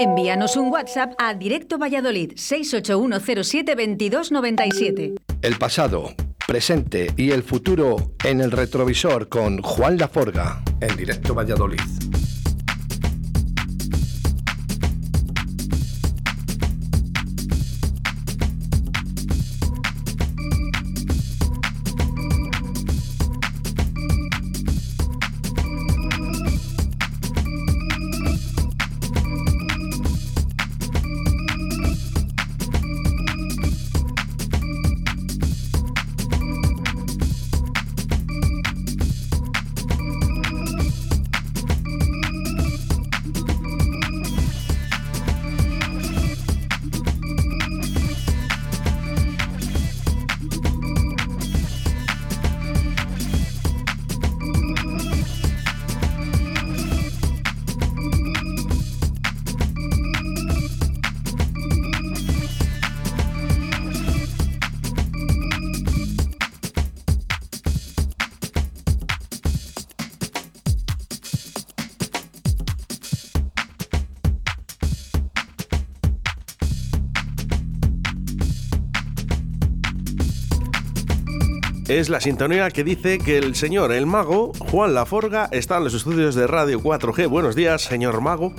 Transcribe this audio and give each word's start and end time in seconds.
Envíanos 0.00 0.56
un 0.56 0.70
WhatsApp 0.70 1.14
a 1.18 1.34
Directo 1.34 1.76
Valladolid 1.76 2.34
681072297. 2.34 5.16
El 5.42 5.58
pasado, 5.58 6.14
presente 6.46 7.12
y 7.16 7.32
el 7.32 7.42
futuro 7.42 8.12
en 8.24 8.40
el 8.40 8.52
retrovisor 8.52 9.28
con 9.28 9.60
Juan 9.60 9.98
Laforga 9.98 10.62
en 10.80 10.96
Directo 10.96 11.34
Valladolid. 11.34 11.80
Es 81.98 82.08
la 82.08 82.20
sintonía 82.20 82.70
que 82.70 82.84
dice 82.84 83.18
que 83.18 83.38
el 83.38 83.56
señor, 83.56 83.90
el 83.92 84.06
mago, 84.06 84.52
Juan 84.70 84.94
Laforga, 84.94 85.48
está 85.50 85.78
en 85.78 85.84
los 85.84 85.94
estudios 85.94 86.36
de 86.36 86.46
Radio 86.46 86.80
4G. 86.80 87.28
Buenos 87.28 87.56
días, 87.56 87.82
señor 87.82 88.20
mago. 88.20 88.54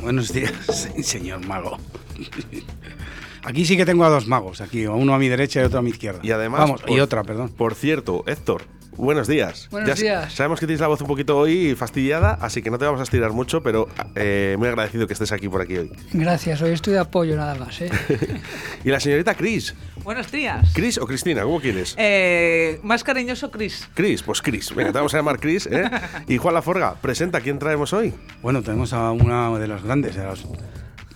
Buenos 0.00 0.32
días, 0.32 0.52
señor 1.02 1.46
mago. 1.46 1.78
Aquí 3.44 3.64
sí 3.64 3.76
que 3.76 3.86
tengo 3.86 4.04
a 4.04 4.08
dos 4.08 4.26
magos, 4.26 4.60
aquí, 4.60 4.86
uno 4.86 5.14
a 5.14 5.18
mi 5.18 5.28
derecha 5.28 5.60
y 5.60 5.64
otro 5.64 5.80
a 5.80 5.82
mi 5.82 5.90
izquierda. 5.90 6.20
Y 6.22 6.30
además. 6.30 6.60
Vamos, 6.60 6.82
y 6.86 7.00
otra, 7.00 7.24
perdón. 7.24 7.48
Por 7.48 7.74
cierto, 7.74 8.22
Héctor, 8.28 8.62
Buenos 8.96 9.26
días. 9.26 9.68
Buenos 9.70 9.98
días. 9.98 10.32
Sabemos 10.34 10.60
que 10.60 10.66
tienes 10.66 10.80
la 10.80 10.86
voz 10.86 11.00
un 11.00 11.06
poquito 11.06 11.38
hoy 11.38 11.74
fastidiada, 11.74 12.38
así 12.40 12.62
que 12.62 12.70
no 12.70 12.78
te 12.78 12.84
vamos 12.84 13.00
a 13.00 13.04
estirar 13.04 13.32
mucho, 13.32 13.62
pero 13.62 13.88
eh, 14.14 14.56
muy 14.58 14.68
agradecido 14.68 15.06
que 15.06 15.14
estés 15.14 15.32
aquí 15.32 15.48
por 15.48 15.62
aquí 15.62 15.76
hoy. 15.78 15.92
Gracias, 16.12 16.60
hoy 16.62 16.72
estoy 16.72 16.92
de 16.94 17.00
apoyo 17.00 17.34
nada 17.36 17.54
más. 17.54 17.80
¿eh? 17.80 17.90
y 18.84 18.90
la 18.90 19.00
señorita 19.00 19.34
Cris. 19.34 19.74
Buenos 20.04 20.30
días. 20.30 20.72
¿Cris 20.74 20.98
o 20.98 21.06
Cristina? 21.06 21.42
¿Cómo 21.42 21.60
quieres? 21.60 21.94
Eh, 21.96 22.80
más 22.82 23.02
cariñoso 23.02 23.50
Cris. 23.50 23.88
Cris, 23.94 24.22
pues 24.22 24.42
Cris. 24.42 24.74
Venga, 24.74 24.92
te 24.92 24.98
vamos 24.98 25.14
a 25.14 25.16
llamar 25.16 25.40
Cris. 25.40 25.66
¿eh? 25.66 25.90
y 26.28 26.36
Juan 26.36 26.54
Laforga, 26.54 26.94
presenta, 26.94 27.40
¿quién 27.40 27.58
traemos 27.58 27.92
hoy? 27.92 28.12
Bueno, 28.42 28.62
tenemos 28.62 28.92
a 28.92 29.10
una 29.12 29.58
de 29.58 29.68
las 29.68 29.82
grandes, 29.82 30.16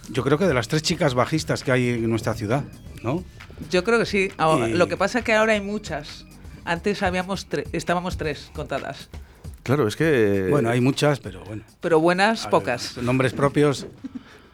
yo 0.09 0.23
creo 0.23 0.39
que 0.39 0.47
de 0.47 0.55
las 0.55 0.69
tres 0.69 0.83
chicas 0.83 1.15
bajistas 1.15 1.65
que 1.65 1.73
hay 1.73 1.89
en 1.89 2.09
nuestra 2.09 2.35
ciudad, 2.35 2.65
¿no? 3.03 3.25
Yo 3.71 3.83
creo 3.85 3.99
que 3.99 4.07
sí. 4.07 4.31
Lo 4.39 4.89
que 4.89 4.97
pasa 4.97 5.19
es 5.19 5.25
que 5.25 5.35
ahora 5.35 5.55
hay 5.55 5.61
muchas. 5.61 6.27
Antes 6.67 7.03
habíamos 7.05 7.47
estábamos 7.73 8.17
tres 8.17 8.51
contadas. 8.53 9.09
Claro, 9.63 9.87
es 9.87 9.97
que... 9.97 10.49
Bueno, 10.51 10.69
hay 10.69 10.81
muchas, 10.81 11.21
pero 11.21 11.45
bueno. 11.45 11.63
Pero 11.81 12.01
buenas, 12.01 12.47
pocas. 12.49 12.97
Nombres 12.99 13.33
propios... 13.33 13.87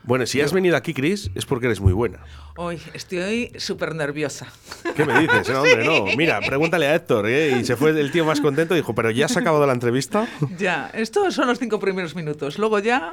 Bueno, 0.04 0.26
si 0.26 0.40
has 0.40 0.52
venido 0.52 0.76
aquí, 0.76 0.94
Chris, 0.94 1.30
es 1.34 1.46
porque 1.46 1.66
eres 1.66 1.80
muy 1.80 1.92
buena. 1.92 2.18
Hoy 2.56 2.80
estoy 2.92 3.52
súper 3.56 3.94
nerviosa. 3.94 4.48
¿Qué 4.96 5.04
me 5.04 5.20
dices? 5.20 5.48
No, 5.48 5.62
hombre, 5.62 5.84
no. 5.84 6.04
Mira, 6.16 6.40
pregúntale 6.40 6.88
a 6.88 6.96
Héctor, 6.96 7.28
¿eh? 7.28 7.58
Y 7.60 7.64
se 7.64 7.76
fue 7.76 7.90
el 7.90 8.10
tío 8.10 8.24
más 8.24 8.40
contento 8.40 8.74
y 8.74 8.78
dijo, 8.78 8.96
¿pero 8.96 9.10
ya 9.10 9.26
has 9.26 9.36
acabado 9.36 9.64
la 9.66 9.72
entrevista? 9.72 10.26
Ya, 10.58 10.90
estos 10.92 11.34
son 11.34 11.46
los 11.46 11.60
cinco 11.60 11.78
primeros 11.78 12.16
minutos. 12.16 12.58
Luego 12.58 12.80
ya... 12.80 13.12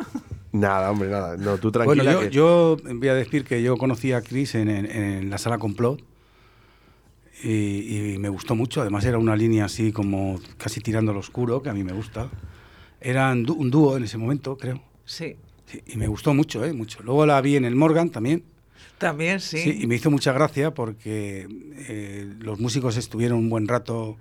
Nada, 0.52 0.90
hombre, 0.90 1.10
nada. 1.10 1.38
No, 1.38 1.58
tú 1.60 1.72
tranquila. 1.72 2.16
Bueno, 2.16 2.30
yo, 2.30 2.78
voy 2.84 3.08
a 3.08 3.14
decir 3.14 3.46
que 3.46 3.62
yo 3.62 3.78
conocí 3.78 4.12
a 4.12 4.22
Chris 4.22 4.56
en, 4.56 4.68
en 4.70 5.30
la 5.30 5.38
sala 5.38 5.60
complot 5.60 6.02
y, 7.44 8.18
me 8.20 8.30
gustó 8.30 8.56
mucho. 8.56 8.82
Además 8.82 9.06
era 9.06 9.18
una 9.18 9.36
línea 9.36 9.66
así 9.66 9.92
como 9.92 10.40
casi 10.58 10.82
tirando 10.82 11.14
lo 11.14 11.20
oscuro, 11.20 11.62
que 11.62 11.70
a 11.70 11.74
mí 11.74 11.84
me 11.84 11.94
gusta. 11.94 12.30
Era 13.02 13.32
un 13.32 13.72
dúo 13.72 13.98
en 13.98 14.04
ese 14.04 14.18
momento, 14.18 14.58
creo. 14.58 14.82
Sí. 15.06 15.36
Y 15.88 15.98
me 15.98 16.08
gustó 16.08 16.34
mucho, 16.34 16.66
¿eh? 16.66 16.74
Mucho. 16.74 17.02
Luego 17.04 17.26
la 17.26 17.40
vi 17.42 17.56
en 17.56 17.66
el 17.66 17.76
Morgan 17.76 18.10
también. 18.10 18.44
También, 18.98 19.40
sí. 19.40 19.60
sí 19.60 19.80
y 19.82 19.88
me 19.88 19.96
hizo 19.96 20.12
mucha 20.12 20.34
gracia 20.34 20.74
porque 20.74 21.48
eh, 21.88 22.34
los 22.40 22.60
músicos 22.60 22.98
estuvieron 22.98 23.40
un 23.40 23.50
buen 23.50 23.68
rato. 23.68 24.18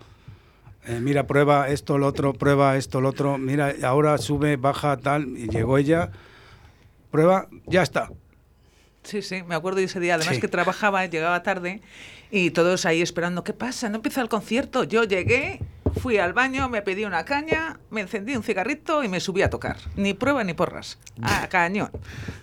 Eh, 0.86 1.00
mira, 1.00 1.26
prueba 1.26 1.68
esto, 1.68 1.98
lo 1.98 2.06
otro, 2.06 2.32
prueba 2.34 2.76
esto, 2.76 3.00
lo 3.00 3.08
otro. 3.08 3.38
Mira, 3.38 3.74
ahora 3.82 4.16
sube, 4.18 4.56
baja, 4.56 4.96
tal. 4.96 5.36
Y 5.36 5.48
llegó 5.48 5.78
ella. 5.78 6.10
Prueba, 7.10 7.48
ya 7.66 7.82
está. 7.82 8.10
Sí, 9.08 9.22
sí, 9.22 9.42
me 9.42 9.54
acuerdo 9.54 9.78
de 9.78 9.84
ese 9.84 10.00
día. 10.00 10.16
Además 10.16 10.38
que 10.38 10.48
trabajaba, 10.48 11.06
llegaba 11.06 11.42
tarde 11.42 11.80
y 12.30 12.50
todos 12.50 12.84
ahí 12.84 13.00
esperando, 13.00 13.42
¿qué 13.42 13.54
pasa? 13.54 13.88
¿No 13.88 13.96
empieza 13.96 14.20
el 14.20 14.28
concierto? 14.28 14.84
Yo 14.84 15.04
llegué, 15.04 15.60
fui 16.02 16.18
al 16.18 16.34
baño, 16.34 16.68
me 16.68 16.82
pedí 16.82 17.06
una 17.06 17.24
caña, 17.24 17.80
me 17.90 18.02
encendí 18.02 18.36
un 18.36 18.42
cigarrito 18.42 19.02
y 19.02 19.08
me 19.08 19.20
subí 19.20 19.40
a 19.40 19.48
tocar. 19.48 19.78
Ni 19.96 20.12
prueba 20.12 20.44
ni 20.44 20.52
porras. 20.52 20.98
A 21.22 21.48
cañón. 21.48 21.90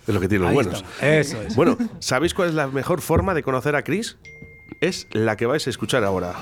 Es 0.08 0.12
lo 0.12 0.18
que 0.18 0.26
tiene 0.26 0.44
los 0.44 0.54
buenos. 0.54 0.84
Eso 1.00 1.40
es. 1.40 1.54
Bueno, 1.54 1.78
¿sabéis 2.00 2.34
cuál 2.34 2.48
es 2.48 2.54
la 2.56 2.66
mejor 2.66 3.00
forma 3.00 3.32
de 3.32 3.44
conocer 3.44 3.76
a 3.76 3.84
Chris? 3.84 4.16
Es 4.80 5.06
la 5.12 5.36
que 5.36 5.46
vais 5.46 5.64
a 5.68 5.70
escuchar 5.70 6.02
ahora. 6.02 6.34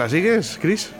la 0.00 0.08
sigues, 0.08 0.58
Chris? 0.62 0.90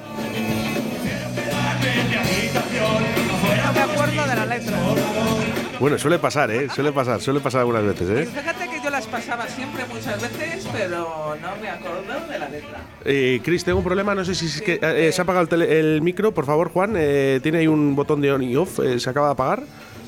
Bueno, 5.79 5.99
suele 5.99 6.19
pasar, 6.19 6.51
¿eh? 6.51 6.69
Suele 6.75 6.93
pasar, 6.93 7.21
suele 7.23 7.41
pasar 7.41 7.61
algunas 7.61 7.83
veces, 7.83 8.11
¿eh? 8.11 8.27
Fíjate 8.27 8.69
que 8.69 8.83
yo 8.85 8.91
las 8.91 9.07
pasaba 9.07 9.47
siempre 9.49 9.85
muchas 9.87 10.21
veces, 10.21 10.69
pero 10.71 11.37
no 11.41 11.57
me 11.63 11.71
acuerdo 11.71 12.27
de 12.31 12.39
la 12.39 12.49
letra. 12.51 12.81
Eh, 13.07 13.41
Chris, 13.43 13.65
tengo 13.65 13.79
un 13.79 13.85
problema, 13.85 14.15
no 14.15 14.23
sé 14.25 14.35
si 14.35 14.45
es 14.47 14.61
que 14.61 14.75
eh, 14.75 15.09
eh, 15.09 15.13
se 15.13 15.23
ha 15.23 15.25
apagado 15.25 15.43
el, 15.45 15.49
tele- 15.49 15.79
el 15.81 16.03
micro, 16.03 16.35
por 16.35 16.45
favor, 16.45 16.69
Juan, 16.71 16.95
eh, 16.99 17.41
tiene 17.43 17.59
ahí 17.59 17.67
un 17.67 17.97
botón 17.97 18.21
de 18.21 18.31
on 18.31 18.43
y 18.43 18.55
off, 18.57 18.79
eh, 18.81 19.01
se 19.01 19.09
acaba 19.09 19.29
de 19.29 19.33
apagar. 19.33 19.63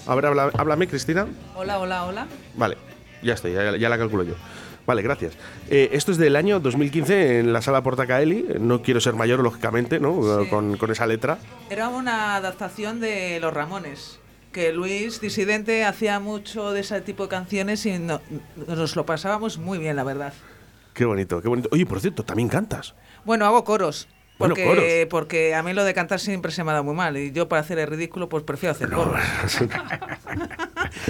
A 0.06 0.14
ver, 0.14 0.26
habla- 0.26 0.50
háblame, 0.58 0.86
Cristina. 0.88 1.26
Hola, 1.54 1.78
hola, 1.78 2.04
hola. 2.04 2.26
Vale, 2.54 2.76
ya 3.22 3.32
estoy, 3.32 3.52
ya, 3.54 3.74
ya 3.76 3.88
la 3.88 3.96
calculo 3.96 4.24
yo. 4.24 4.34
Vale, 4.86 5.02
gracias. 5.02 5.34
Eh, 5.70 5.90
esto 5.92 6.10
es 6.12 6.18
del 6.18 6.34
año 6.36 6.58
2015 6.60 7.38
en 7.40 7.52
la 7.52 7.62
sala 7.62 7.82
Portacaeli. 7.82 8.46
No 8.60 8.82
quiero 8.82 9.00
ser 9.00 9.14
mayor, 9.14 9.40
lógicamente, 9.40 10.00
¿no? 10.00 10.42
Sí. 10.42 10.48
Con, 10.50 10.76
con 10.76 10.90
esa 10.90 11.06
letra. 11.06 11.38
Era 11.70 11.88
una 11.88 12.34
adaptación 12.36 13.00
de 13.00 13.38
Los 13.40 13.54
Ramones. 13.54 14.18
Que 14.52 14.72
Luis 14.72 15.20
Disidente 15.20 15.84
hacía 15.84 16.20
mucho 16.20 16.72
de 16.72 16.80
ese 16.80 17.00
tipo 17.00 17.22
de 17.22 17.28
canciones 17.30 17.86
y 17.86 17.98
no- 17.98 18.20
nos 18.66 18.96
lo 18.96 19.06
pasábamos 19.06 19.56
muy 19.58 19.78
bien, 19.78 19.96
la 19.96 20.04
verdad. 20.04 20.34
Qué 20.92 21.04
bonito, 21.06 21.40
qué 21.40 21.48
bonito. 21.48 21.68
Oye, 21.72 21.86
por 21.86 22.00
cierto, 22.00 22.22
también 22.22 22.48
cantas. 22.50 22.94
Bueno, 23.24 23.46
hago 23.46 23.64
coros. 23.64 24.08
Bueno, 24.38 24.54
Porque, 24.54 24.66
coros. 24.68 24.84
porque 25.08 25.54
a 25.54 25.62
mí 25.62 25.72
lo 25.72 25.84
de 25.84 25.94
cantar 25.94 26.18
siempre 26.18 26.50
se 26.52 26.64
me 26.64 26.70
ha 26.70 26.74
dado 26.74 26.84
muy 26.84 26.94
mal. 26.94 27.16
Y 27.16 27.30
yo 27.32 27.48
para 27.48 27.60
hacer 27.62 27.78
el 27.78 27.86
ridículo, 27.86 28.28
pues 28.28 28.42
prefiero 28.44 28.72
hacer 28.72 28.90
coros. 28.90 29.14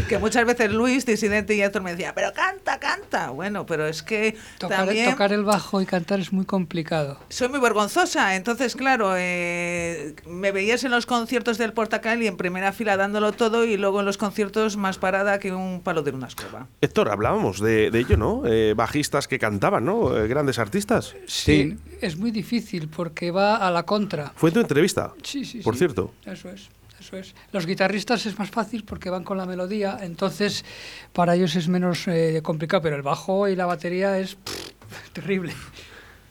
que 0.08 0.19
muchas 0.19 0.44
veces 0.46 0.73
Luis, 0.73 1.05
Disidente 1.06 1.55
y 1.55 1.62
Héctor 1.62 1.82
me 1.82 1.93
decía, 1.93 2.14
pero 2.14 2.32
canta, 2.32 2.79
canta. 2.79 3.31
Bueno, 3.31 3.67
pero 3.67 3.87
es 3.87 4.02
que 4.02 4.37
Tocar, 4.58 4.87
también 4.87 5.11
tocar 5.11 5.32
el 5.32 5.44
bajo 5.44 5.81
y 5.81 5.87
cantar 5.87 6.20
es 6.20 6.32
muy 6.32 6.44
complicado. 6.44 7.19
soy 7.29 7.49
muy 7.49 7.61
vergonzosa. 7.61 8.37
Entonces, 8.37 8.76
claro, 8.76 9.14
eh, 9.17 10.14
me 10.26 10.52
veías 10.52 10.84
en 10.84 10.90
los 10.90 11.06
conciertos 11.06 11.58
del 11.58 11.73
Portacal 11.73 12.23
y 12.23 12.26
en 12.26 12.37
primera 12.37 12.73
fila 12.73 12.96
dándolo 12.96 13.32
todo 13.32 13.64
y 13.64 13.76
luego 13.76 14.00
en 14.00 14.06
los 14.06 14.19
conciertos 14.19 14.76
más 14.76 14.99
parada 14.99 15.38
que 15.38 15.52
un 15.52 15.81
palo 15.82 16.02
de 16.02 16.11
una 16.12 16.26
escoba. 16.28 16.67
Héctor, 16.81 17.08
hablábamos 17.11 17.61
de, 17.61 17.90
de 17.90 17.99
ello, 17.99 18.17
¿no? 18.17 18.43
Eh, 18.46 18.75
bajistas 18.76 19.28
que 19.28 19.38
cantaban, 19.38 19.85
¿no? 19.85 20.17
Eh, 20.17 20.28
grandes 20.28 20.58
artistas. 20.58 21.14
Sí. 21.26 21.76
Es 22.00 22.17
muy 22.17 22.31
difícil 22.31 22.88
porque 22.88 23.31
va 23.31 23.56
a 23.56 23.70
la 23.70 23.85
contra. 23.85 24.32
Fue 24.37 24.50
en 24.50 24.55
tu 24.55 24.61
entrevista. 24.61 25.12
Sí, 25.23 25.44
sí, 25.44 25.58
Por 25.61 25.75
sí. 25.75 25.78
cierto. 25.78 26.12
Eso 26.26 26.49
es. 26.50 26.69
Eso 27.02 27.16
es. 27.16 27.34
Los 27.50 27.66
guitarristas 27.66 28.26
es 28.26 28.38
más 28.38 28.50
fácil 28.50 28.84
porque 28.84 29.10
van 29.10 29.25
con 29.25 29.37
la 29.37 29.44
melodía, 29.44 29.99
entonces 30.00 30.64
para 31.12 31.34
ellos 31.34 31.56
es 31.56 31.69
menos 31.69 32.06
eh, 32.06 32.40
complicado, 32.44 32.81
pero 32.82 32.94
el 32.94 33.02
bajo 33.02 33.49
y 33.49 33.56
la 33.56 33.66
batería 33.66 34.19
es 34.19 34.37
pff, 34.37 35.10
terrible. 35.12 35.52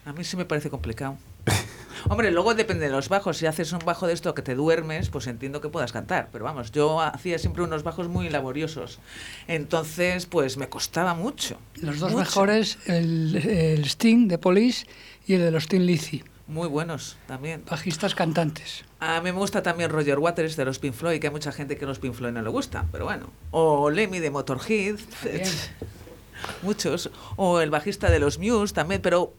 A 0.05 0.13
mí 0.13 0.23
sí 0.23 0.37
me 0.37 0.45
parece 0.45 0.69
complicado. 0.69 1.17
Hombre, 2.09 2.31
luego 2.31 2.55
depende 2.55 2.85
de 2.85 2.91
los 2.91 3.09
bajos. 3.09 3.37
Si 3.37 3.45
haces 3.45 3.73
un 3.73 3.79
bajo 3.79 4.07
de 4.07 4.13
esto 4.13 4.33
que 4.33 4.41
te 4.41 4.55
duermes, 4.55 5.09
pues 5.09 5.27
entiendo 5.27 5.59
que 5.59 5.67
puedas 5.67 5.91
cantar. 5.91 6.29
Pero 6.31 6.45
vamos, 6.45 6.71
yo 6.71 7.01
hacía 7.01 7.37
siempre 7.37 7.63
unos 7.63 7.83
bajos 7.83 8.07
muy 8.07 8.29
laboriosos. 8.29 8.99
Entonces, 9.47 10.25
pues 10.25 10.57
me 10.57 10.69
costaba 10.69 11.13
mucho. 11.13 11.59
Los 11.75 11.99
dos 11.99 12.11
mucho. 12.11 12.23
mejores, 12.23 12.77
el, 12.87 13.35
el 13.35 13.83
Sting 13.85 14.27
de 14.29 14.37
Police 14.37 14.87
y 15.27 15.33
el 15.33 15.41
de 15.41 15.51
los 15.51 15.67
Tin 15.67 15.85
Lizzy, 15.85 16.23
Muy 16.51 16.67
buenos 16.67 17.15
también. 17.27 17.63
bajistas 17.63 18.13
cantantes. 18.13 18.83
A 18.99 19.21
mí 19.21 19.31
me 19.31 19.37
gusta 19.37 19.63
también 19.63 19.89
Roger 19.89 20.19
Waters 20.19 20.57
de 20.57 20.65
los 20.65 20.79
Pink 20.79 20.93
Floyd, 20.93 21.21
que 21.21 21.27
hay 21.27 21.31
mucha 21.31 21.53
gente 21.53 21.77
que 21.77 21.85
los 21.85 21.99
Pink 21.99 22.13
Floyd 22.13 22.33
no 22.33 22.41
le 22.41 22.49
gusta, 22.49 22.85
pero 22.91 23.05
bueno. 23.05 23.29
O 23.51 23.89
Lemmy 23.89 24.19
de 24.19 24.31
Motorhead, 24.31 24.99
muchos. 26.61 27.09
O 27.37 27.61
el 27.61 27.69
bajista 27.69 28.11
de 28.11 28.19
los 28.19 28.37
Muse 28.37 28.73
también, 28.73 29.01
pero 29.01 29.33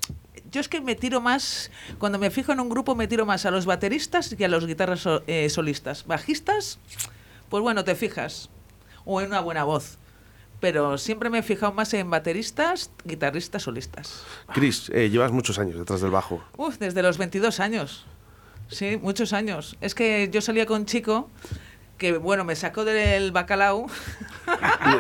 yo 0.51 0.63
es 0.63 0.71
que 0.71 0.81
me 0.81 0.95
tiro 0.95 1.21
más, 1.21 1.71
cuando 1.99 2.19
me 2.19 2.31
fijo 2.31 2.51
en 2.53 2.61
un 2.61 2.71
grupo 2.71 2.95
me 2.95 3.07
tiro 3.07 3.27
más 3.27 3.45
a 3.45 3.51
los 3.51 3.67
bateristas 3.67 4.35
que 4.35 4.47
a 4.47 4.49
los 4.49 4.67
guitarras 4.67 5.07
eh, 5.27 5.51
solistas. 5.51 6.07
Bajistas, 6.07 6.79
pues 7.51 7.63
bueno, 7.63 7.85
te 7.85 7.95
fijas. 7.95 8.49
O 9.05 9.21
en 9.21 9.27
una 9.27 9.41
buena 9.41 9.65
voz. 9.65 9.99
Pero 10.63 10.97
siempre 10.97 11.29
me 11.29 11.41
he 11.41 11.43
fijado 11.43 11.73
más 11.73 11.93
en 11.93 12.09
bateristas, 12.09 12.93
guitarristas, 13.05 13.65
solistas. 13.65 14.23
Chris, 14.55 14.91
eh, 14.95 15.11
llevas 15.11 15.33
muchos 15.33 15.59
años 15.59 15.77
detrás 15.77 16.01
del 16.01 16.13
bajo. 16.13 16.41
Uf, 16.57 16.79
desde 16.79 17.03
los 17.03 17.19
22 17.19 17.59
años. 17.59 18.07
Sí, 18.69 18.97
muchos 19.03 19.33
años. 19.33 19.77
Es 19.81 19.97
que 19.97 20.31
yo 20.33 20.41
salía 20.41 20.65
con 20.65 20.83
un 20.83 20.87
chico 20.87 21.29
que, 22.03 22.19
bueno, 22.19 22.45
me 22.45 22.57
sacó 22.57 22.85
del 22.85 23.31
bacalao. 23.33 23.87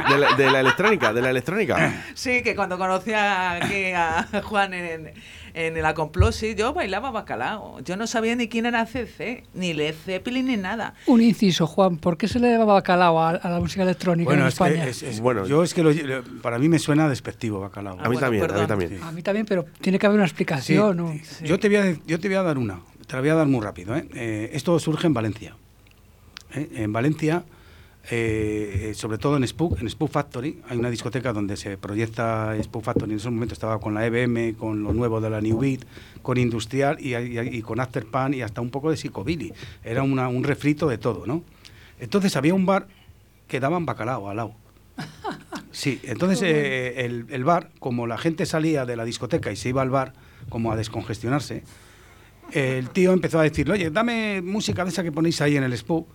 De 0.08 0.18
la, 0.18 0.34
de 0.36 0.50
la 0.52 0.60
electrónica, 0.60 1.12
de 1.12 1.20
la 1.20 1.30
electrónica. 1.30 2.04
sí, 2.14 2.42
que 2.42 2.54
cuando 2.54 2.78
conocía 2.78 3.52
aquí 3.52 3.86
a 3.92 4.28
Juan 4.44 4.72
en, 4.72 5.12
en 5.54 5.76
el 5.76 5.84
Acompló, 5.84 6.30
sí, 6.30 6.54
yo 6.54 6.72
bailaba 6.72 7.10
bacalao. 7.10 7.80
Yo 7.80 7.96
no 7.96 8.06
sabía 8.06 8.36
ni 8.36 8.48
quién 8.48 8.66
era 8.66 8.86
CC, 8.86 9.42
ni 9.52 9.74
Led 9.74 9.96
Zeppelin, 10.04 10.46
ni 10.46 10.56
nada. 10.56 10.94
Un 11.06 11.20
inciso, 11.22 11.66
Juan, 11.66 11.98
¿por 11.98 12.16
qué 12.16 12.28
se 12.28 12.38
le 12.38 12.52
llama 12.52 12.66
bacalao 12.66 13.20
a, 13.20 13.30
a 13.30 13.50
la 13.50 13.58
música 13.58 13.82
electrónica 13.82 14.26
Bueno, 14.28 14.42
en 14.42 14.48
es 14.48 14.54
que 14.58 14.64
España? 14.64 14.86
es- 14.86 15.02
es- 15.02 15.20
Bueno. 15.20 15.44
yo 15.44 15.64
es 15.64 15.74
que 15.74 15.82
lo- 15.82 16.22
para 16.40 16.58
mí 16.60 16.68
me 16.68 16.78
suena 16.78 17.08
despectivo 17.08 17.58
bacalao. 17.60 17.96
Ah, 17.98 18.04
A 18.04 18.08
mí 18.08 18.14
bueno, 18.14 18.20
también, 18.20 18.44
a 18.44 18.60
mí 18.60 18.66
también. 18.68 19.02
A 19.02 19.10
mí 19.12 19.22
también, 19.22 19.46
pero 19.46 19.64
tiene 19.80 19.98
que 19.98 20.06
haber 20.06 20.18
una 20.20 20.26
Sí, 20.28 20.30
explicación. 20.30 21.20
Yo, 21.42 21.58
te 21.58 21.68
voy 21.68 21.76
a, 21.78 21.96
yo 22.06 22.20
te 22.20 22.28
voy 22.28 22.36
a 22.36 22.42
dar 22.42 22.58
una, 22.58 22.78
te 23.08 23.14
la 23.14 23.20
voy 23.20 23.30
a 23.30 23.34
dar 23.34 23.48
muy 23.48 23.60
rápido. 23.60 23.96
¿eh? 23.96 24.06
Eh, 24.14 24.50
esto 24.52 24.78
surge 24.78 25.08
en 25.08 25.14
Valencia. 25.14 25.56
¿Eh? 26.54 26.68
En 26.76 26.92
Valencia, 26.92 27.44
eh, 28.10 28.88
eh, 28.90 28.94
sobre 28.94 29.18
todo 29.18 29.36
en 29.36 29.46
Spook, 29.46 29.80
en 29.80 29.88
Spook 29.88 30.10
Factory, 30.10 30.60
hay 30.68 30.76
una 30.78 30.90
discoteca 30.90 31.32
donde 31.32 31.56
se 31.56 31.78
proyecta 31.78 32.54
Spook 32.62 32.82
Factory. 32.84 33.12
En 33.12 33.18
ese 33.18 33.30
momento 33.30 33.54
estaba 33.54 33.78
con 33.80 33.94
la 33.94 34.04
EBM, 34.06 34.54
con 34.54 34.82
lo 34.82 34.92
nuevo 34.92 35.20
de 35.20 35.30
la 35.30 35.40
New 35.40 35.58
Beat, 35.58 35.82
con 36.22 36.36
Industrial 36.38 36.96
y, 37.00 37.14
y- 37.14 37.38
y 37.58 37.62
con 37.62 37.78
Afterpan 37.80 38.34
y 38.34 38.42
hasta 38.42 38.60
un 38.60 38.70
poco 38.70 38.90
de 38.90 38.96
Psicobilly. 38.96 39.52
Era 39.84 40.02
una- 40.02 40.28
un 40.28 40.42
refrito 40.44 40.88
de 40.88 40.98
todo, 40.98 41.26
¿no? 41.26 41.42
Entonces 42.00 42.34
había 42.36 42.54
un 42.54 42.66
bar 42.66 42.88
que 43.46 43.60
daban 43.60 43.86
bacalao 43.86 44.28
al 44.28 44.36
lado. 44.36 44.54
Sí, 45.70 46.00
entonces 46.02 46.42
eh, 46.42 47.04
el, 47.04 47.26
el 47.30 47.44
bar, 47.44 47.70
como 47.78 48.06
la 48.06 48.18
gente 48.18 48.44
salía 48.46 48.84
de 48.84 48.94
la 48.96 49.04
discoteca 49.04 49.50
y 49.50 49.56
se 49.56 49.70
iba 49.70 49.80
al 49.80 49.90
bar 49.90 50.12
como 50.48 50.70
a 50.72 50.76
descongestionarse, 50.76 51.62
el 52.52 52.90
tío 52.90 53.12
empezó 53.12 53.38
a 53.38 53.42
decirle, 53.44 53.74
oye, 53.74 53.90
dame 53.90 54.42
música 54.42 54.84
de 54.84 54.90
esa 54.90 55.02
que 55.02 55.12
ponéis 55.12 55.40
ahí 55.40 55.56
en 55.56 55.62
el 55.62 55.76
Spook. 55.76 56.06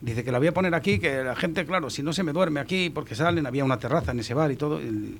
Dice 0.00 0.22
que 0.24 0.30
la 0.32 0.38
voy 0.38 0.46
a 0.48 0.54
poner 0.54 0.74
aquí, 0.74 0.98
que 0.98 1.24
la 1.24 1.34
gente, 1.34 1.64
claro, 1.66 1.90
si 1.90 2.02
no 2.02 2.12
se 2.12 2.22
me 2.22 2.32
duerme 2.32 2.60
aquí, 2.60 2.88
porque 2.90 3.14
salen, 3.14 3.46
había 3.46 3.64
una 3.64 3.78
terraza 3.78 4.12
en 4.12 4.20
ese 4.20 4.32
bar 4.34 4.50
y 4.52 4.56
todo. 4.56 4.78
el- 4.78 5.18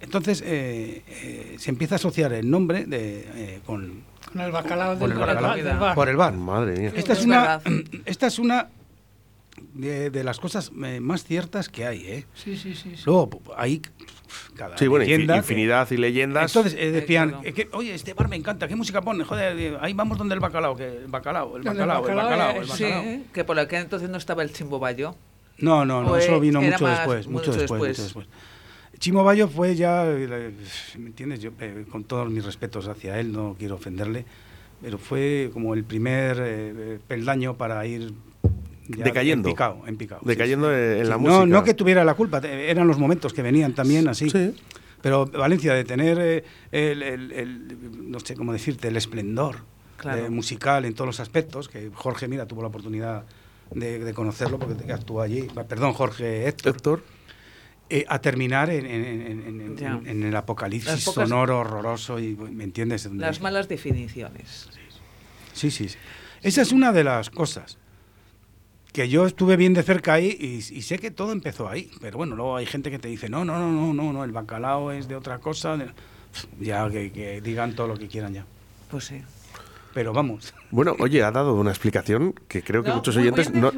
Entonces 0.00 0.42
eh, 0.44 1.02
eh, 1.06 1.56
se 1.58 1.70
empieza 1.70 1.94
a 1.94 1.96
asociar 1.96 2.32
el 2.32 2.50
nombre 2.50 2.84
de, 2.84 3.20
eh, 3.34 3.60
con, 3.64 4.02
Con 4.32 4.40
el 4.42 4.50
bacalao 4.52 4.98
con 4.98 5.08
del, 5.08 5.12
el 5.12 5.16
del 5.18 5.26
bacalao, 5.26 5.50
bar- 5.56 5.62
del 5.64 5.78
bar. 5.78 5.94
por 5.94 6.08
el 6.08 6.16
bar. 6.16 6.32
Madre 6.34 6.78
mía. 6.78 6.92
Esta 6.94 7.12
es, 7.14 7.24
una, 7.24 7.60
esta 8.04 8.26
es 8.26 8.38
una 8.38 8.68
de, 9.74 10.10
de 10.10 10.24
las 10.24 10.40
cosas 10.40 10.72
más 10.72 11.24
ciertas 11.24 11.68
que 11.68 11.86
hay, 11.86 12.00
¿eh? 12.06 12.26
Sí, 12.34 12.56
sí, 12.56 12.74
sí. 12.74 12.92
sí. 12.96 13.02
Luego 13.06 13.40
hay 13.56 13.80
cada 14.56 14.76
Sí, 14.78 14.86
bueno, 14.86 15.04
que- 15.04 15.14
infinidad 15.14 15.90
y 15.90 15.96
leyendas. 15.96 16.54
Entonces 16.54 16.74
eh, 16.78 16.90
decían, 16.90 17.28
claro. 17.30 17.44
eh, 17.46 17.52
que, 17.52 17.68
oye, 17.72 17.94
este 17.94 18.14
bar 18.14 18.28
me 18.28 18.36
encanta, 18.36 18.68
¿qué 18.68 18.76
música 18.76 19.00
pone? 19.02 19.24
Joder, 19.24 19.58
eh, 19.58 19.76
ahí 19.80 19.92
vamos 19.92 20.18
donde 20.18 20.34
el 20.34 20.40
bacalao, 20.40 20.76
que 20.76 20.86
el 20.86 21.06
bacalao, 21.08 21.56
el 21.56 21.62
bacalao, 21.62 22.08
el 22.08 22.14
bacalao, 22.16 22.60
el 22.60 22.68
Sí, 22.68 22.84
bacalao. 22.84 23.04
que 23.32 23.44
por 23.44 23.58
aquel 23.58 23.82
entonces 23.82 24.08
no 24.10 24.16
estaba 24.18 24.42
el 24.42 24.52
Chimbo 24.52 24.78
Bayo. 24.78 25.14
No, 25.58 25.84
no, 25.84 26.02
no, 26.02 26.16
eso 26.16 26.36
eh, 26.36 26.40
vino 26.40 26.60
mucho 26.60 26.84
más- 26.84 26.98
después, 26.98 27.26
mucho, 27.28 27.50
mucho 27.50 27.60
después, 27.60 27.82
después. 27.82 27.98
mucho 27.98 28.02
después. 28.02 28.26
Chimo 28.98 29.24
Bayo 29.24 29.48
fue 29.48 29.74
ya, 29.74 30.04
¿me 30.04 31.06
entiendes? 31.06 31.40
Yo, 31.40 31.50
eh, 31.60 31.84
con 31.90 32.04
todos 32.04 32.30
mis 32.30 32.44
respetos 32.44 32.86
hacia 32.86 33.18
él, 33.18 33.32
no 33.32 33.56
quiero 33.58 33.74
ofenderle, 33.74 34.24
pero 34.80 34.96
fue 34.98 35.50
como 35.52 35.74
el 35.74 35.82
primer 35.84 36.36
eh, 36.40 36.98
peldaño 37.08 37.54
para 37.56 37.84
ir 37.86 38.12
Decayendo. 38.96 39.48
En 39.48 39.54
picado, 39.54 39.82
en 39.86 39.96
picado. 39.96 40.20
Decayendo 40.24 40.72
en 40.74 41.08
la 41.08 41.14
no, 41.16 41.20
música. 41.20 41.46
No 41.46 41.64
que 41.64 41.74
tuviera 41.74 42.04
la 42.04 42.14
culpa, 42.14 42.38
eran 42.38 42.86
los 42.86 42.98
momentos 42.98 43.32
que 43.32 43.42
venían 43.42 43.74
también 43.74 44.08
así. 44.08 44.28
Sí. 44.30 44.54
Pero 45.00 45.26
Valencia, 45.26 45.74
de 45.74 45.84
tener 45.84 46.18
eh, 46.20 46.44
el, 46.70 47.02
el- 47.02 47.32
el- 47.32 48.10
no 48.10 48.20
sé 48.20 48.34
cómo 48.36 48.52
decirte, 48.52 48.88
el 48.88 48.96
esplendor 48.96 49.56
Claro. 49.96 50.26
eh, 50.26 50.30
musical 50.30 50.84
en 50.84 50.94
todos 50.94 51.06
los 51.06 51.20
aspectos, 51.20 51.68
que 51.68 51.90
Jorge, 51.94 52.26
mira, 52.28 52.46
tuvo 52.46 52.62
la 52.62 52.68
oportunidad 52.68 53.24
de, 53.72 53.98
de 54.00 54.14
conocerlo 54.14 54.58
porque 54.58 54.92
actuó 54.92 55.22
allí, 55.22 55.48
perdón, 55.68 55.92
Jorge 55.92 56.46
Héctor, 56.48 56.74
Héctor. 56.76 57.04
eh, 57.90 58.04
a 58.08 58.18
terminar 58.20 58.70
en, 58.70 58.86
en- 58.86 59.04
en- 59.04 59.22
en- 59.46 59.60
en- 59.60 59.76
Ya. 59.76 60.00
en 60.04 60.22
el 60.22 60.34
apocalipsis 60.36 61.04
pocas- 61.04 61.28
sonoro, 61.28 61.58
horroroso, 61.60 62.18
y 62.18 62.34
¿me 62.36 62.64
entiendes? 62.64 63.06
Las 63.12 63.40
malas 63.40 63.68
definiciones. 63.68 64.68
Sí, 65.52 65.70
sí, 65.70 65.88
sí. 65.88 65.98
Esa 66.42 66.62
es 66.62 66.72
una 66.72 66.92
de 66.92 67.04
las 67.04 67.28
cosas 67.30 67.78
que 68.92 69.08
yo 69.08 69.26
estuve 69.26 69.56
bien 69.56 69.72
de 69.74 69.82
cerca 69.82 70.14
ahí 70.14 70.36
y, 70.38 70.56
y 70.76 70.82
sé 70.82 70.98
que 70.98 71.10
todo 71.10 71.32
empezó 71.32 71.68
ahí. 71.68 71.90
Pero 72.00 72.18
bueno, 72.18 72.36
luego 72.36 72.56
hay 72.56 72.66
gente 72.66 72.90
que 72.90 72.98
te 72.98 73.08
dice, 73.08 73.28
no, 73.28 73.44
no, 73.44 73.58
no, 73.58 73.70
no, 73.70 73.92
no, 73.94 74.12
no 74.12 74.24
el 74.24 74.32
bacalao 74.32 74.92
es 74.92 75.08
de 75.08 75.16
otra 75.16 75.38
cosa. 75.38 75.78
Ya 76.60 76.88
que, 76.90 77.10
que 77.12 77.40
digan 77.40 77.74
todo 77.74 77.88
lo 77.88 77.96
que 77.96 78.08
quieran 78.08 78.34
ya. 78.34 78.44
Pues 78.90 79.04
sí. 79.04 79.22
Pero 79.94 80.14
vamos. 80.14 80.54
Bueno, 80.70 80.96
oye, 81.00 81.22
ha 81.22 81.30
dado 81.30 81.52
una 81.54 81.70
explicación 81.70 82.34
que 82.48 82.62
creo 82.62 82.82
que 82.82 82.88
No, 82.88 82.96
muchos 82.96 83.14
muy 83.14 83.24
oyentes 83.28 83.52
no. 83.52 83.70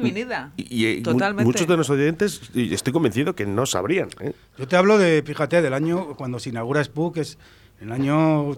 Y, 0.55 0.85
y 0.85 0.97
mu- 0.97 1.03
Totalmente. 1.03 1.43
muchos 1.45 1.67
de 1.67 1.75
los 1.75 1.89
oyentes, 1.89 2.41
y 2.53 2.73
estoy 2.73 2.93
convencido 2.93 3.35
que 3.35 3.45
no 3.45 3.65
sabrían. 3.65 4.07
¿eh? 4.21 4.31
Yo 4.57 4.65
te 4.67 4.77
hablo 4.77 4.97
de, 4.97 5.21
fíjate, 5.25 5.61
del 5.61 5.73
año 5.73 6.15
cuando 6.15 6.39
se 6.39 6.49
inaugura 6.51 6.81
Spook, 6.81 7.17
es 7.17 7.37
el 7.81 7.91
año 7.91 8.53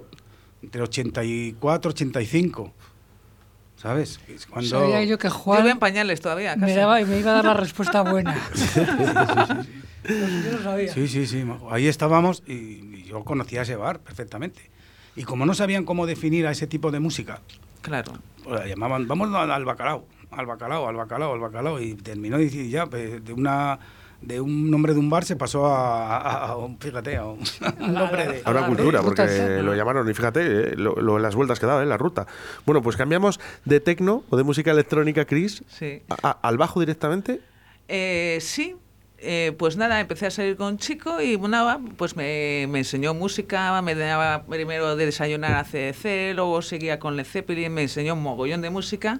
entre 0.61 0.83
84 0.83 1.89
85. 1.91 2.73
¿Sabes? 3.77 4.19
Es 4.27 4.45
Cuando... 4.45 4.69
Sabía 4.69 5.03
yo 5.05 5.17
que 5.17 5.29
Yo 5.29 5.33
Juan 5.33 5.61
iba 5.61 5.71
en 5.71 5.79
pañales 5.79 6.19
todavía, 6.21 6.55
casi. 6.55 6.65
me, 6.65 6.73
daba- 6.75 6.99
me 7.01 7.19
iba 7.19 7.31
a 7.31 7.35
dar 7.35 7.45
la 7.45 7.53
respuesta 7.53 8.01
buena. 8.01 8.35
Yo 10.07 10.51
lo 10.53 10.63
sabía. 10.63 10.93
Sí, 10.93 11.07
sí, 11.07 11.27
sí. 11.27 11.43
Ahí 11.69 11.87
estábamos 11.87 12.41
y, 12.47 12.53
y 12.53 13.03
yo 13.09 13.23
conocía 13.25 13.63
ese 13.63 13.75
bar 13.75 13.99
perfectamente. 13.99 14.61
Y 15.15 15.23
como 15.23 15.45
no 15.45 15.53
sabían 15.53 15.83
cómo 15.83 16.05
definir 16.05 16.47
a 16.47 16.51
ese 16.51 16.67
tipo 16.67 16.91
de 16.91 16.99
música, 16.99 17.41
Claro. 17.81 18.13
pues 18.43 18.59
la 18.59 18.67
llamaban, 18.67 19.07
vamos 19.07 19.33
al, 19.33 19.51
al 19.51 19.65
bacalao, 19.65 20.05
al 20.31 20.45
bacalao, 20.45 20.87
al 20.87 20.95
bacalao, 20.95 21.33
al 21.33 21.39
bacalao. 21.39 21.81
Y 21.81 21.95
terminó 21.95 22.37
diciendo 22.37 22.69
ya, 22.69 22.85
pues, 22.85 23.23
de 23.25 23.33
una 23.33 23.79
de 24.21 24.41
un 24.41 24.69
nombre 24.71 24.93
de 24.93 24.99
un 24.99 25.09
bar 25.09 25.23
se 25.25 25.35
pasó 25.35 25.65
a, 25.67 26.17
a- 26.17 26.47
a 26.49 26.55
un, 26.57 26.77
fíjate, 26.79 27.17
a 27.17 27.25
un, 27.25 27.39
un 27.79 27.93
nombre 27.93 28.27
de... 28.27 28.41
Ahora 28.45 28.61
Ah, 28.63 28.67
cultura, 28.67 28.99
rutas, 29.01 29.29
porque 29.31 29.59
¿eh? 29.59 29.63
lo 29.63 29.75
llamaron, 29.75 30.09
y 30.09 30.13
fíjate, 30.13 30.41
eh, 30.71 30.75
lo, 30.75 30.95
lo- 30.95 31.19
las 31.19 31.35
vueltas 31.35 31.59
que 31.59 31.65
daba, 31.65 31.83
eh, 31.83 31.85
la 31.85 31.97
ruta. 31.97 32.25
Bueno, 32.65 32.81
pues 32.81 32.97
cambiamos 32.97 33.39
de 33.65 33.79
tecno 33.79 34.23
o 34.29 34.37
de 34.37 34.43
música 34.43 34.71
electrónica, 34.71 35.25
Chris, 35.25 35.63
Sí. 35.69 36.01
a- 36.09 36.29
a- 36.29 36.39
al 36.47 36.57
bajo 36.57 36.79
directamente. 36.79 37.41
Eh, 37.87 38.39
sí, 38.41 38.75
eh, 39.19 39.55
pues 39.57 39.77
nada, 39.77 39.99
empecé 39.99 40.25
a 40.27 40.31
salir 40.31 40.57
con 40.57 40.67
un 40.67 40.77
chico 40.77 41.21
y 41.21 41.37
nada, 41.37 41.79
pues 41.97 42.15
me, 42.15 42.67
me 42.69 42.79
enseñó 42.79 43.13
música, 43.13 43.81
me 43.81 43.95
daba 43.95 44.43
primero 44.45 44.95
de 44.95 45.05
desayunar 45.05 45.53
a 45.55 45.63
CDC, 45.63 46.33
luego 46.35 46.61
seguía 46.61 46.99
con 46.99 47.15
Led 47.17 47.25
Zeppelin, 47.25 47.73
me 47.73 47.83
enseñó 47.83 48.13
un 48.15 48.23
mogollón 48.23 48.61
de 48.61 48.69
música. 48.69 49.19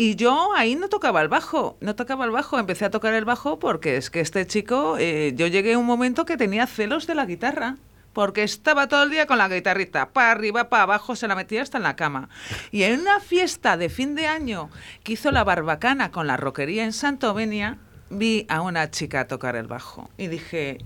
Y 0.00 0.14
yo 0.14 0.54
ahí 0.54 0.76
no 0.76 0.88
tocaba 0.88 1.20
el 1.22 1.28
bajo, 1.28 1.76
no 1.80 1.96
tocaba 1.96 2.24
el 2.24 2.30
bajo, 2.30 2.56
empecé 2.56 2.84
a 2.84 2.90
tocar 2.90 3.14
el 3.14 3.24
bajo 3.24 3.58
porque 3.58 3.96
es 3.96 4.10
que 4.10 4.20
este 4.20 4.46
chico, 4.46 4.94
eh, 4.96 5.32
yo 5.34 5.48
llegué 5.48 5.74
a 5.74 5.78
un 5.78 5.86
momento 5.86 6.24
que 6.24 6.36
tenía 6.36 6.68
celos 6.68 7.08
de 7.08 7.16
la 7.16 7.26
guitarra. 7.26 7.76
Porque 8.12 8.42
estaba 8.42 8.88
todo 8.88 9.02
el 9.02 9.10
día 9.10 9.26
con 9.26 9.38
la 9.38 9.48
guitarrita, 9.48 10.08
para 10.10 10.32
arriba, 10.32 10.68
para 10.68 10.84
abajo, 10.84 11.14
se 11.14 11.28
la 11.28 11.36
metía 11.36 11.62
hasta 11.62 11.76
en 11.76 11.84
la 11.84 11.94
cama. 11.94 12.28
Y 12.72 12.84
en 12.84 13.00
una 13.00 13.20
fiesta 13.20 13.76
de 13.76 13.90
fin 13.90 14.14
de 14.14 14.26
año 14.26 14.70
que 15.04 15.12
hizo 15.12 15.30
la 15.30 15.44
barbacana 15.44 16.10
con 16.10 16.26
la 16.26 16.36
roquería 16.36 16.84
en 16.84 16.92
Santovenia, 16.92 17.78
vi 18.08 18.46
a 18.48 18.60
una 18.62 18.90
chica 18.90 19.28
tocar 19.28 19.56
el 19.56 19.66
bajo. 19.66 20.10
Y 20.16 20.28
dije, 20.28 20.78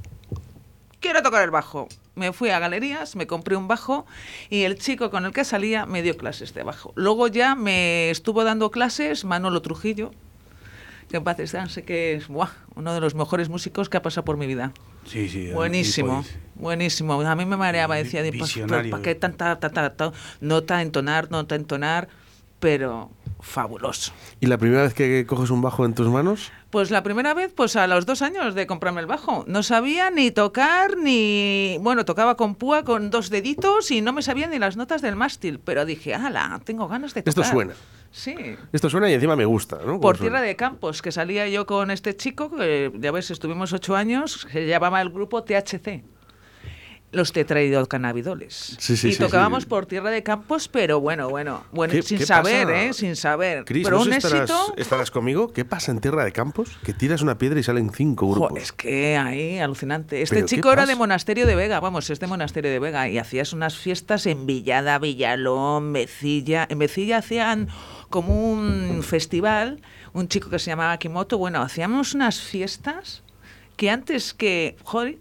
quiero 1.02 1.23
tocar 1.23 1.42
el 1.42 1.50
bajo. 1.50 1.88
Me 2.14 2.32
fui 2.32 2.49
a 2.49 2.59
galerías, 2.59 3.16
me 3.16 3.26
compré 3.26 3.56
un 3.56 3.68
bajo 3.68 4.06
y 4.49 4.62
el 4.62 4.78
chico 4.78 5.11
con 5.11 5.26
el 5.26 5.32
que 5.32 5.44
salía 5.44 5.85
me 5.85 6.00
dio 6.02 6.16
clases 6.16 6.54
de 6.54 6.62
bajo. 6.62 6.92
Luego 6.94 7.26
ya 7.28 7.54
me 7.54 8.11
estuvo 8.11 8.44
dando 8.44 8.71
clases 8.71 9.25
Manolo 9.25 9.61
Trujillo, 9.61 10.12
que 11.11 11.18
en 11.18 11.25
paz 11.25 11.37
descanse, 11.37 11.85
que 11.85 12.14
es 12.14 12.28
buah, 12.28 12.50
uno 12.75 12.94
de 12.94 13.00
los 13.00 13.14
mejores 13.14 13.50
músicos 13.50 13.90
que 13.90 13.99
ha 13.99 14.02
pasado 14.02 14.25
por 14.25 14.38
mi 14.38 14.47
vida. 14.47 14.73
Sí, 15.04 15.28
sí. 15.28 15.50
Buenísimo, 15.50 16.25
buenísimo. 16.54 17.21
A 17.21 17.35
mí 17.35 17.44
me 17.44 17.56
mareaba, 17.56 17.97
decía. 17.97 18.23
¿para 18.90 19.02
qué 19.02 19.14
tanta, 19.14 19.59
tanta, 19.59 19.94
tanta 19.94 20.16
nota, 20.40 20.80
entonar, 20.80 21.30
nota, 21.30 21.56
entonar? 21.56 22.09
Pero 22.62 23.11
fabuloso. 23.40 24.12
¿Y 24.38 24.47
la 24.47 24.57
primera 24.57 24.83
vez 24.83 24.95
que 24.95 25.26
coges 25.26 25.50
un 25.50 25.62
bajo 25.62 25.85
en 25.85 25.95
tus 25.95 26.07
manos? 26.07 26.52
Pues 26.71 26.92
la 26.92 27.02
primera 27.02 27.35
vez, 27.35 27.52
pues 27.52 27.75
a 27.75 27.88
los 27.88 28.07
dos 28.07 28.23
años 28.23 28.54
de 28.54 28.69
comprarme 28.69 29.00
el 29.00 29.09
bajo. 29.09 29.45
No 29.49 29.64
sabía 29.64 30.12
ni 30.12 30.31
tocar, 30.31 30.97
ni... 30.97 31.76
Bueno, 31.81 32.04
tocaba 32.04 32.37
con 32.37 32.54
púa, 32.54 32.85
con 32.85 33.11
dos 33.11 33.31
deditos 33.31 33.90
y 33.90 34.00
no 34.00 34.12
me 34.12 34.23
sabía 34.23 34.47
ni 34.47 34.61
las 34.61 34.76
notas 34.76 35.02
del 35.02 35.16
mástil. 35.16 35.59
Pero 35.59 35.85
dije, 35.85 36.14
ala, 36.14 36.61
tengo 36.64 36.87
ganas 36.87 37.14
de 37.14 37.23
tocar. 37.23 37.42
Esto 37.42 37.52
suena. 37.52 37.75
Sí. 38.12 38.37
Esto 38.73 38.88
suena 38.88 39.11
y 39.11 39.14
encima 39.14 39.35
me 39.35 39.45
gusta, 39.45 39.81
¿no? 39.85 39.99
Por 39.99 40.19
Tierra 40.19 40.40
de 40.40 40.54
Campos, 40.54 41.02
que 41.02 41.11
salía 41.11 41.49
yo 41.49 41.66
con 41.66 41.90
este 41.90 42.14
chico, 42.14 42.49
que 42.49 42.92
ya 43.00 43.11
ves, 43.11 43.33
estuvimos 43.33 43.73
ocho 43.73 43.97
años, 43.97 44.47
se 44.52 44.69
llamaba 44.69 45.00
el 45.00 45.11
grupo 45.11 45.42
THC. 45.42 46.04
Los 47.12 47.33
tetrahidrocannabidoles. 47.33 48.76
Sí, 48.78 48.97
sí, 48.97 49.09
y 49.09 49.12
sí, 49.12 49.19
tocábamos 49.19 49.66
por 49.66 49.85
Tierra 49.85 50.11
de 50.11 50.23
Campos, 50.23 50.69
pero 50.69 50.99
bueno, 50.99 51.28
bueno, 51.28 51.62
bueno, 51.71 51.92
¿Qué- 51.92 52.02
sin 52.02 52.25
saber, 52.25 52.66
pasa? 52.69 52.83
¿eh? 52.85 52.92
Sin 52.95 53.16
saber. 53.16 53.64
Cris, 53.66 53.85
pero 53.85 53.99
¿no 53.99 54.04
un 54.04 54.12
estarás, 54.14 54.50
éxito. 54.50 54.75
estarás 54.78 55.11
conmigo? 55.11 55.52
¿Qué 55.52 55.66
pasa 55.66 55.92
en 55.92 56.00
Tierra 56.00 56.25
de 56.25 56.33
Campos? 56.33 56.71
Que 56.83 56.95
tiras 56.95 57.21
una 57.21 57.37
piedra 57.37 57.61
y 57.61 57.62
salen 57.62 57.90
cinco 57.92 58.26
Jo, 58.28 58.33
grupos. 58.47 58.62
es 58.62 58.73
que 58.73 59.19
ahí, 59.19 59.59
alucinante. 59.59 60.23
Este 60.23 60.37
¿Pero 60.37 60.47
qué 60.47 60.57
chico 60.57 60.73
era 60.73 60.87
de? 60.87 60.97
Monasterio 60.97 61.47
de 61.47 61.54
Vega, 61.54 61.81
vamos, 61.81 62.09
es 62.09 62.19
de 62.19 62.26
Monasterio 62.26 62.71
de 62.71 62.78
Vega, 62.78 63.09
y 63.09 63.19
hacías 63.19 63.52
unas 63.52 63.76
fiestas 63.76 64.25
en 64.26 64.47
Villada, 64.47 64.99
Villalón, 64.99 65.92
Mecilla. 65.92 66.66
En 66.71 66.78
Mecilla 66.78 67.19
hacían 67.19 67.69
como 68.09 68.52
un 68.52 69.02
festival, 69.02 69.83
un 70.14 70.28
chico 70.28 70.49
que 70.49 70.59
se 70.59 70.71
llamaba 70.71 70.97
Kimoto. 70.99 71.37
Bueno, 71.37 71.61
hacíamos 71.61 72.14
unas 72.14 72.40
fiestas 72.40 73.23
que 73.76 73.90
antes 73.90 74.33
que. 74.33 74.76
Joder, 74.85 75.19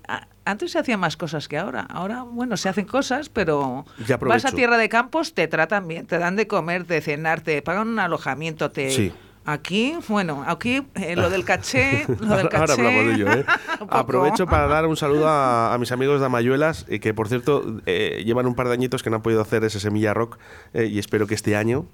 antes 0.51 0.71
se 0.71 0.79
hacían 0.79 0.99
más 0.99 1.17
cosas 1.17 1.47
que 1.47 1.57
ahora. 1.57 1.87
Ahora, 1.89 2.23
bueno, 2.23 2.57
se 2.57 2.69
hacen 2.69 2.85
cosas, 2.85 3.29
pero 3.29 3.85
vas 4.21 4.45
a. 4.45 4.51
Tierra 4.51 4.77
de 4.77 4.89
Campos, 4.89 5.33
te 5.33 5.47
tratan 5.47 5.87
bien, 5.87 6.05
te 6.05 6.17
dan 6.17 6.35
de 6.35 6.45
comer, 6.47 6.85
de 6.85 7.01
cenar, 7.01 7.41
te 7.41 7.61
pagan 7.61 7.87
un 7.87 7.99
alojamiento, 7.99 8.69
te. 8.69 8.91
Sí. 8.91 9.13
Aquí, 9.43 9.95
bueno, 10.07 10.43
aquí 10.45 10.85
eh, 10.93 11.15
lo 11.15 11.31
del 11.31 11.43
caché, 11.43 12.05
lo 12.19 12.37
del 12.37 12.47
caché. 12.47 12.57
ahora 12.57 12.73
hablamos 12.73 13.05
de 13.05 13.13
ello, 13.13 13.31
¿eh? 13.31 13.45
Aprovecho 13.89 14.45
para 14.45 14.67
dar 14.67 14.85
un 14.85 14.95
saludo 14.95 15.27
a, 15.27 15.73
a 15.73 15.77
mis 15.79 15.91
amigos 15.91 16.19
de 16.19 16.27
Amayuelas, 16.27 16.85
eh, 16.89 16.99
que 16.99 17.15
por 17.15 17.27
cierto 17.27 17.81
eh, 17.87 18.21
llevan 18.23 18.45
un 18.45 18.53
par 18.53 18.67
de 18.67 18.73
añitos 18.73 19.01
que 19.01 19.09
no 19.09 19.15
han 19.15 19.23
podido 19.23 19.41
hacer 19.41 19.63
ese 19.63 19.79
Semilla 19.79 20.13
Rock 20.13 20.37
y 20.75 20.99
espero 20.99 21.25
que 21.25 21.33
este 21.33 21.55
año, 21.55 21.87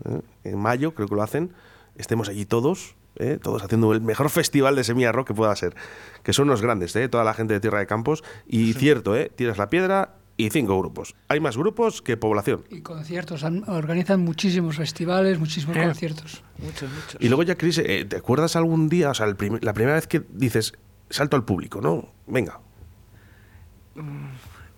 en 0.44 0.60
mayo, 0.60 0.94
creo 0.94 1.08
que 1.08 1.16
lo 1.16 1.24
hacen, 1.24 1.54
estemos 1.96 2.28
allí 2.28 2.46
todos, 2.46 2.96
eh, 3.20 3.40
todos 3.42 3.64
haciendo 3.64 3.94
el 3.94 4.02
mejor 4.02 4.30
festival 4.30 4.76
de 4.76 4.84
Semilla 4.84 5.12
Rock 5.12 5.28
que 5.28 5.34
pueda 5.34 5.56
ser. 5.56 5.76
Que 6.24 6.34
son 6.34 6.48
unos 6.48 6.62
grandes, 6.62 6.96
eh, 6.96 7.10
toda 7.10 7.24
la 7.24 7.34
gente 7.34 7.54
de 7.54 7.60
Tierra 7.60 7.80
de 7.80 7.88
Campos. 7.88 8.24
Y 8.48 8.74
cierto, 8.74 9.16
eh, 9.16 9.32
tiras 9.36 9.58
la 9.58 9.70
piedra 9.70 10.16
y 10.40 10.50
cinco 10.52 10.78
grupos. 10.80 11.16
Hay 11.30 11.40
más 11.40 11.58
grupos 11.58 12.02
que 12.04 12.16
población. 12.16 12.64
Y 12.70 12.82
conciertos, 12.82 13.44
han- 13.44 13.68
organizan 13.68 14.20
muchísimos 14.22 14.76
festivales, 14.78 15.40
muchísimos 15.40 15.76
conciertos. 15.76 16.44
Muchos, 16.60 16.90
muchos. 16.92 17.18
Y 17.20 17.28
luego 17.28 17.42
ya, 17.44 17.56
Cris, 17.56 17.80
eh, 17.80 18.06
¿te 18.06 18.18
acuerdas 18.18 18.56
algún 18.56 18.88
día, 18.88 19.10
o 19.10 19.14
sea, 19.16 19.26
el 19.26 19.36
prim- 19.36 19.58
la 19.62 19.74
primera 19.74 19.96
vez 19.96 20.06
que 20.08 20.22
dices, 20.30 20.74
salto 21.10 21.36
al 21.38 21.44
público, 21.44 21.82
¿no? 21.82 22.10
Venga. 22.28 22.60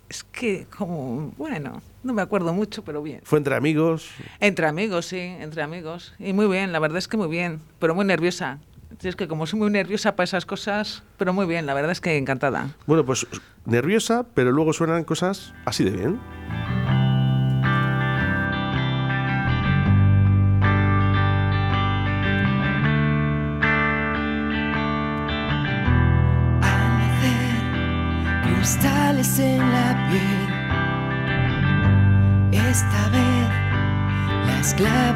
Es 0.08 0.24
que, 0.24 0.66
como, 0.76 1.34
bueno, 1.38 1.82
no 2.04 2.14
me 2.14 2.22
acuerdo 2.22 2.54
mucho, 2.54 2.84
pero 2.84 3.02
bien. 3.02 3.22
Fue 3.24 3.38
entre 3.38 3.56
amigos. 3.56 4.10
Entre 4.40 4.68
amigos, 4.68 5.06
sí, 5.08 5.20
entre 5.20 5.62
amigos. 5.62 6.14
Y 6.20 6.34
muy 6.34 6.48
bien, 6.48 6.72
la 6.72 6.80
verdad 6.80 6.98
es 6.98 7.08
que 7.08 7.18
muy 7.18 7.28
bien, 7.28 7.62
pero 7.80 7.96
muy 7.96 8.06
nerviosa. 8.06 8.60
Es 9.02 9.16
que 9.16 9.28
como 9.28 9.46
soy 9.46 9.60
muy 9.60 9.70
nerviosa 9.70 10.16
para 10.16 10.26
esas 10.26 10.46
cosas, 10.46 11.04
pero 11.18 11.32
muy 11.32 11.46
bien, 11.46 11.66
la 11.66 11.74
verdad 11.74 11.92
es 11.92 12.02
que 12.02 12.18
encantada. 12.18 12.76
Bueno, 12.88 13.06
pues 13.06 13.28
nerviosa, 13.66 14.26
pero 14.34 14.52
luego 14.52 14.74
suenan 14.74 15.04
cosas 15.04 15.54
así 15.66 15.84
de 15.84 15.92
bien. 15.92 16.20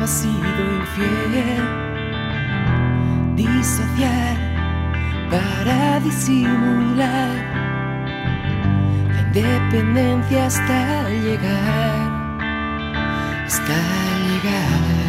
Ha 0.04 0.08
sido 0.08 0.62
infiel. 0.80 1.64
Disociar 3.36 4.38
para 5.32 6.00
disimular 6.02 7.32
la 9.14 9.22
independencia 9.22 10.48
hasta 10.48 11.10
llegar. 11.10 12.38
Hasta 13.46 13.78
llegar. 14.28 15.03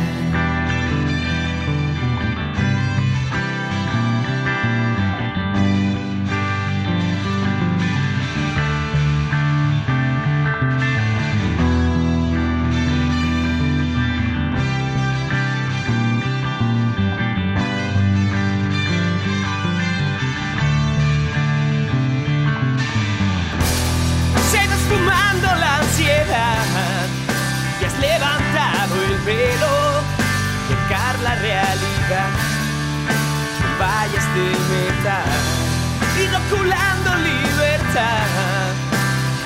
Inoculando 36.47 37.15
libertad, 37.17 38.73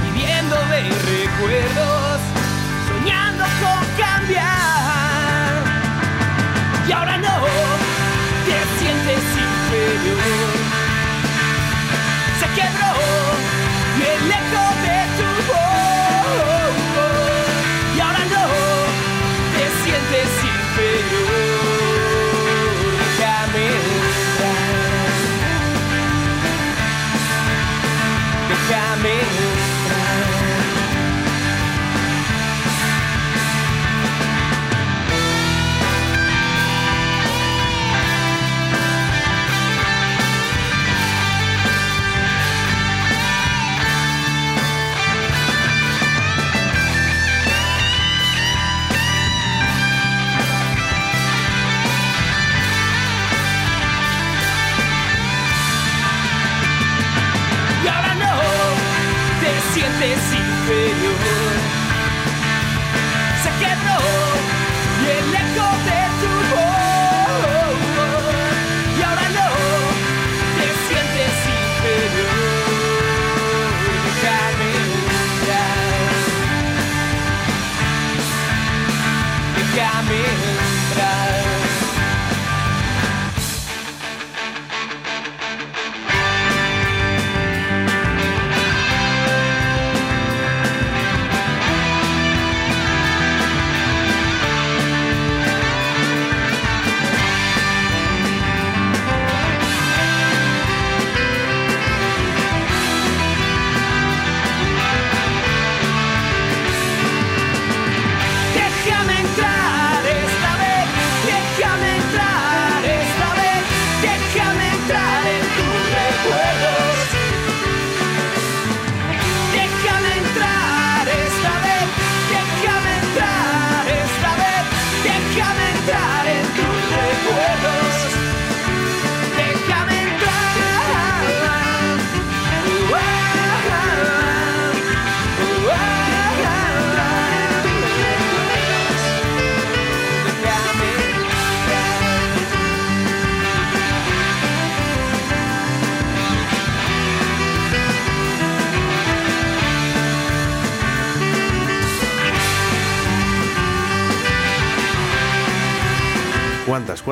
viviendo 0.03 0.57
de 0.67 0.83
recuerdos, 0.83 2.21
soñando 2.89 3.45
con 3.61 3.81
cambiar. 3.97 5.63
Y 6.89 6.93
ahora 6.93 7.19
no 7.19 7.41
te 8.47 8.79
sientes 8.79 9.23
inferior 9.37 10.48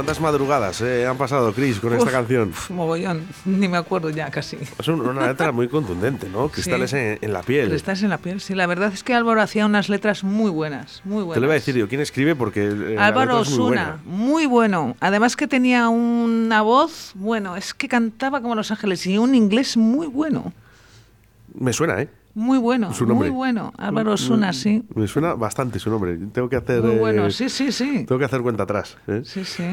¿Cuántas? 0.07 0.21
¿Cuántas 0.21 0.21
madrugadas 0.21 0.81
eh, 0.83 1.05
han 1.05 1.17
pasado, 1.19 1.53
Chris, 1.53 1.81
con 1.81 1.93
esta 1.93 2.11
canción? 2.13 2.51
uf, 2.51 2.71
mogollón, 2.71 3.25
ni 3.45 3.67
me 3.67 3.77
acuerdo 3.77 4.09
ya 4.11 4.31
casi. 4.31 4.57
Es 4.79 4.87
un- 4.87 5.01
una 5.01 5.27
letra 5.27 5.51
muy 5.51 5.67
contundente, 5.69 6.29
¿no? 6.29 6.49
Cristales 6.49 6.93
en, 6.93 7.19
en 7.21 7.33
la 7.33 7.43
piel. 7.43 7.73
Estás 7.73 8.05
en 8.05 8.11
la 8.11 8.19
piel, 8.19 8.41
sí. 8.41 8.55
La 8.55 8.67
verdad 8.69 8.93
es 8.93 9.03
que 9.03 9.15
Álvaro 9.15 9.43
hacía 9.43 9.67
unas 9.67 9.89
letras 9.89 10.23
muy 10.23 10.51
buenas, 10.51 11.03
muy 11.05 11.25
buenas. 11.25 11.35
Te 11.35 11.41
lo 11.41 11.47
iba 11.47 11.55
a 11.55 11.55
decir 11.55 11.75
yo, 11.75 11.89
¿quién 11.89 12.01
escribe? 12.01 12.37
Porque 12.37 12.65
eh, 12.67 12.97
Álvaro 12.99 13.39
letra 13.39 13.43
es 13.43 13.49
muy 13.51 13.59
Osuna, 13.59 13.67
buena. 13.67 14.03
muy 14.05 14.47
bueno. 14.47 14.97
Además 15.01 15.35
que 15.35 15.49
tenía 15.49 15.89
una 15.89 16.63
voz, 16.63 17.11
bueno, 17.17 17.57
es 17.57 17.75
que 17.75 17.89
cantaba 17.89 18.41
como 18.41 18.55
Los 18.55 18.71
Ángeles 18.71 19.05
y 19.09 19.19
un 19.19 19.35
inglés 19.35 19.77
muy 19.77 20.07
bueno. 20.07 20.53
Me 21.59 21.73
suena, 21.73 22.01
¿eh? 22.01 22.09
Muy 22.35 22.59
bueno, 22.59 22.91
muy 23.09 23.31
bueno. 23.31 23.73
Álvaro 23.79 24.13
Osuna, 24.13 24.53
sí. 24.53 24.85
Me 24.95 25.09
suena 25.09 25.33
bastante 25.33 25.79
su 25.79 25.89
nombre. 25.89 26.19
Tengo 26.35 26.51
que 26.51 26.57
hacer. 26.57 26.83
Muy 26.83 26.97
eh, 26.97 26.99
bueno, 26.99 27.31
sí, 27.31 27.49
sí, 27.49 27.73
sí. 27.73 28.05
Tengo 28.07 28.19
que 28.19 28.27
hacer 28.27 28.43
cuenta 28.43 28.65
atrás. 28.65 28.99
¿eh? 29.09 29.23
Sí, 29.25 29.43
sí. 29.47 29.65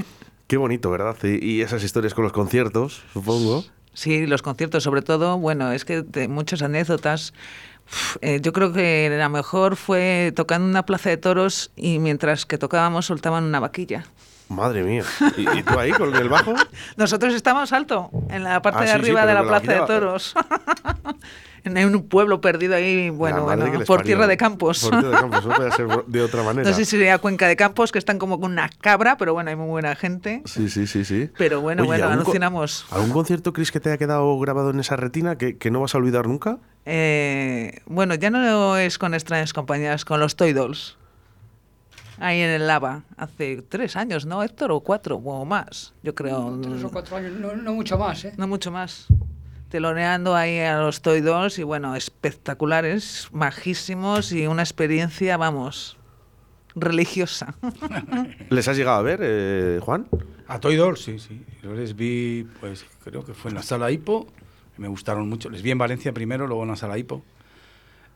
Qué 0.47 0.57
bonito, 0.57 0.91
¿verdad? 0.91 1.15
Y, 1.23 1.61
esas 1.61 1.83
historias 1.83 2.13
con 2.13 2.23
los 2.23 2.33
conciertos, 2.33 3.03
supongo. 3.13 3.63
Sí, 3.93 4.25
los 4.25 4.41
conciertos, 4.41 4.83
sobre 4.83 5.01
todo, 5.01 5.37
bueno, 5.37 5.71
es 5.71 5.85
que 5.85 6.01
de 6.01 6.27
muchas 6.27 6.61
anécdotas. 6.61 7.33
Eh, 8.21 8.39
yo 8.41 8.53
creo 8.53 8.71
que 8.71 9.13
la 9.17 9.29
mejor 9.29 9.75
fue 9.75 10.31
tocando 10.35 10.67
una 10.67 10.85
plaza 10.85 11.09
de 11.09 11.17
toros 11.17 11.71
y 11.75 11.99
mientras 11.99 12.45
que 12.45 12.57
tocábamos 12.57 13.05
soltaban 13.05 13.43
una 13.43 13.59
vaquilla. 13.59 14.05
Madre 14.53 14.83
mía. 14.83 15.03
¿Y, 15.37 15.49
y 15.59 15.63
tú 15.63 15.77
ahí 15.79 15.91
con 15.91 16.15
el 16.15 16.29
bajo? 16.29 16.53
Nosotros 16.97 17.33
estábamos 17.33 17.73
alto, 17.73 18.09
en 18.29 18.43
la 18.43 18.61
parte 18.61 18.79
Ah, 18.79 18.81
de 18.83 18.87
sí, 18.87 18.93
sí, 18.93 18.99
arriba 18.99 19.25
de 19.25 19.33
la 19.33 19.43
plaza 19.43 19.73
de 19.73 19.79
toros. 19.87 20.33
en 21.63 21.95
un 21.95 22.07
pueblo 22.09 22.41
perdido 22.41 22.75
ahí, 22.75 23.09
bueno, 23.09 23.45
por 23.85 23.97
parió. 23.99 24.03
tierra 24.03 24.27
de 24.27 24.37
campos. 24.37 24.81
Por 24.81 24.99
tierra 24.99 25.09
de 25.09 25.17
campos, 25.21 25.45
no 25.45 25.55
puede 25.55 25.71
ser 25.71 25.87
de 26.07 26.21
otra 26.21 26.43
manera. 26.43 26.69
No 26.69 26.75
sé 26.75 26.85
si 26.85 26.91
sería 26.91 27.17
Cuenca 27.19 27.47
de 27.47 27.55
Campos, 27.55 27.91
que 27.91 27.99
están 27.99 28.19
como 28.19 28.39
con 28.39 28.51
una 28.51 28.69
cabra, 28.69 29.17
pero 29.17 29.33
bueno, 29.33 29.49
hay 29.49 29.55
muy 29.55 29.67
buena 29.67 29.95
gente. 29.95 30.41
Sí, 30.45 30.69
sí, 30.69 30.87
sí, 30.87 31.05
sí. 31.05 31.29
Pero 31.37 31.61
bueno, 31.61 31.85
bueno, 31.85 32.05
¿algún 32.05 32.19
alucinamos. 32.21 32.85
¿Algún 32.91 33.11
concierto, 33.11 33.53
Chris, 33.53 33.71
que 33.71 33.79
te 33.79 33.89
haya 33.89 33.97
quedado 33.97 34.37
grabado 34.39 34.71
en 34.71 34.79
esa 34.79 34.95
retina 34.95 35.37
que, 35.37 35.57
que 35.57 35.71
no 35.71 35.79
vas 35.81 35.95
a 35.95 35.97
olvidar 35.97 36.27
nunca? 36.27 36.57
Eh, 36.85 37.79
bueno, 37.85 38.15
ya 38.15 38.29
no 38.29 38.75
es 38.77 38.97
con 38.97 39.13
extrañas 39.13 39.53
compañías, 39.53 40.03
con 40.05 40.19
los 40.19 40.35
Toy 40.35 40.51
Dolls. 40.53 40.97
Ahí 42.19 42.41
en 42.41 42.49
el 42.49 42.67
Lava, 42.67 43.03
hace 43.17 43.61
tres 43.61 43.95
años, 43.95 44.25
¿no, 44.25 44.43
Héctor? 44.43 44.71
O 44.71 44.81
cuatro, 44.81 45.17
o 45.17 45.45
más, 45.45 45.93
yo 46.03 46.13
creo. 46.13 46.59
Tres 46.61 46.83
o 46.83 46.91
cuatro 46.91 47.17
años, 47.17 47.33
no, 47.39 47.55
no 47.55 47.73
mucho 47.73 47.97
más, 47.97 48.25
¿eh? 48.25 48.33
No 48.37 48.47
mucho 48.47 48.71
más. 48.71 49.07
Teloneando 49.69 50.35
ahí 50.35 50.59
a 50.59 50.77
los 50.79 51.01
Toy 51.01 51.21
Dolls 51.21 51.57
y 51.57 51.63
bueno, 51.63 51.95
espectaculares, 51.95 53.29
majísimos 53.31 54.31
y 54.31 54.45
una 54.45 54.61
experiencia, 54.61 55.35
vamos, 55.37 55.97
religiosa. 56.75 57.55
¿Les 58.49 58.67
has 58.67 58.77
llegado 58.77 58.97
a 58.97 59.01
ver, 59.01 59.19
eh, 59.23 59.79
Juan? 59.81 60.07
A 60.47 60.59
Toy 60.59 60.75
Dolls, 60.75 61.01
sí, 61.01 61.17
sí. 61.19 61.43
Yo 61.63 61.73
les 61.73 61.95
vi, 61.95 62.47
pues 62.59 62.85
creo 63.03 63.23
que 63.25 63.33
fue 63.33 63.49
en 63.49 63.55
la 63.55 63.63
sala 63.63 63.89
Hipo. 63.89 64.27
Me 64.77 64.87
gustaron 64.87 65.29
mucho. 65.29 65.49
Les 65.49 65.61
vi 65.61 65.71
en 65.71 65.77
Valencia 65.77 66.13
primero, 66.13 66.47
luego 66.47 66.63
en 66.63 66.69
la 66.69 66.75
sala 66.75 66.97
Hipo. 66.97 67.23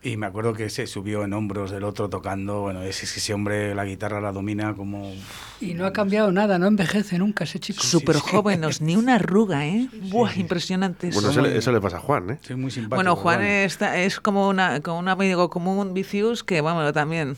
Y 0.03 0.15
me 0.15 0.27
acuerdo 0.27 0.53
que 0.53 0.69
se 0.69 0.85
subió 0.85 1.23
en 1.23 1.33
hombros 1.33 1.71
del 1.71 1.83
otro 1.83 2.07
tocando. 2.07 2.61
Bueno, 2.61 2.83
ese, 2.83 3.05
ese 3.05 3.33
hombre 3.33 3.73
la 3.73 3.83
guitarra 3.83 4.21
la 4.21 4.31
domina 4.31 4.75
como. 4.75 5.11
Y 5.59 5.73
no 5.73 5.85
ha 5.87 5.91
cambiado 5.91 6.31
nada, 6.31 6.59
no 6.59 6.67
envejece 6.67 7.17
nunca 7.17 7.45
ese 7.45 7.59
chico. 7.59 7.81
Súper 7.83 8.17
jóvenes, 8.17 8.79
ni 8.79 8.95
una 8.95 9.15
arruga, 9.15 9.65
¿eh? 9.65 9.89
Buah, 10.11 10.35
impresionantes. 10.37 11.15
Bueno, 11.15 11.31
eso, 11.31 11.41
le- 11.41 11.57
eso 11.57 11.71
le 11.71 11.81
pasa 11.81 11.97
a 11.97 11.99
Juan, 11.99 12.29
¿eh? 12.29 12.37
Sí, 12.41 12.53
muy 12.53 12.69
simpático. 12.69 12.95
Bueno, 12.95 13.15
Juan 13.15 13.37
bueno. 13.39 13.51
está- 13.51 13.97
es 13.97 14.19
como, 14.19 14.47
una, 14.49 14.81
como 14.81 14.99
un 14.99 15.07
amigo 15.09 15.49
común, 15.49 15.95
Vicius, 15.95 16.43
que 16.43 16.61
bueno, 16.61 16.93
también 16.93 17.35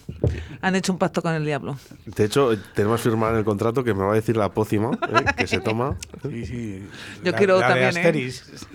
han 0.61 0.75
hecho 0.75 0.91
un 0.91 0.99
pacto 0.99 1.21
con 1.21 1.33
el 1.33 1.45
diablo. 1.45 1.77
De 2.05 2.25
hecho, 2.25 2.51
tenemos 2.75 2.99
firmado 2.99 3.31
en 3.33 3.39
el 3.39 3.45
contrato 3.45 3.85
que 3.85 3.93
me 3.93 4.03
va 4.03 4.11
a 4.11 4.15
decir 4.15 4.35
la 4.35 4.49
pócima 4.49 4.91
¿eh? 5.07 5.25
que 5.37 5.47
se 5.47 5.59
toma. 5.61 5.95
Sí, 6.29 6.45
sí. 6.45 6.87
Yo 7.23 7.31
La- 7.31 7.37
quiero 7.37 7.59
la 7.61 7.73
de 7.73 7.89
también, 7.91 8.15
¿eh? 8.17 8.33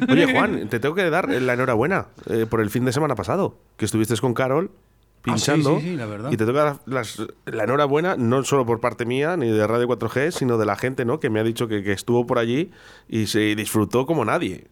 Oye, 0.09 0.33
Juan, 0.33 0.69
te 0.71 0.81
tengo 0.81 0.95
que 0.95 1.11
dar 1.11 1.29
la 1.29 1.53
enhorabuena 1.53 2.07
eh, 2.31 2.47
por 2.49 2.63
el 2.63 2.71
fin 2.71 2.87
de 2.87 2.93
semana 2.93 3.15
pasado, 3.15 3.59
que 3.77 3.85
estuviste 3.85 4.17
con 4.19 4.35
Carol 4.35 4.71
Ah, 5.27 5.39
sí, 5.39 5.47
pinchando. 5.51 5.77
sí, 5.81 5.87
sí, 5.91 5.97
la 5.97 6.05
verdad. 6.07 6.31
Y 6.33 6.37
te 6.37 6.45
toca 6.45 6.81
las- 6.87 7.23
la 7.47 7.65
enhorabuena, 7.65 8.17
no 8.17 8.45
solo 8.45 8.67
por 8.67 8.81
parte 8.81 9.07
mía, 9.07 9.37
ni 9.39 9.51
de 9.51 9.67
Radio 9.67 9.87
4G, 9.89 10.31
sino 10.33 10.59
de 10.59 10.67
la 10.67 10.77
gente, 10.77 11.05
¿no? 11.07 11.19
Que 11.19 11.31
me 11.31 11.41
ha 11.41 11.45
dicho 11.45 11.67
que, 11.67 11.83
que 11.83 11.93
estuvo 11.93 12.27
por 12.27 12.39
allí 12.39 12.71
y 13.09 13.27
se 13.27 13.55
disfrutó 13.55 14.05
como 14.05 14.25
nadie. 14.27 14.67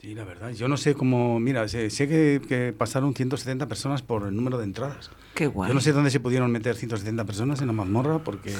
Sí, 0.00 0.14
la 0.16 0.24
verdad. 0.24 0.50
Yo 0.50 0.66
no 0.66 0.76
sé 0.78 0.94
cómo. 0.94 1.38
Mira, 1.38 1.68
sé, 1.68 1.88
sé 1.90 2.08
que, 2.08 2.40
que 2.48 2.72
pasaron 2.76 3.14
170 3.14 3.68
personas 3.68 4.02
por 4.02 4.26
el 4.26 4.34
número 4.34 4.58
de 4.58 4.64
entradas. 4.64 5.10
Qué 5.34 5.46
guay. 5.46 5.68
Yo 5.68 5.74
no 5.74 5.80
sé 5.80 5.92
dónde 5.92 6.10
se 6.10 6.18
pudieron 6.18 6.50
meter 6.50 6.74
170 6.74 7.24
personas 7.24 7.60
en 7.60 7.68
la 7.68 7.72
mazmorra 7.72 8.18
porque 8.18 8.52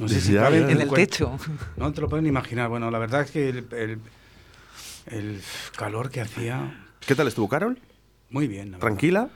no 0.00 0.08
sé 0.08 0.20
si 0.22 0.32
Ya, 0.32 0.44
caben. 0.44 0.64
En 0.64 0.70
el 0.70 0.78
50. 0.88 0.94
techo. 0.96 1.38
No 1.76 1.92
te 1.92 2.00
lo 2.00 2.08
pueden 2.08 2.26
imaginar. 2.26 2.68
Bueno, 2.70 2.90
la 2.90 2.98
verdad 2.98 3.20
es 3.20 3.30
que 3.30 3.48
el, 3.50 3.66
el- 3.72 3.98
el 5.06 5.40
calor 5.76 6.10
que 6.10 6.20
hacía, 6.22 6.86
¿Qué 7.06 7.14
tal 7.14 7.28
estuvo 7.28 7.48
Carol? 7.48 7.78
Muy 8.32 8.48
bien. 8.48 8.76
¿Tranquila? 8.78 9.28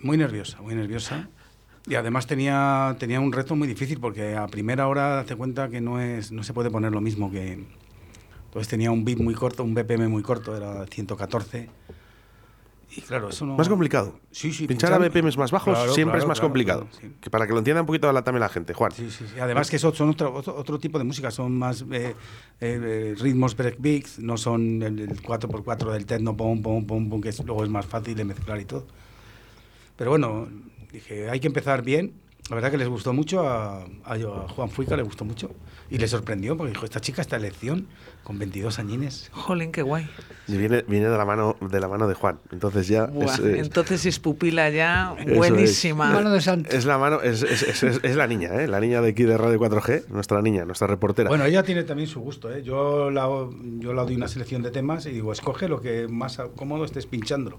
Muy 0.00 0.16
nerviosa, 0.16 0.60
muy 0.62 0.74
nerviosa. 0.74 1.28
Y 1.86 1.94
además 1.94 2.26
tenía, 2.26 2.94
tenía 2.98 3.18
un 3.18 3.32
reto 3.32 3.56
muy 3.56 3.66
difícil 3.66 3.98
porque 3.98 4.36
a 4.36 4.46
primera 4.46 4.86
hora 4.86 5.16
date 5.16 5.34
cuenta 5.34 5.68
que 5.70 5.80
no, 5.80 6.00
es, 6.00 6.30
no 6.30 6.42
se 6.42 6.52
puede 6.52 6.70
poner 6.70 6.92
lo 6.92 7.00
mismo 7.00 7.30
que... 7.30 7.64
Entonces 8.44 8.68
tenía 8.68 8.90
un 8.90 9.04
beat 9.04 9.18
muy 9.18 9.34
corto, 9.34 9.64
un 9.64 9.74
BPM 9.74 10.08
muy 10.08 10.22
corto, 10.22 10.56
era 10.56 10.86
114. 10.86 11.68
Y 12.96 13.02
claro, 13.02 13.28
eso 13.28 13.44
no... 13.44 13.54
Más 13.56 13.68
complicado. 13.68 14.18
Sí, 14.30 14.52
sí. 14.52 14.66
Pinchar 14.66 14.92
a 14.94 14.98
BPMs 14.98 15.36
más 15.36 15.50
bajos 15.50 15.76
Claro, 15.76 15.92
siempre 15.92 16.12
claro, 16.18 16.24
es 16.24 16.28
más 16.28 16.38
claro, 16.38 16.48
complicado. 16.48 16.88
sí. 17.00 17.12
Que 17.20 17.28
para 17.30 17.46
que 17.46 17.52
lo 17.52 17.58
entienda 17.58 17.82
un 17.82 17.86
poquito 17.86 18.10
la, 18.12 18.22
también 18.24 18.40
la 18.40 18.48
gente, 18.48 18.72
Juan. 18.72 18.92
Sí, 18.92 19.10
sí, 19.10 19.24
sí. 19.32 19.38
Además 19.38 19.68
que 19.68 19.76
eso 19.76 19.94
son 19.94 20.08
otro, 20.10 20.32
otro, 20.34 20.56
otro 20.56 20.78
tipo 20.78 20.96
de 20.98 21.04
música, 21.04 21.30
son 21.30 21.58
más 21.58 21.84
eh, 21.92 22.14
eh, 22.60 23.14
ritmos 23.18 23.54
breakbeats, 23.56 24.18
no 24.20 24.36
son 24.38 24.82
el, 24.82 24.98
el 25.00 25.22
4x4 25.22 25.92
del 25.92 26.06
techno, 26.06 26.36
pum, 26.36 26.62
pum, 26.62 26.86
pum, 26.86 27.10
pum, 27.10 27.20
que 27.20 27.28
es- 27.28 27.44
luego 27.44 27.62
es 27.62 27.70
más 27.70 27.84
fácil 27.84 28.14
de 28.14 28.24
mezclar 28.24 28.58
y 28.60 28.64
todo. 28.64 28.86
Pero 29.96 30.10
bueno, 30.10 30.48
dije, 30.92 31.28
hay 31.28 31.40
que 31.40 31.46
empezar 31.48 31.82
bien. 31.82 32.14
La 32.48 32.54
verdad 32.54 32.70
que 32.70 32.78
les 32.78 32.88
gustó 32.88 33.12
mucho, 33.12 33.46
a, 33.46 33.82
a, 34.04 34.14
a 34.14 34.48
Juan 34.48 34.70
Fuica 34.70 34.96
le 34.96 35.02
gustó 35.02 35.24
mucho. 35.26 35.50
Y 35.90 35.98
le 35.98 36.08
sorprendió, 36.08 36.56
porque 36.56 36.72
dijo, 36.72 36.84
esta 36.86 37.00
chica 37.00 37.20
está 37.20 37.36
en 37.36 37.42
lección, 37.42 37.86
con 38.28 38.38
22 38.38 38.78
añines. 38.78 39.30
Jolín, 39.32 39.72
qué 39.72 39.80
guay. 39.80 40.06
Y 40.48 40.58
viene, 40.58 40.84
viene 40.86 41.08
de 41.08 41.16
la 41.16 41.24
mano 41.24 41.56
de 41.62 41.80
la 41.80 41.88
mano 41.88 42.06
de 42.06 42.12
Juan. 42.12 42.38
Entonces 42.52 42.86
ya 42.86 43.06
Buah, 43.06 43.24
es, 43.34 43.38
es- 43.38 43.58
Entonces 43.66 44.04
es 44.04 44.18
pupila 44.18 44.68
ya 44.68 45.16
buenísima. 45.34 46.12
Mano 46.12 46.30
de 46.30 46.42
santo. 46.42 46.68
es 46.70 46.84
la 46.84 46.98
mano, 46.98 47.22
es, 47.22 47.42
es- 47.42 47.62
es- 47.62 47.82
es- 47.82 48.00
es 48.02 48.16
la 48.16 48.26
niña, 48.26 48.54
¿eh? 48.62 48.68
La 48.68 48.80
niña 48.80 49.00
de 49.00 49.08
aquí 49.08 49.22
de 49.24 49.38
Radio 49.38 49.58
4G, 49.58 50.08
nuestra 50.10 50.42
niña, 50.42 50.66
nuestra 50.66 50.86
reportera. 50.86 51.30
Bueno, 51.30 51.46
ella 51.46 51.62
tiene 51.62 51.84
también 51.84 52.06
su 52.06 52.20
gusto. 52.20 52.52
¿eh? 52.52 52.62
Yo, 52.62 53.10
la, 53.10 53.26
yo 53.78 53.94
la 53.94 54.02
doy 54.04 54.16
una 54.16 54.28
selección 54.28 54.60
de 54.62 54.70
temas 54.72 55.06
y 55.06 55.10
digo, 55.10 55.32
escoge 55.32 55.66
lo 55.66 55.80
que 55.80 56.06
más 56.06 56.38
cómodo 56.54 56.84
estés 56.84 57.06
pinchándolo. 57.06 57.58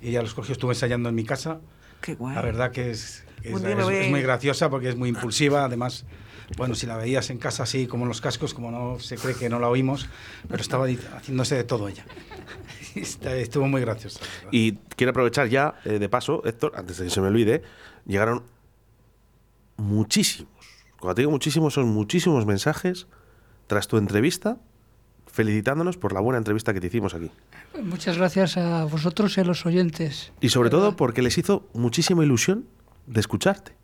Y 0.00 0.08
ella 0.08 0.22
lo 0.22 0.28
escogió, 0.28 0.52
estuve 0.54 0.72
ensayando 0.72 1.10
en 1.10 1.14
mi 1.14 1.24
casa. 1.24 1.60
Qué 2.00 2.14
guay. 2.14 2.34
La 2.36 2.40
verdad 2.42 2.70
que 2.70 2.90
es, 2.90 3.22
es, 3.42 3.52
es- 3.52 3.88
es 3.88 4.10
muy 4.10 4.22
graciosa 4.22 4.70
porque 4.70 4.88
es 4.88 4.96
muy 4.96 5.10
impulsiva. 5.10 5.66
Además, 5.66 6.06
bueno, 6.56 6.74
si 6.74 6.86
la 6.86 6.96
veías 6.96 7.30
en 7.30 7.38
casa 7.38 7.62
así 7.62 7.86
como 7.86 8.04
en 8.04 8.08
los 8.08 8.20
cascos, 8.20 8.54
como 8.54 8.70
no 8.70 8.98
se 8.98 9.16
cree 9.16 9.34
que 9.34 9.48
no 9.48 9.58
la 9.58 9.68
oímos, 9.68 10.08
pero 10.48 10.60
estaba 10.60 10.86
haciéndose 10.86 11.56
de 11.56 11.64
todo 11.64 11.88
ella. 11.88 12.04
Estuvo 12.94 13.66
muy 13.68 13.84
verdad. 13.84 13.98
Y 14.50 14.72
quiero 14.96 15.10
aprovechar 15.10 15.48
ya, 15.48 15.80
eh, 15.84 15.98
de 15.98 16.08
paso, 16.08 16.42
Héctor, 16.44 16.72
antes 16.76 16.98
de 16.98 17.04
que 17.04 17.10
se 17.10 17.20
me 17.20 17.28
olvide, 17.28 17.62
llegaron 18.06 18.44
muchísimos, 19.76 20.52
cuando 20.98 21.14
te 21.14 21.22
digo 21.22 21.30
muchísimos, 21.30 21.74
son 21.74 21.88
muchísimos 21.88 22.44
mensajes 22.46 23.06
tras 23.66 23.88
tu 23.88 23.96
entrevista, 23.96 24.58
felicitándonos 25.26 25.96
por 25.96 26.12
la 26.12 26.20
buena 26.20 26.38
entrevista 26.38 26.74
que 26.74 26.80
te 26.80 26.88
hicimos 26.88 27.14
aquí. 27.14 27.30
Muchas 27.82 28.18
gracias 28.18 28.56
a 28.56 28.84
vosotros 28.84 29.36
y 29.38 29.40
a 29.40 29.44
los 29.44 29.64
oyentes. 29.64 30.32
Y 30.40 30.48
sobre 30.50 30.70
todo 30.70 30.96
porque 30.96 31.22
les 31.22 31.38
hizo 31.38 31.68
muchísima 31.72 32.24
ilusión 32.24 32.66
de 33.06 33.20
escucharte. 33.20 33.79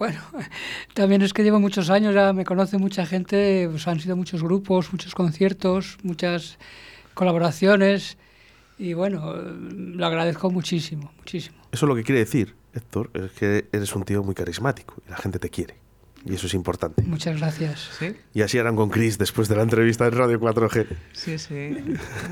Bueno, 0.00 0.18
también 0.94 1.20
es 1.20 1.34
que 1.34 1.44
llevo 1.44 1.60
muchos 1.60 1.90
años, 1.90 2.14
ya 2.14 2.32
me 2.32 2.46
conoce 2.46 2.78
mucha 2.78 3.04
gente, 3.04 3.68
pues 3.70 3.86
han 3.86 4.00
sido 4.00 4.16
muchos 4.16 4.42
grupos, 4.42 4.90
muchos 4.92 5.14
conciertos, 5.14 5.98
muchas 6.02 6.58
colaboraciones 7.12 8.16
y 8.78 8.94
bueno, 8.94 9.34
lo 9.36 10.06
agradezco 10.06 10.50
muchísimo, 10.50 11.12
muchísimo. 11.18 11.58
Eso 11.70 11.84
lo 11.84 11.94
que 11.94 12.02
quiere 12.02 12.20
decir, 12.20 12.54
Héctor, 12.72 13.10
es 13.12 13.32
que 13.32 13.68
eres 13.72 13.94
un 13.94 14.04
tío 14.04 14.22
muy 14.22 14.34
carismático 14.34 15.02
y 15.06 15.10
la 15.10 15.18
gente 15.18 15.38
te 15.38 15.50
quiere. 15.50 15.79
Y 16.24 16.34
eso 16.34 16.46
es 16.46 16.54
importante. 16.54 17.02
Muchas 17.02 17.38
gracias. 17.38 17.88
Sí, 17.98 18.14
Y 18.34 18.42
así 18.42 18.58
harán 18.58 18.76
con 18.76 18.90
Chris 18.90 19.16
después 19.16 19.48
de 19.48 19.56
la 19.56 19.62
entrevista 19.62 20.06
en 20.06 20.12
Radio 20.12 20.38
4G. 20.38 20.86
sí, 21.12 21.38
sí. 21.38 21.76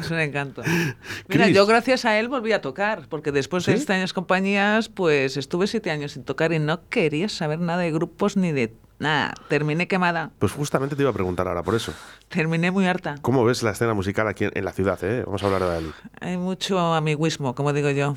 Es 0.00 0.10
un 0.10 0.18
encanto. 0.18 0.62
Mira, 1.28 1.44
Chris. 1.44 1.56
yo 1.56 1.66
gracias 1.66 2.04
a 2.04 2.18
él 2.18 2.28
volví 2.28 2.52
a 2.52 2.60
tocar, 2.60 3.06
porque 3.08 3.32
después 3.32 3.64
de 3.64 3.72
¿Sí? 3.72 3.76
extrañas 3.78 4.12
compañías, 4.12 4.88
pues 4.90 5.36
estuve 5.36 5.66
siete 5.66 5.90
años 5.90 6.12
sin 6.12 6.24
tocar 6.24 6.52
y 6.52 6.58
no 6.58 6.86
quería 6.88 7.28
saber 7.28 7.60
nada 7.60 7.80
de 7.82 7.90
grupos 7.90 8.36
ni 8.36 8.52
de 8.52 8.74
nada. 8.98 9.32
Terminé 9.48 9.88
quemada. 9.88 10.32
Pues 10.38 10.52
justamente 10.52 10.94
te 10.94 11.02
iba 11.02 11.10
a 11.10 11.14
preguntar 11.14 11.48
ahora 11.48 11.62
por 11.62 11.74
eso. 11.74 11.94
Terminé 12.28 12.70
muy 12.70 12.86
harta. 12.86 13.16
¿Cómo 13.22 13.44
ves 13.44 13.62
la 13.62 13.70
escena 13.70 13.94
musical 13.94 14.28
aquí 14.28 14.44
en, 14.52 14.64
la 14.64 14.72
ciudad? 14.72 14.98
eh? 15.02 15.22
Vamos 15.24 15.42
a 15.42 15.46
hablar 15.46 15.62
de 15.62 15.68
Dalí. 15.68 15.90
Hay 16.20 16.36
mucho 16.36 16.78
amiguismo, 16.94 17.54
como 17.54 17.72
digo 17.72 17.88
yo. 17.90 18.16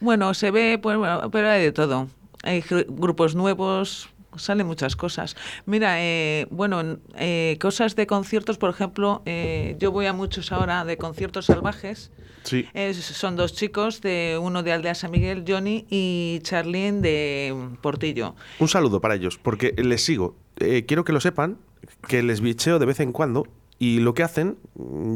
Bueno, 0.00 0.34
se 0.34 0.50
ve, 0.50 0.78
pues, 0.82 0.98
bueno, 0.98 1.30
pero 1.30 1.48
hay 1.48 1.62
de 1.62 1.72
todo. 1.72 2.08
Hay 2.42 2.60
gru- 2.62 2.84
grupos 2.88 3.34
nuevos, 3.34 4.10
Salen 4.38 4.66
muchas 4.66 4.96
cosas. 4.96 5.36
Mira, 5.66 5.96
eh, 6.02 6.46
bueno, 6.50 6.80
en- 6.80 7.00
eh, 7.16 7.56
cosas 7.60 7.96
de 7.96 8.06
conciertos, 8.06 8.58
por 8.58 8.70
ejemplo, 8.70 9.22
eh, 9.26 9.76
yo 9.78 9.92
voy 9.92 10.06
a 10.06 10.12
muchos 10.12 10.52
ahora 10.52 10.84
de 10.84 10.96
conciertos 10.96 11.46
salvajes. 11.46 12.10
Sí. 12.44 12.64
Son 12.94 13.34
dos 13.34 13.54
chicos, 13.54 14.00
de 14.02 14.38
uno 14.40 14.62
de 14.62 14.72
Aldea 14.72 14.94
San 14.94 15.10
Miguel, 15.10 15.44
Johnny, 15.46 15.84
y 15.90 16.38
Charlene 16.42 17.00
de 17.00 17.54
Portillo. 17.80 18.36
Un 18.60 18.68
saludo 18.68 19.00
para 19.00 19.16
ellos, 19.16 19.36
porque 19.36 19.74
les 19.76 20.04
sigo. 20.04 20.36
Eh, 20.58 20.84
quiero 20.86 21.04
que 21.04 21.12
lo 21.12 21.20
sepan, 21.20 21.58
que 22.08 22.22
les 22.22 22.40
bicheo 22.40 22.78
de 22.78 22.86
vez 22.86 23.00
en 23.00 23.10
cuando 23.10 23.48
y 23.80 23.98
lo 23.98 24.14
que 24.14 24.22
hacen, 24.22 24.58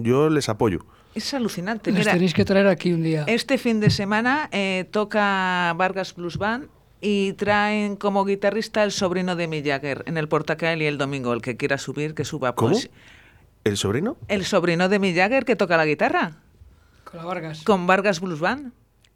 yo 0.03 0.29
les 0.29 0.49
apoyo. 0.49 0.85
Es 1.15 1.33
alucinante. 1.33 1.91
Les 1.93 2.01
Mira, 2.01 2.13
tenéis 2.15 2.35
que 2.35 2.45
traer 2.45 2.67
aquí 2.67 2.93
un 2.93 3.03
día. 3.03 3.25
este 3.29 3.59
fin 3.59 3.79
de 3.81 3.91
semana 3.91 4.49
eh, 4.53 4.87
toca 4.91 5.73
Vargas 5.77 6.15
Blues 6.15 6.37
Band 6.37 6.67
y 7.01 7.33
traen 7.35 7.97
como 7.97 8.25
guitarrista 8.25 8.85
el 8.85 8.93
sobrino 8.93 9.37
de 9.37 9.49
Mick 9.49 9.67
Jagger 9.67 10.05
en 10.07 10.19
el 10.19 10.29
Portacael 10.29 10.83
y 10.83 10.87
el 10.87 10.99
domingo. 10.99 11.33
El 11.33 11.43
que 11.43 11.57
quiera 11.57 11.79
subir, 11.79 12.15
que 12.15 12.25
suba. 12.25 12.55
¿Cómo? 12.55 12.73
Pues, 12.73 12.91
¿El 13.65 13.77
sobrino? 13.77 14.17
el 14.29 14.45
sobrino 14.45 14.89
de 14.89 14.99
Mick 14.99 15.17
Jagger 15.17 15.45
que 15.45 15.57
toca 15.57 15.77
la 15.77 15.87
guitarra. 15.87 16.37
Con 17.05 17.19
la 17.19 17.25
Vargas. 17.25 17.63
con 17.65 17.87
Vargas 17.87 18.21
Blues 18.21 18.41
Band. 18.41 18.73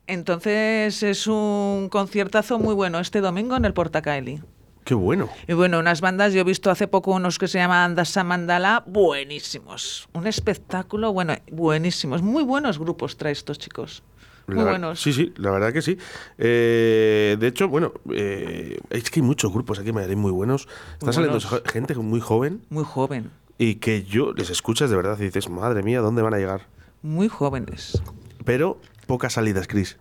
Entonces 0.07 1.03
es 1.03 1.27
un 1.27 1.88
conciertazo 1.90 2.59
muy 2.59 2.75
bueno 2.75 2.99
este 3.01 3.20
domingo 3.20 3.57
en 3.57 3.64
el 3.64 3.73
Portacaeli. 3.73 4.42
Qué 4.85 4.92
bueno. 4.92 5.31
Y 5.49 5.55
bueno, 5.55 5.79
unas 5.79 6.03
bandas, 6.03 6.35
yo 6.35 6.40
he 6.42 6.44
visto 6.44 6.70
hace 6.70 6.87
poco 6.88 7.12
unos 7.12 7.38
que 7.38 7.49
se 7.49 7.57
llaman 7.57 7.94
Dasa 7.94 8.23
Mandala, 8.23 8.85
buenísimos. 8.87 10.09
Un 10.12 10.27
espectáculo, 10.27 11.11
bueno, 11.14 11.35
buenísimos. 11.51 12.20
Muy 12.20 12.42
buenos 12.42 12.79
grupos 12.79 13.16
trae 13.16 13.33
estos 13.33 13.59
chicos. 13.59 14.03
Muy 14.47 14.57
La 14.57 14.65
buenos. 14.65 15.01
Sí, 15.01 15.13
sí, 15.13 15.33
la 15.37 15.51
verdad 15.51 15.73
que 15.73 15.81
sí. 15.83 15.97
Eh, 16.39 17.37
de 17.39 17.47
hecho, 17.47 17.69
bueno, 17.69 17.93
eh, 18.13 18.79
es 18.91 19.11
que 19.11 19.21
hay 19.21 19.27
muchos 19.27 19.53
grupos 19.53 19.79
aquí 19.79 19.89
en 19.89 19.95
Madrid 19.95 20.17
muy 20.17 20.33
buenos. 20.33 20.69
Está 20.95 21.07
Muy 21.07 21.15
saliendo 21.15 21.39
buenos. 21.41 21.63
gente 21.73 21.95
muy 21.95 22.21
joven 22.21 22.61
Muy 22.71 22.85
joven, 22.85 23.31
y 23.59 23.77
que 23.77 24.03
yo 24.05 24.33
les 24.33 24.51
escuchas 24.51 24.91
de 24.91 24.97
verdad 24.97 25.17
y 25.19 25.25
dices, 25.25 25.49
madre 25.49 25.83
mía, 25.83 26.01
¿dónde 26.01 26.23
van 26.23 26.35
a 26.35 26.39
llegar? 26.39 26.67
muy 27.03 27.29
jóvenes. 27.29 28.01
Pero 28.47 28.81
pocas 29.07 29.35
salidas, 29.35 29.67
Chris. 29.67 29.99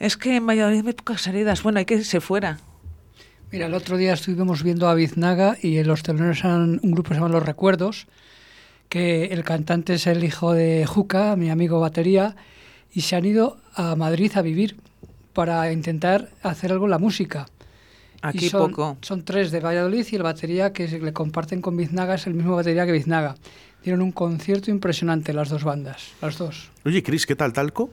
Es 0.00 0.16
que 0.16 0.34
en 0.36 0.46
Valladolid 0.46 0.84
hay 0.84 0.92
pocas 0.92 1.20
salidas. 1.22 1.62
Bueno, 1.62 1.78
hay 1.78 1.84
que 1.84 1.94
irse 1.94 2.20
fuera. 2.20 2.58
Mira, 3.52 3.66
el 3.66 3.74
otro 3.74 3.96
día 3.96 4.12
estuvimos 4.14 4.64
viendo 4.64 4.88
a 4.88 4.94
Biznaga 4.94 5.56
y 5.62 5.78
en 5.78 5.86
los 5.86 6.02
teloneros 6.02 6.40
eran 6.40 6.80
un 6.82 6.90
grupo 6.90 7.10
que 7.10 7.14
se 7.14 7.20
llama 7.20 7.32
Los 7.32 7.46
Recuerdos, 7.46 8.08
que 8.88 9.26
el 9.26 9.44
cantante 9.44 9.94
es 9.94 10.08
el 10.08 10.24
hijo 10.24 10.52
de 10.52 10.86
Juca, 10.86 11.36
mi 11.36 11.50
amigo 11.50 11.78
batería, 11.78 12.34
y 12.94 13.00
se 13.02 13.16
han 13.16 13.24
ido 13.24 13.58
a 13.74 13.96
Madrid 13.96 14.32
a 14.36 14.42
vivir 14.42 14.76
para 15.32 15.70
intentar 15.72 16.30
hacer 16.42 16.72
algo 16.72 16.84
en 16.84 16.92
la 16.92 16.98
música. 16.98 17.46
Aquí 18.22 18.46
Y 18.46 18.48
son, 18.48 18.70
poco. 18.70 18.96
Son 19.02 19.24
tres 19.24 19.50
de 19.50 19.60
Valladolid 19.60 20.06
y 20.10 20.16
el 20.16 20.22
batería 20.22 20.72
que 20.72 20.88
se 20.88 20.98
le 21.00 21.12
comparten 21.12 21.60
con 21.60 21.76
Biznaga 21.76 22.14
es 22.14 22.26
el 22.26 22.34
mismo 22.34 22.56
batería 22.56 22.86
que 22.86 22.92
Biznaga. 22.92 23.34
Dieron 23.82 24.00
un 24.00 24.12
concierto 24.12 24.70
impresionante 24.70 25.34
las 25.34 25.50
dos 25.50 25.64
bandas, 25.64 26.12
las 26.22 26.38
dos. 26.38 26.70
Oye, 26.86 27.02
Chris, 27.02 27.26
¿qué 27.26 27.36
tal 27.36 27.52
Talco? 27.52 27.90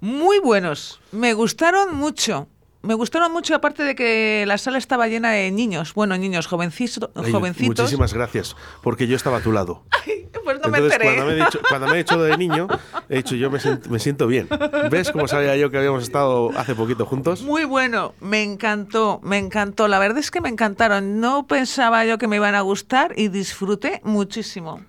Muy 0.00 0.38
buenos. 0.38 1.00
Me 1.12 1.34
gustaron 1.34 1.96
mucho. 1.96 2.48
Me 2.80 2.94
gustaron 2.94 3.32
mucho, 3.32 3.54
aparte 3.56 3.82
de 3.82 3.94
que 3.96 4.44
la 4.46 4.56
sala 4.56 4.78
estaba 4.78 5.08
llena 5.08 5.30
de 5.32 5.50
niños. 5.50 5.94
Bueno, 5.94 6.16
niños 6.16 6.46
jovencitos. 6.46 7.10
Ay, 7.16 7.32
jovencitos. 7.32 7.76
Muchísimas 7.84 8.14
gracias, 8.14 8.54
porque 8.82 9.06
yo 9.08 9.16
estaba 9.16 9.38
a 9.38 9.40
tu 9.40 9.52
lado. 9.52 9.82
Pues 10.44 10.60
no 10.62 10.68
me 10.70 10.78
Entonces, 10.78 10.92
enteré. 11.00 11.04
cuando 11.16 11.26
me, 11.26 11.32
he 11.32 11.44
dicho, 11.44 11.58
cuando 11.68 11.86
me 11.88 11.92
he 11.94 11.96
dicho 11.98 12.22
de 12.22 12.36
niño, 12.38 12.68
he 13.10 13.16
dicho, 13.16 13.34
yo 13.34 13.50
me, 13.50 13.58
sient- 13.58 13.86
me 13.88 13.98
siento 13.98 14.26
bien. 14.26 14.48
¿Ves 14.90 15.10
cómo 15.10 15.28
sabía 15.28 15.56
yo 15.56 15.70
que 15.70 15.76
habíamos 15.76 16.02
estado 16.02 16.50
hace 16.56 16.74
poquito 16.74 17.04
juntos? 17.04 17.42
Muy 17.42 17.64
bueno, 17.64 18.14
me 18.20 18.42
encantó, 18.42 19.20
me 19.22 19.36
encantó. 19.36 19.88
La 19.88 19.98
verdad 19.98 20.18
es 20.18 20.30
que 20.30 20.40
me 20.40 20.48
encantaron. 20.48 21.20
No 21.20 21.46
pensaba 21.46 22.04
yo 22.06 22.16
que 22.16 22.28
me 22.28 22.36
iban 22.36 22.54
a 22.54 22.62
gustar 22.62 23.12
y 23.16 23.28
disfruté 23.28 24.00
muchísimo, 24.04 24.80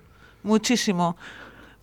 muchísimo, 0.42 1.16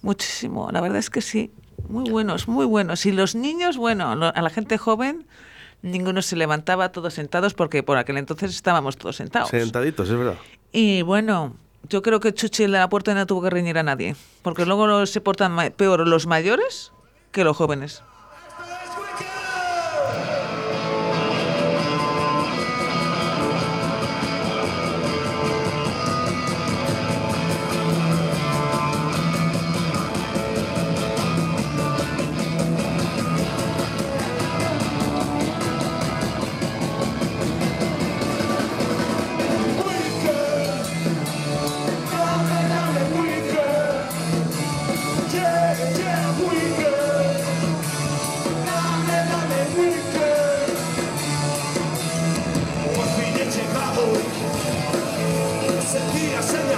muchísimo. 0.01 0.69
La 0.71 0.81
verdad 0.81 0.97
es 0.97 1.11
que 1.11 1.21
sí, 1.21 1.51
muy 1.87 2.09
buenos, 2.09 2.47
muy 2.47 2.65
buenos. 2.65 3.05
Y 3.05 3.11
los 3.11 3.35
niños, 3.35 3.77
bueno, 3.77 4.09
a 4.11 4.41
la 4.41 4.49
gente 4.49 4.77
joven, 4.79 5.26
ninguno 5.87 6.21
se 6.21 6.35
levantaba, 6.35 6.91
todos 6.91 7.13
sentados, 7.13 7.53
porque 7.53 7.83
por 7.83 7.97
aquel 7.97 8.17
entonces 8.17 8.51
estábamos 8.51 8.97
todos 8.97 9.15
sentados. 9.15 9.49
Sentaditos, 9.49 10.09
es 10.09 10.17
verdad. 10.17 10.35
Y 10.71 11.01
bueno, 11.01 11.55
yo 11.89 12.01
creo 12.01 12.19
que 12.19 12.33
Chuchi 12.33 12.63
en 12.63 12.73
la 12.73 12.89
puerta 12.89 13.13
no 13.13 13.25
tuvo 13.25 13.43
que 13.43 13.49
reñir 13.49 13.77
a 13.77 13.83
nadie, 13.83 14.15
porque 14.41 14.65
luego 14.65 15.05
se 15.05 15.21
portan 15.21 15.55
peor 15.75 16.07
los 16.07 16.27
mayores 16.27 16.91
que 17.31 17.43
los 17.43 17.55
jóvenes. 17.55 18.03
aqui, 56.07 56.35
acende 56.35 56.76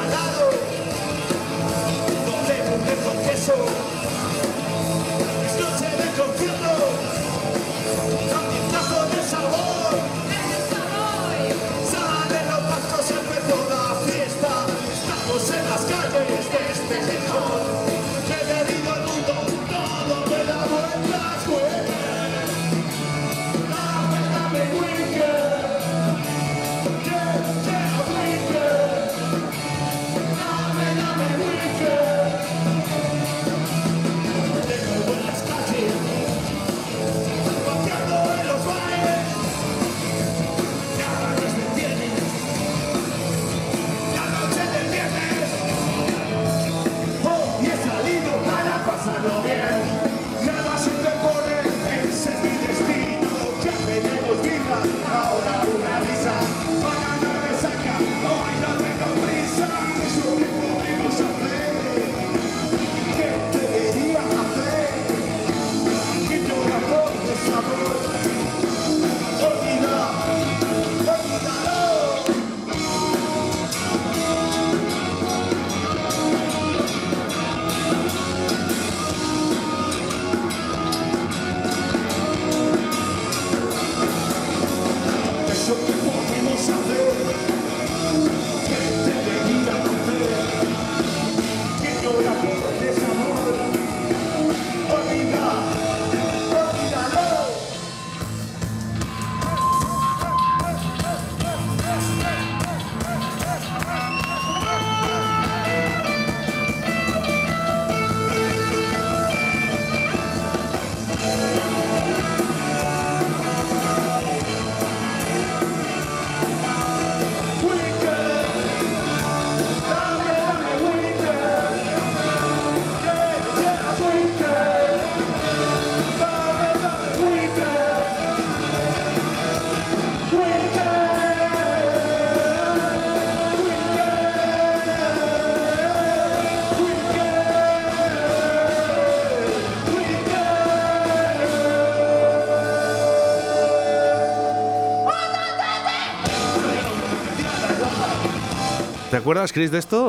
acuerdas, 149.30 149.54
Chris, 149.54 149.70
de 149.72 149.78
esto? 149.78 150.04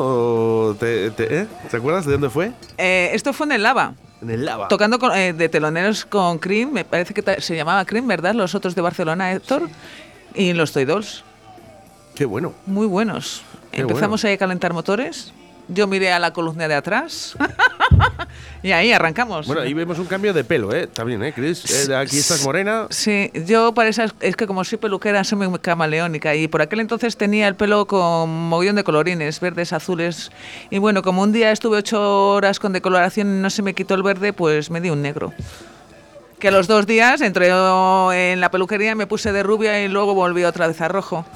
¿O 0.71 0.75
te, 0.75 1.11
te- 1.11 1.41
eh? 1.43 1.47
¿Te 1.71 1.77
acuerdas 1.77 2.07
de 2.07 2.13
dónde 2.13 2.31
fue? 2.31 2.53
Eh, 2.79 3.11
esto 3.13 3.33
fue 3.33 3.47
en 3.47 3.53
el 3.53 3.63
Lava. 3.63 3.95
En 4.23 4.31
el 4.31 4.45
Lava. 4.47 4.69
Tocando 4.69 4.99
con- 4.99 5.15
eh, 5.15 5.33
de 5.35 5.49
teloneros 5.51 6.07
con 6.07 6.39
Cream, 6.39 6.71
me 6.73 6.85
parece 6.87 7.13
que 7.13 7.41
se 7.43 7.55
llamaba 7.55 7.85
Cream, 7.85 8.07
¿verdad? 8.07 8.35
Los 8.35 8.55
otros 8.55 8.75
de 8.75 8.81
Barcelona, 8.83 9.33
Héctor. 9.33 9.69
Y 10.35 10.53
los 10.55 10.73
Toy 10.73 10.85
Dolls. 10.87 11.23
Qué 12.15 12.25
bueno. 12.25 12.55
Muy 12.67 12.87
buenos. 12.87 13.43
Qué 13.73 13.83
Empezamos 13.83 14.25
ahí 14.25 14.33
a 14.35 14.39
calentar 14.39 14.73
motores. 14.73 15.33
Yo 15.69 15.87
miré 15.87 16.13
a 16.13 16.19
la 16.19 16.33
columna 16.33 16.67
de 16.67 16.75
atrás. 16.75 17.37
y 18.63 18.73
ahí 18.73 18.93
arrancamos. 18.93 19.47
Bueno, 19.47 19.63
ahí 19.63 19.75
vemos 19.75 19.99
un 19.99 20.07
cambio 20.07 20.33
de 20.33 20.45
pelo, 20.45 20.73
¿eh? 20.75 20.87
También, 20.87 21.23
¿eh, 21.23 21.33
Chris? 21.33 21.89
Eh, 21.89 21.95
aquí 21.95 22.19
estás 22.19 22.43
morena. 22.45 22.87
Sí, 22.91 23.31
yo 23.47 23.73
para 23.73 23.89
esas, 23.89 24.15
es 24.21 24.37
que 24.37 24.47
como 24.47 24.65
soy 24.65 24.79
peluquera 24.79 25.25
soy 25.25 25.49
muy 25.49 25.59
camaleónica 25.59 26.35
y 26.35 26.49
por 26.49 26.63
aquel 26.63 26.81
entonces 26.81 27.17
tenía 27.17 27.49
el 27.49 27.55
pelo 27.55 27.87
con 27.87 28.31
mogollón 28.31 28.77
de 28.77 28.85
colorines, 28.85 29.41
verdes, 29.41 29.73
azules 29.73 30.31
y 30.71 30.79
bueno, 30.79 31.03
como 31.03 31.23
un 31.23 31.33
día 31.33 31.53
estuve 31.53 31.79
ocho 31.79 32.31
horas 32.31 32.59
con 32.59 32.73
decoloración 32.73 33.39
y 33.39 33.41
no 33.41 33.51
se 33.51 33.63
me 33.63 33.75
quitó 33.75 33.95
el 33.95 34.03
verde, 34.03 34.33
pues 34.33 34.71
me 34.71 34.81
di 34.81 34.91
un 34.91 35.03
negro. 35.03 35.33
Que 36.41 36.49
a 36.49 36.51
los 36.51 36.67
dos 36.67 36.87
días 36.87 37.21
entré 37.21 37.49
en 37.51 38.41
la 38.41 38.51
peluquería, 38.51 38.95
me 38.95 39.07
puse 39.07 39.31
de 39.31 39.43
rubia 39.43 39.85
y 39.85 39.89
luego 39.89 40.15
volví 40.15 40.43
otra 40.45 40.67
vez 40.69 40.81
a 40.81 40.89
rojo. 40.89 41.27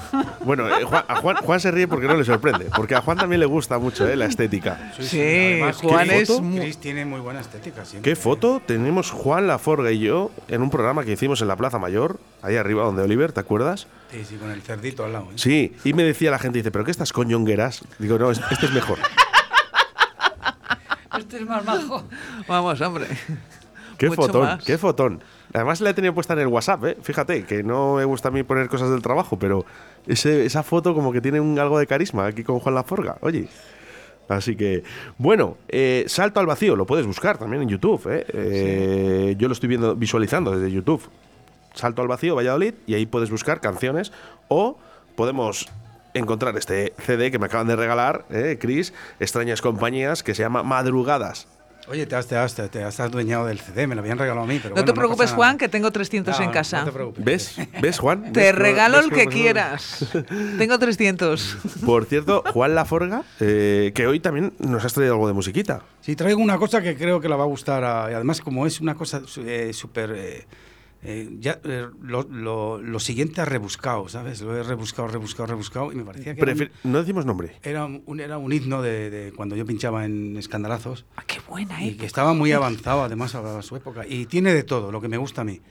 Bueno, 0.43 0.67
eh, 0.67 0.83
Juan, 0.83 1.05
a 1.07 1.15
Juan, 1.17 1.35
Juan 1.37 1.59
se 1.59 1.69
ríe 1.69 1.87
porque 1.87 2.07
no 2.07 2.15
le 2.15 2.23
sorprende. 2.23 2.65
Porque 2.75 2.95
a 2.95 3.01
Juan 3.01 3.15
también 3.17 3.39
le 3.39 3.45
gusta 3.45 3.77
mucho 3.77 4.07
¿eh? 4.07 4.15
la 4.15 4.25
estética. 4.25 4.91
Sí, 4.99 5.19
Además, 5.21 5.77
Juan 5.77 6.07
¿qué 6.09 6.21
es 6.21 6.41
muy... 6.41 6.59
Chris 6.59 6.77
tiene 6.79 7.05
muy 7.05 7.19
buena 7.19 7.41
estética 7.41 7.85
siempre. 7.85 8.11
¿Qué 8.11 8.15
foto 8.15 8.61
tenemos 8.65 9.11
Juan 9.11 9.45
Laforga 9.45 9.91
y 9.91 9.99
yo 9.99 10.31
en 10.47 10.63
un 10.63 10.71
programa 10.71 11.03
que 11.05 11.11
hicimos 11.11 11.39
en 11.41 11.49
la 11.49 11.55
Plaza 11.55 11.77
Mayor, 11.77 12.19
ahí 12.41 12.55
arriba 12.55 12.83
donde 12.83 13.03
Oliver, 13.03 13.31
¿te 13.31 13.41
acuerdas? 13.41 13.85
Sí, 14.11 14.25
sí, 14.27 14.37
con 14.37 14.49
el 14.49 14.63
cerdito 14.63 15.05
al 15.05 15.13
lado. 15.13 15.25
¿eh? 15.29 15.33
Sí, 15.35 15.75
y 15.83 15.93
me 15.93 16.03
decía 16.03 16.31
la 16.31 16.39
gente, 16.39 16.57
dice, 16.59 16.71
¿pero 16.71 16.83
qué 16.83 16.89
estás 16.91 17.13
con 17.13 17.27
ñongueras? 17.27 17.83
Digo, 17.99 18.17
no, 18.17 18.31
es- 18.31 18.41
este 18.49 18.65
es 18.65 18.71
mejor. 18.73 18.97
Este 21.17 21.37
es 21.37 21.45
más 21.47 21.63
majo. 21.63 22.03
Vamos, 22.47 22.81
hombre. 22.81 23.07
Qué 23.97 24.09
Mucho 24.09 24.23
fotón, 24.23 24.41
más. 24.43 24.63
qué 24.65 24.77
fotón. 24.77 25.23
Además 25.53 25.79
la 25.81 25.91
he 25.91 25.93
tenido 25.93 26.13
puesta 26.13 26.33
en 26.33 26.39
el 26.39 26.47
WhatsApp, 26.47 26.83
¿eh? 26.85 26.97
Fíjate, 27.01 27.43
que 27.45 27.63
no 27.63 27.95
me 27.95 28.05
gusta 28.05 28.27
a 28.27 28.31
mí 28.31 28.43
poner 28.43 28.67
cosas 28.67 28.89
del 28.89 29.01
trabajo, 29.01 29.39
pero 29.39 29.65
ese- 30.07 30.45
esa 30.45 30.63
foto 30.63 30.93
como 30.93 31.11
que 31.13 31.21
tiene 31.21 31.39
un, 31.39 31.57
algo 31.59 31.79
de 31.79 31.87
carisma 31.87 32.25
aquí 32.25 32.43
con 32.43 32.59
Juan 32.59 32.75
Laforga, 32.75 33.17
oye. 33.21 33.47
Así 34.27 34.55
que, 34.55 34.83
bueno, 35.19 35.55
eh, 35.69 36.03
Salto 36.07 36.39
al 36.39 36.47
Vacío, 36.47 36.75
lo 36.75 36.85
puedes 36.85 37.05
buscar 37.05 37.37
también 37.37 37.61
en 37.61 37.69
YouTube, 37.69 38.01
¿eh? 38.11 38.25
Eh, 38.33 39.35
Yo 39.37 39.47
lo 39.47 39.53
estoy 39.53 39.69
viendo, 39.69 39.95
visualizando 39.95 40.51
desde 40.51 40.71
YouTube. 40.73 41.01
Salto 41.73 42.01
al 42.01 42.07
Vacío, 42.07 42.35
Valladolid, 42.35 42.73
y 42.87 42.95
ahí 42.95 43.05
puedes 43.05 43.29
buscar 43.29 43.61
canciones 43.61 44.11
o 44.47 44.77
podemos 45.15 45.67
encontrar 46.13 46.57
este 46.57 46.93
CD 46.97 47.29
que 47.29 47.37
me 47.39 47.45
acaban 47.45 47.67
de 47.67 47.75
regalar. 47.75 48.25
Chris, 48.59 48.93
Extrañas 49.19 49.61
Compañías, 49.61 50.23
que 50.23 50.33
se 50.33 50.41
llama 50.41 50.63
Madrugadas. 50.63 51.47
Oye, 51.87 52.05
te 52.07 52.15
has, 52.15 52.25
te, 52.27 52.35
has, 52.35 52.55
te 52.55 52.83
has 52.83 52.99
adueñado 52.99 53.45
del 53.45 53.59
CD, 53.59 53.85
me 53.85 53.93
lo 53.95 54.01
habían 54.01 54.17
regalado 54.17 54.45
a 54.45 54.47
mí. 54.47 54.55
Pero 54.57 54.69
No 54.69 54.75
bueno, 54.81 54.85
te 54.85 54.93
preocupes, 54.93 55.31
Juan, 55.31 55.57
que 55.57 55.69
tengo 55.69 55.91
300 55.91 56.37
No, 56.39 56.45
en 56.45 56.51
casa. 56.51 56.79
No 56.79 56.85
te 56.85 56.91
preocupes. 56.91 57.23
¿Ves? 57.25 57.55
¿Ves, 57.81 57.99
Juan? 57.99 58.33
Te 58.33 58.39
¿Ves 58.39 58.51
cómo- 58.53 58.63
regalo 58.63 58.97
ves 58.97 59.05
el 59.05 59.11
que 59.11 59.27
quieras. 59.27 60.05
Tengo 60.57 60.79
300. 60.79 61.57
Por 61.85 62.05
cierto, 62.05 62.43
Juan 62.53 62.73
Laforga, 62.73 63.23
eh, 63.39 63.91
que 63.93 64.07
hoy 64.07 64.19
también 64.19 64.53
nos 64.59 64.83
has 64.83 64.93
traído 64.93 65.13
algo 65.13 65.27
de 65.27 65.33
musiquita. 65.33 65.83
Sí, 66.01 66.15
traigo 66.15 66.41
una 66.41 66.57
cosa 66.57 66.81
que 66.81 66.95
creo 66.95 67.21
que 67.21 67.29
la 67.29 67.35
va 67.35 67.43
a 67.43 67.47
gustar. 67.47 67.83
a- 67.83 68.09
y 68.09 68.13
además, 68.15 68.41
como 68.41 68.65
es 68.65 68.81
una 68.81 68.95
cosa 68.95 69.21
eh, 69.45 69.71
súper. 69.73 70.11
eh, 70.15 70.45
eh, 71.05 71.29
ya, 71.39 71.59
eh, 71.63 71.87
lo, 72.01 72.23
lo- 72.23 72.81
lo 72.81 72.99
siguiente 72.99 73.41
ha 73.41 73.45
rebuscado, 73.45 74.09
¿sabes? 74.09 74.41
Lo 74.41 74.55
he 74.57 74.63
rebuscado, 74.63 75.07
rebuscado, 75.07 75.47
rebuscado. 75.47 75.91
Y 75.91 75.95
me 75.95 76.03
parecía 76.03 76.35
que 76.35 76.41
era 76.41 76.53
un, 76.53 76.69
no 76.91 76.99
decimos 76.99 77.25
nombre. 77.25 77.57
era 77.63 77.85
un, 77.85 78.19
era 78.19 78.37
un 78.37 78.51
himno 78.51 78.81
de, 78.81 79.09
de 79.09 79.31
cuando 79.33 79.55
yo 79.55 79.65
pinchaba 79.65 80.05
en 80.05 80.35
Escandalazos. 80.37 81.05
Ah, 81.15 81.23
qué 81.27 81.39
buena, 81.47 81.83
Y 81.83 81.89
¿eh? 81.89 81.97
que 81.97 82.05
estaba 82.05 82.33
muy 82.33 82.51
avanzado, 82.51 83.03
además, 83.03 83.35
a 83.35 83.61
su 83.61 83.75
época. 83.75 84.05
Y 84.07 84.25
tiene 84.25 84.53
de 84.53 84.63
todo, 84.63 84.91
lo 84.91 84.99
que 85.01 85.07
me 85.07 85.17
gusta 85.17 85.41
a 85.41 85.43
mí. 85.45 85.61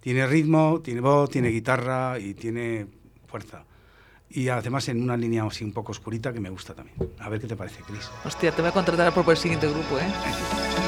Tiene 0.00 0.26
ritmo, 0.26 0.80
tiene 0.82 1.00
voz, 1.00 1.28
tiene 1.30 1.48
guitarra 1.48 2.18
y 2.18 2.34
tiene 2.34 2.86
fuerza. 3.26 3.64
Y 4.30 4.48
además 4.48 4.88
en 4.88 5.02
una 5.02 5.16
línea 5.16 5.42
así 5.44 5.64
un 5.64 5.72
poco 5.72 5.92
oscurita 5.92 6.32
que 6.32 6.40
me 6.40 6.50
gusta 6.50 6.74
también. 6.74 6.96
A 7.18 7.28
ver 7.28 7.40
qué 7.40 7.46
te 7.46 7.56
parece, 7.56 7.82
Chris. 7.86 8.10
Hostia, 8.24 8.52
te 8.52 8.60
voy 8.62 8.68
a 8.70 8.72
contratar 8.72 9.12
por 9.14 9.28
el 9.30 9.36
siguiente 9.36 9.66
grupo, 9.66 9.98
¿eh? 9.98 10.87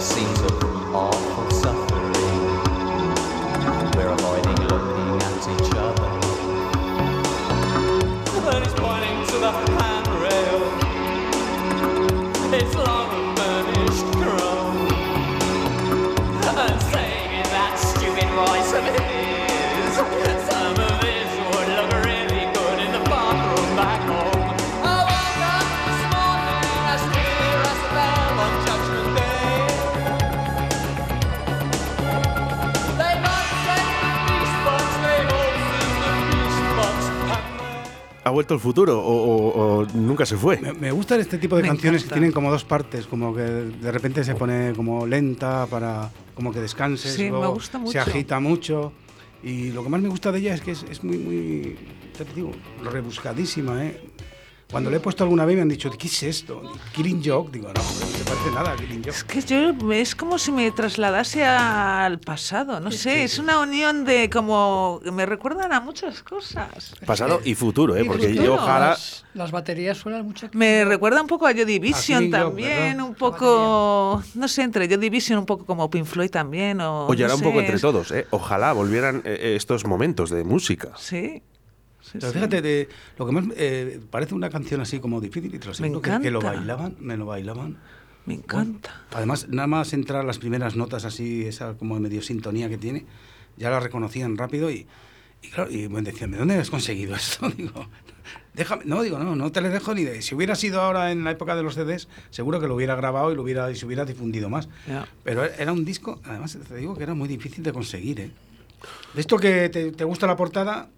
seems 0.00 0.40
over 0.40 0.66
me 0.68 0.94
all. 0.94 1.29
Ha 38.30 38.32
vuelto 38.32 38.54
el 38.54 38.60
futuro 38.60 38.98
o, 38.98 39.12
o- 39.12 39.78
o 39.80 39.86
nunca 39.94 40.24
se 40.24 40.36
fue. 40.36 40.58
Me, 40.58 40.72
me 40.72 40.90
gustan 40.92 41.20
este 41.20 41.36
tipo 41.38 41.56
de 41.56 41.62
Me 41.62 41.68
canciones 41.68 42.02
encanta. 42.02 42.14
que 42.14 42.18
tienen 42.20 42.32
como 42.32 42.50
dos 42.50 42.64
partes, 42.64 43.06
como 43.06 43.34
que 43.34 43.42
de 43.42 43.92
repente 43.92 44.24
se 44.24 44.34
pone 44.34 44.72
como 44.74 45.06
lenta 45.06 45.66
para 45.66 46.10
como 46.34 46.52
que 46.52 46.60
descanses, 46.60 47.12
Sí, 47.14 47.30
me 47.30 47.46
gusta 47.48 47.78
se 47.78 47.84
mucho. 47.84 48.00
agita 48.00 48.40
mucho. 48.40 48.92
Y 49.42 49.70
lo 49.72 49.82
que 49.82 49.88
más 49.88 50.00
me 50.00 50.08
gusta 50.08 50.30
de 50.32 50.38
ella 50.38 50.54
es 50.54 50.60
que 50.60 50.70
es, 50.72 50.82
es 50.90 51.02
muy, 51.04 51.16
muy, 51.18 51.76
te 52.16 52.24
digo, 52.34 52.50
rebuscadísima, 52.84 53.84
¿eh? 53.84 54.00
Cuando 54.70 54.88
le 54.88 54.98
he 54.98 55.00
puesto 55.00 55.24
alguna 55.24 55.44
vez 55.44 55.56
me 55.56 55.62
han 55.62 55.68
dicho, 55.68 55.90
¿qué 55.90 56.06
es 56.06 56.22
esto? 56.22 56.62
Killing 56.92 57.22
Joke. 57.24 57.50
Digo, 57.50 57.68
no, 57.68 57.74
no 57.74 57.82
se 57.82 58.24
parece 58.24 58.50
nada 58.54 58.72
a 58.72 58.76
Killing 58.76 59.02
Joke. 59.02 59.10
Es 59.10 59.24
que 59.24 59.42
yo 59.42 59.92
es 59.92 60.14
como 60.14 60.38
si 60.38 60.52
me 60.52 60.70
trasladase 60.70 61.44
al 61.44 62.20
pasado, 62.20 62.78
no 62.78 62.92
sé, 62.92 63.24
es 63.24 63.40
una 63.40 63.58
unión 63.58 64.04
de 64.04 64.30
como 64.30 65.00
me 65.12 65.26
recuerdan 65.26 65.72
a 65.72 65.80
muchas 65.80 66.22
cosas. 66.22 66.94
Pasado 67.04 67.40
y 67.44 67.56
futuro, 67.56 67.96
¿eh? 67.96 68.02
Y 68.04 68.04
porque 68.06 68.28
futuro. 68.28 68.44
yo 68.44 68.54
ojalá. 68.54 68.90
Las, 68.90 69.24
las 69.34 69.50
baterías 69.50 69.98
suenan 69.98 70.24
mucho. 70.24 70.48
Me 70.52 70.84
recuerda 70.84 71.20
un 71.20 71.26
poco 71.26 71.48
a 71.48 71.52
Joy 71.52 71.64
Division 71.64 72.30
también, 72.30 73.00
un 73.00 73.14
poco, 73.14 74.22
no 74.34 74.48
sé, 74.48 74.62
entre 74.62 74.86
Joy 74.86 74.98
Division 74.98 75.40
un 75.40 75.46
poco 75.46 75.66
como 75.66 75.90
Pink 75.90 76.04
Floyd 76.04 76.30
también 76.30 76.80
o 76.80 77.06
Oye, 77.06 77.24
ahora 77.24 77.34
no 77.34 77.38
un 77.38 77.42
poco 77.44 77.58
sé, 77.58 77.66
entre 77.66 77.80
todos, 77.80 78.12
¿eh? 78.12 78.26
Ojalá 78.30 78.72
volvieran 78.72 79.16
eh, 79.24 79.36
eh, 79.40 79.56
estos 79.56 79.84
momentos 79.84 80.30
de 80.30 80.44
música. 80.44 80.92
Sí. 80.96 81.42
Sí, 82.12 82.18
Pero 82.18 82.28
sí. 82.28 82.34
fíjate, 82.34 82.62
de, 82.62 82.88
lo 83.18 83.26
que 83.26 83.32
más 83.32 83.44
eh, 83.56 84.00
parece 84.10 84.34
una 84.34 84.50
canción 84.50 84.80
así 84.80 85.00
como 85.00 85.20
difícil 85.20 85.54
y 85.54 85.58
te 85.58 85.66
lo 85.66 85.70
Me 85.70 85.70
aseguro 85.72 86.02
que, 86.02 86.20
que 86.20 86.30
lo 86.30 86.40
bailaban, 86.40 86.96
me 87.00 87.16
lo 87.16 87.26
bailaban. 87.26 87.78
Me 88.26 88.34
encanta. 88.34 89.02
Además, 89.12 89.48
nada 89.48 89.66
más 89.66 89.92
entrar 89.92 90.24
las 90.24 90.38
primeras 90.38 90.76
notas 90.76 91.04
así, 91.04 91.46
esa 91.46 91.74
como 91.74 91.98
medio 91.98 92.22
sintonía 92.22 92.68
que 92.68 92.78
tiene, 92.78 93.06
ya 93.56 93.70
la 93.70 93.80
reconocían 93.80 94.36
rápido 94.36 94.70
y, 94.70 94.86
y 95.42 95.48
claro, 95.48 95.70
y 95.70 95.88
me 95.88 96.02
decían, 96.02 96.30
¿de 96.30 96.38
dónde 96.38 96.54
has 96.56 96.70
conseguido 96.70 97.14
esto? 97.16 97.48
Digo, 97.50 97.88
déjame, 98.54 98.84
no, 98.84 99.02
digo, 99.02 99.18
no, 99.18 99.34
no 99.36 99.50
te 99.52 99.60
le 99.60 99.70
dejo 99.70 99.94
ni 99.94 100.04
de. 100.04 100.22
Si 100.22 100.34
hubiera 100.34 100.54
sido 100.54 100.80
ahora 100.82 101.12
en 101.12 101.24
la 101.24 101.30
época 101.30 101.56
de 101.56 101.62
los 101.62 101.74
CDs, 101.74 102.08
seguro 102.30 102.60
que 102.60 102.68
lo 102.68 102.74
hubiera 102.74 102.94
grabado 102.94 103.32
y 103.32 103.36
lo 103.36 103.42
hubiera 103.42 103.70
y 103.70 103.76
se 103.76 103.86
hubiera 103.86 104.04
difundido 104.04 104.48
más. 104.48 104.68
Ya. 104.86 105.08
Pero 105.24 105.44
era 105.44 105.72
un 105.72 105.84
disco, 105.84 106.20
además 106.24 106.58
te 106.68 106.76
digo 106.76 106.94
que 106.96 107.02
era 107.02 107.14
muy 107.14 107.28
difícil 107.28 107.64
de 107.64 107.72
conseguir, 107.72 108.20
¿eh? 108.20 108.30
De 109.14 109.20
esto 109.20 109.38
que 109.38 109.68
te, 109.68 109.92
te 109.92 110.04
gusta 110.04 110.26
la 110.26 110.36
portada, 110.36 110.88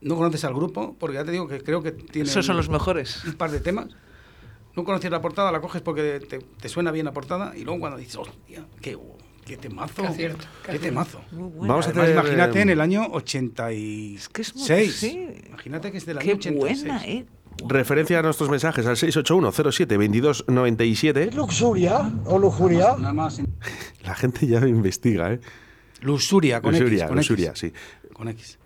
no 0.00 0.16
conoces 0.16 0.44
al 0.44 0.54
grupo, 0.54 0.96
porque 0.98 1.16
ya 1.16 1.24
te 1.24 1.32
digo 1.32 1.48
que 1.48 1.60
creo 1.62 1.82
que 1.82 1.92
tiene 1.92 2.28
Esos 2.28 2.46
son 2.46 2.56
los 2.56 2.68
mejores. 2.68 3.24
un 3.24 3.34
par 3.34 3.50
de 3.50 3.60
temas. 3.60 3.88
No 4.76 4.84
conoces 4.84 5.10
la 5.10 5.20
portada, 5.20 5.50
la 5.50 5.60
coges 5.60 5.82
porque 5.82 6.20
te, 6.20 6.38
te 6.38 6.68
suena 6.68 6.92
bien 6.92 7.06
la 7.06 7.12
portada 7.12 7.52
y 7.56 7.64
luego 7.64 7.80
cuando 7.80 7.98
dices, 7.98 8.14
hostia, 8.16 8.64
qué, 8.80 8.96
qué 9.44 9.56
temazo. 9.56 10.02
Qué 10.02 10.06
acierto, 10.08 10.44
qué 10.64 10.72
Qué 10.72 10.78
temazo. 10.78 11.20
Muy 11.32 11.48
bueno. 11.50 11.72
Vamos 11.74 11.86
a 11.88 11.90
hacer, 11.90 12.10
imagínate 12.10 12.60
eh, 12.60 12.62
en 12.62 12.70
el 12.70 12.80
año 12.80 13.06
86. 13.10 14.20
Es 14.20 14.28
que 14.28 14.42
es 14.42 14.54
muy- 14.54 14.88
sí. 14.90 15.28
Imagínate 15.48 15.90
que 15.90 15.98
es 15.98 16.06
del 16.06 16.18
año 16.18 16.26
Qué 16.26 16.32
86. 16.34 16.84
buena, 16.84 17.04
¿eh? 17.06 17.26
Referencia 17.66 18.20
a 18.20 18.22
nuestros 18.22 18.48
mensajes 18.50 18.86
al 18.86 18.94
681-07-2297. 18.96 21.32
¿Luxuria 21.32 22.12
o 22.26 22.38
lujuria? 22.38 22.94
Nada 22.98 23.12
más. 23.12 23.40
en- 23.40 23.52
La 24.04 24.14
gente 24.14 24.46
ya 24.46 24.60
investiga, 24.66 25.32
¿eh? 25.32 25.40
Luxuria, 26.02 26.60
con 26.60 26.70
Luxuria, 26.72 26.98
X. 27.04 27.08
Con 27.08 27.16
luxuria, 27.16 27.48
X. 27.50 27.58
sí. 27.60 27.72
Con 28.12 28.28
X. 28.28 28.58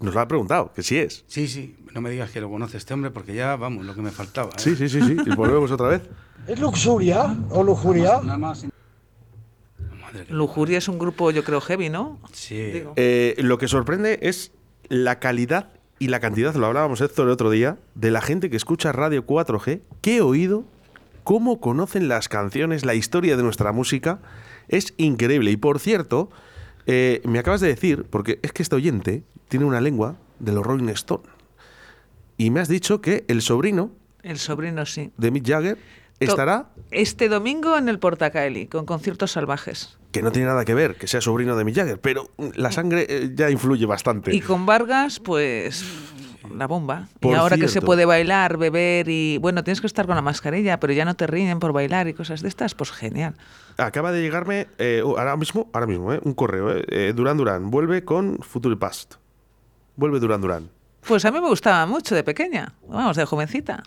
Nos 0.00 0.14
lo 0.14 0.20
ha 0.20 0.28
preguntado, 0.28 0.72
que 0.72 0.82
sí 0.82 0.98
es. 0.98 1.24
Sí, 1.26 1.48
sí, 1.48 1.76
no 1.94 2.00
me 2.00 2.10
digas 2.10 2.30
que 2.30 2.40
lo 2.40 2.50
conoce 2.50 2.76
este 2.76 2.92
hombre 2.94 3.10
porque 3.10 3.34
ya, 3.34 3.56
vamos, 3.56 3.84
lo 3.84 3.94
que 3.94 4.02
me 4.02 4.10
faltaba. 4.10 4.50
¿eh? 4.50 4.58
Sí, 4.58 4.76
sí, 4.76 4.88
sí, 4.88 5.00
sí. 5.00 5.16
Y 5.24 5.34
volvemos 5.34 5.70
otra 5.70 5.88
vez. 5.88 6.02
¿Es 6.46 6.58
luxuria 6.60 7.36
o 7.50 7.62
lujuria? 7.62 8.20
Nada 8.22 8.38
más. 8.38 8.66
Lujuria 10.28 10.78
es 10.78 10.88
un 10.88 10.98
grupo, 10.98 11.30
yo 11.30 11.42
creo, 11.42 11.60
heavy, 11.60 11.88
¿no? 11.88 12.20
Sí. 12.32 12.84
Eh, 12.96 13.34
lo 13.38 13.58
que 13.58 13.68
sorprende 13.68 14.18
es 14.22 14.52
la 14.88 15.18
calidad 15.18 15.70
y 15.98 16.08
la 16.08 16.20
cantidad, 16.20 16.54
lo 16.54 16.66
hablábamos 16.66 17.00
Héctor 17.00 17.26
el 17.26 17.32
otro 17.32 17.50
día, 17.50 17.78
de 17.94 18.10
la 18.10 18.20
gente 18.20 18.50
que 18.50 18.56
escucha 18.56 18.92
Radio 18.92 19.26
4G, 19.26 19.80
qué 20.00 20.20
oído, 20.20 20.64
cómo 21.22 21.60
conocen 21.60 22.08
las 22.08 22.28
canciones, 22.28 22.84
la 22.84 22.94
historia 22.94 23.36
de 23.36 23.42
nuestra 23.42 23.72
música, 23.72 24.20
es 24.68 24.94
increíble. 24.96 25.50
Y 25.50 25.56
por 25.56 25.78
cierto, 25.80 26.30
eh, 26.86 27.22
me 27.24 27.38
acabas 27.38 27.60
de 27.60 27.68
decir, 27.68 28.04
porque 28.10 28.38
es 28.42 28.52
que 28.52 28.62
este 28.62 28.76
oyente 28.76 29.22
tiene 29.54 29.66
una 29.66 29.80
lengua 29.80 30.16
de 30.40 30.50
los 30.50 30.66
Rolling 30.66 30.88
Stone, 30.88 31.22
y 32.36 32.50
me 32.50 32.58
has 32.58 32.66
dicho 32.66 33.00
que 33.00 33.24
el 33.28 33.40
sobrino 33.40 33.92
El 34.24 34.40
sobrino, 34.40 34.84
sí. 34.84 35.12
de 35.16 35.30
Mick 35.30 35.46
Jagger 35.46 35.78
estará, 36.18 36.70
Este 36.90 37.28
domingo 37.28 37.78
en 37.78 37.88
el 37.88 38.00
Portacaeli, 38.00 38.66
con 38.66 38.84
conciertos 38.84 39.30
salvajes. 39.30 39.96
que 40.10 40.22
no 40.22 40.32
tiene 40.32 40.48
nada 40.48 40.64
que 40.64 40.74
ver 40.74 40.96
que 40.96 41.06
sea 41.06 41.20
sobrino 41.20 41.54
de 41.54 41.64
Mick 41.64 41.76
Jagger, 41.76 42.00
pero 42.00 42.30
la 42.56 42.72
sangre 42.72 43.06
eh, 43.08 43.30
ya 43.32 43.48
influye 43.48 43.86
bastante. 43.86 44.34
Y 44.34 44.40
con 44.40 44.66
Vargas, 44.66 45.20
pues 45.20 45.84
la 46.52 46.66
bomba. 46.66 47.06
Por 47.20 47.30
y 47.30 47.34
ahora 47.36 47.56
que 47.56 47.68
se 47.68 47.80
puede 47.80 48.04
bailar, 48.06 48.58
beber 48.58 49.08
y 49.08 49.38
bueno, 49.38 49.62
tienes 49.62 49.80
que 49.80 49.86
estar 49.86 50.06
con 50.06 50.16
la 50.16 50.22
mascarilla, 50.22 50.80
pero 50.80 50.92
ya 50.92 51.04
no 51.04 51.14
te 51.14 51.28
riñen 51.28 51.60
por 51.60 51.72
bailar 51.72 52.08
y 52.08 52.14
cosas 52.14 52.42
de 52.42 52.48
estas, 52.48 52.74
pues 52.74 52.90
genial. 52.90 53.34
Acaba 53.76 54.10
de 54.10 54.20
llegarme 54.20 54.66
eh, 54.78 55.00
ahora 55.04 55.36
mismo, 55.36 55.70
ahora 55.72 55.86
mismo, 55.86 56.12
eh, 56.12 56.20
un 56.24 56.34
correo. 56.34 56.74
eh, 56.88 57.12
Durán 57.14 57.36
Durán 57.36 57.70
vuelve 57.70 58.04
con 58.04 58.38
Future 58.40 58.76
Past. 58.76 59.14
Vuelve 59.96 60.20
Durán 60.20 60.40
Durán. 60.40 60.70
Pues 61.06 61.24
a 61.24 61.30
mí 61.30 61.40
me 61.40 61.48
gustaba 61.48 61.84
mucho 61.86 62.14
de 62.14 62.24
pequeña, 62.24 62.72
vamos, 62.88 63.16
de 63.16 63.24
jovencita. 63.24 63.82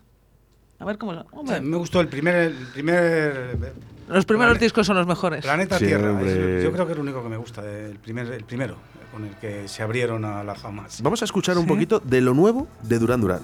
A 0.80 0.86
ver 0.86 0.98
cómo... 0.98 1.26
hombre, 1.32 1.60
Me 1.62 1.78
gustó 1.78 2.00
el 2.02 2.08
primer, 2.08 2.36
el 2.52 2.68
primer 2.74 3.74
los 4.08 4.26
primeros 4.26 4.58
discos 4.58 4.88
son 4.88 4.96
los 4.96 5.06
mejores. 5.06 5.44
Planeta 5.44 5.78
Sí, 5.78 5.86
Tierra. 5.86 6.12
yo 6.12 6.72
creo 6.72 6.86
que 6.86 6.92
es 6.94 6.98
lo 6.98 7.04
único 7.04 7.22
que 7.22 7.30
me 7.30 7.36
gusta, 7.38 7.62
el, 7.70 7.98
primer, 8.00 8.32
el 8.32 8.46
primero, 8.46 8.78
con 9.12 9.26
el 9.26 9.36
que 9.36 9.68
se 9.68 9.84
abrieron 9.84 10.24
a 10.24 10.44
la 10.46 10.56
fama. 10.56 10.88
Vamos 11.02 11.22
a 11.22 11.26
escuchar 11.26 11.58
un 11.58 11.66
poquito 11.68 12.00
de 12.00 12.22
lo 12.22 12.34
nuevo 12.34 12.68
de 12.84 13.00
Durán 13.00 13.20
Durán. 13.20 13.42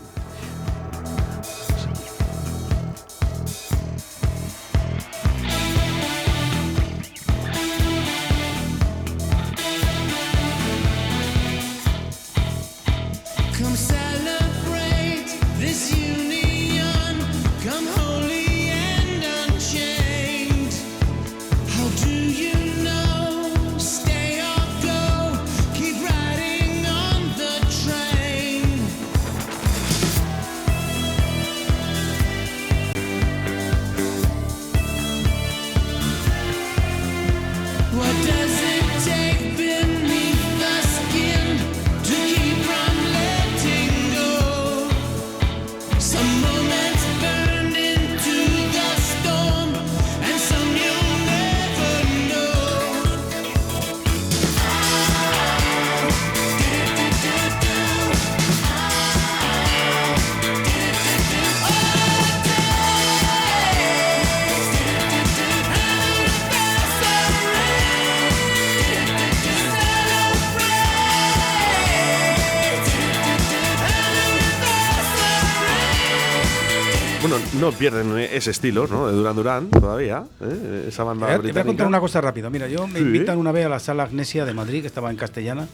No 77.64 77.72
pierden 77.72 78.18
ese 78.20 78.52
estilo, 78.52 78.88
¿no? 78.88 79.08
De 79.08 79.14
Durán 79.14 79.36
Durán 79.36 79.70
todavía, 79.70 80.24
¿eh? 80.42 80.86
esa 80.88 81.04
banda 81.04 81.28
Te 81.28 81.38
voy 81.38 81.50
a- 81.50 81.54
voy 81.54 81.64
contar 81.64 81.88
una 81.88 82.00
cosa 82.00 82.22
rápida. 82.22 82.50
Mira, 82.50 82.68
yo 82.68 82.88
me 82.88 83.00
Sí. 83.00 83.06
invitan 83.06 83.38
una 83.38 83.52
vez 83.52 83.66
a 83.66 83.70
la 83.70 83.80
sala 83.80 84.04
Agnesia 84.04 84.46
de 84.46 84.54
Madrid, 84.54 84.82
que 84.82 84.88
estaba 84.88 85.10
en 85.10 85.18
castellana, 85.18 85.68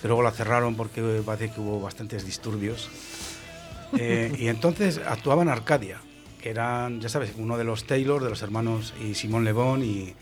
que 0.00 0.08
luego 0.08 0.22
la 0.22 0.30
cerraron 0.30 0.76
porque 0.76 1.22
parece 1.24 1.50
que 1.52 1.60
hubo 1.60 1.80
bastantes 1.80 2.24
disturbios. 2.24 2.88
Eh, 3.98 4.32
y 4.38 4.48
entonces 4.48 5.00
actuaban 5.06 5.48
Arcadia, 5.48 6.00
que 6.42 6.50
eran, 6.50 7.00
ya 7.00 7.08
sabes, 7.08 7.32
uno 7.36 7.56
de 7.56 7.64
los 7.64 7.84
Taylor, 7.84 8.22
de 8.22 8.30
los 8.30 8.42
hermanos, 8.42 8.94
y 9.02 9.14
Simón 9.14 9.44
Lebón, 9.44 9.82
y, 9.82 10.14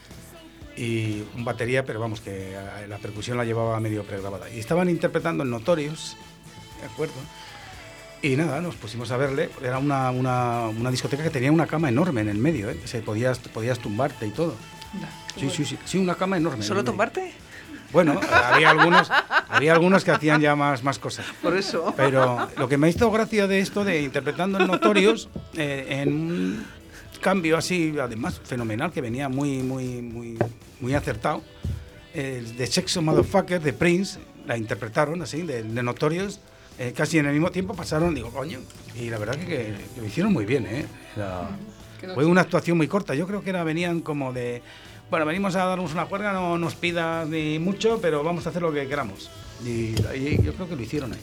y 0.76 1.24
un 1.36 1.44
batería, 1.44 1.84
pero 1.84 1.98
vamos, 2.00 2.20
que 2.20 2.52
eh, 2.54 2.86
la 2.88 2.98
percusión 2.98 3.36
la 3.36 3.44
llevaba 3.44 3.78
medio 3.80 4.02
pregrabada. 4.04 4.48
Y 4.50 4.58
estaban 4.60 4.88
interpretando 4.88 5.42
el 5.42 5.50
Notorious, 5.50 6.16
¿de 6.80 6.86
acuerdo? 6.86 7.14
Y 8.26 8.34
nada, 8.36 8.60
nos 8.60 8.74
pusimos 8.74 9.12
a 9.12 9.16
verle. 9.16 9.50
Era 9.62 9.78
una, 9.78 10.10
una, 10.10 10.62
una 10.68 10.90
discoteca 10.90 11.22
que 11.22 11.30
tenía 11.30 11.52
una 11.52 11.68
cama 11.68 11.88
enorme 11.88 12.22
en 12.22 12.28
el 12.28 12.38
medio, 12.38 12.68
¿eh? 12.68 12.80
se 12.84 13.00
podías, 13.00 13.38
podías 13.38 13.78
tumbarte 13.78 14.26
y 14.26 14.30
todo. 14.30 14.56
Sí, 15.38 15.48
sí, 15.48 15.64
sí, 15.64 15.78
sí, 15.84 15.98
una 15.98 16.16
cama 16.16 16.36
enorme. 16.36 16.58
en 16.58 16.64
¿Solo 16.64 16.80
medio. 16.80 16.90
tumbarte? 16.90 17.32
Bueno, 17.92 18.20
había 18.32 18.70
algunos, 18.70 19.08
había 19.48 19.74
algunos 19.74 20.02
que 20.02 20.10
hacían 20.10 20.40
ya 20.40 20.56
más, 20.56 20.82
más 20.82 20.98
cosas. 20.98 21.24
Por 21.40 21.56
eso. 21.56 21.94
Pero 21.96 22.48
lo 22.56 22.68
que 22.68 22.76
me 22.78 22.88
hizo 22.88 23.12
gracia 23.12 23.46
de 23.46 23.60
esto, 23.60 23.84
de 23.84 24.02
interpretando 24.02 24.58
en 24.58 24.66
Notorious, 24.66 25.28
eh, 25.54 25.86
en 26.02 26.08
un 26.12 26.66
cambio 27.20 27.56
así, 27.56 27.94
además 28.00 28.40
fenomenal, 28.42 28.90
que 28.90 29.02
venía 29.02 29.28
muy, 29.28 29.58
muy, 29.62 30.02
muy, 30.02 30.36
muy 30.80 30.94
acertado, 30.94 31.44
el 32.12 32.56
de 32.56 32.66
Sexo 32.66 33.02
Motherfucker 33.02 33.60
de 33.60 33.72
Prince, 33.72 34.18
la 34.48 34.56
interpretaron 34.56 35.22
así, 35.22 35.42
de, 35.42 35.62
de 35.62 35.82
Notorious, 35.84 36.40
eh, 36.78 36.92
casi 36.96 37.18
en 37.18 37.26
el 37.26 37.32
mismo 37.32 37.50
tiempo 37.50 37.74
pasaron, 37.74 38.14
digo, 38.14 38.30
coño, 38.30 38.60
y 38.94 39.08
la 39.10 39.18
verdad 39.18 39.36
que, 39.36 39.46
que- 39.46 39.74
que 39.94 40.00
lo 40.00 40.06
hicieron 40.06 40.32
muy 40.32 40.44
bien, 40.44 40.66
¿eh? 40.66 40.86
Fue 42.14 42.24
una 42.26 42.42
actuación 42.42 42.76
muy 42.76 42.88
corta, 42.88 43.14
yo 43.14 43.26
creo 43.26 43.42
que 43.42 43.50
era, 43.50 43.64
venían 43.64 44.00
como 44.00 44.32
de, 44.32 44.62
bueno, 45.10 45.24
venimos 45.26 45.56
a 45.56 45.64
darnos 45.64 45.92
una 45.92 46.04
juerga, 46.06 46.32
no 46.32 46.58
nos 46.58 46.74
pidas 46.74 47.26
ni 47.28 47.58
mucho, 47.58 47.98
pero 48.00 48.22
vamos 48.22 48.46
a 48.46 48.50
hacer 48.50 48.62
lo 48.62 48.72
que 48.72 48.86
queramos. 48.86 49.30
Y, 49.64 49.94
yo 50.42 50.52
creo 50.54 50.68
que 50.68 50.76
lo 50.76 50.82
hicieron 50.82 51.12
ahí. 51.14 51.20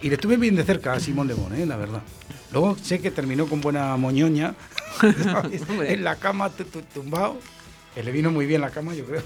Y 0.00 0.08
le 0.08 0.14
estuve 0.14 0.36
bien 0.36 0.56
de 0.56 0.64
cerca 0.64 0.94
a 0.94 1.00
Simón 1.00 1.28
Le 1.28 1.34
Bon, 1.34 1.54
¿eh? 1.54 1.64
la 1.66 1.76
verdad. 1.76 2.02
Luego 2.50 2.76
sé 2.76 3.00
que 3.00 3.10
terminó 3.10 3.46
con 3.46 3.60
buena 3.60 3.96
moñoña, 3.96 4.54
en 5.86 6.04
la 6.04 6.16
cama 6.16 6.50
tu- 6.50 6.64
tu- 6.64 6.82
tumbado, 6.82 7.38
que 7.94 8.02
le 8.02 8.10
vino 8.12 8.30
muy 8.30 8.46
bien 8.46 8.60
la 8.62 8.70
cama, 8.70 8.94
yo 8.94 9.04
creo. 9.04 9.22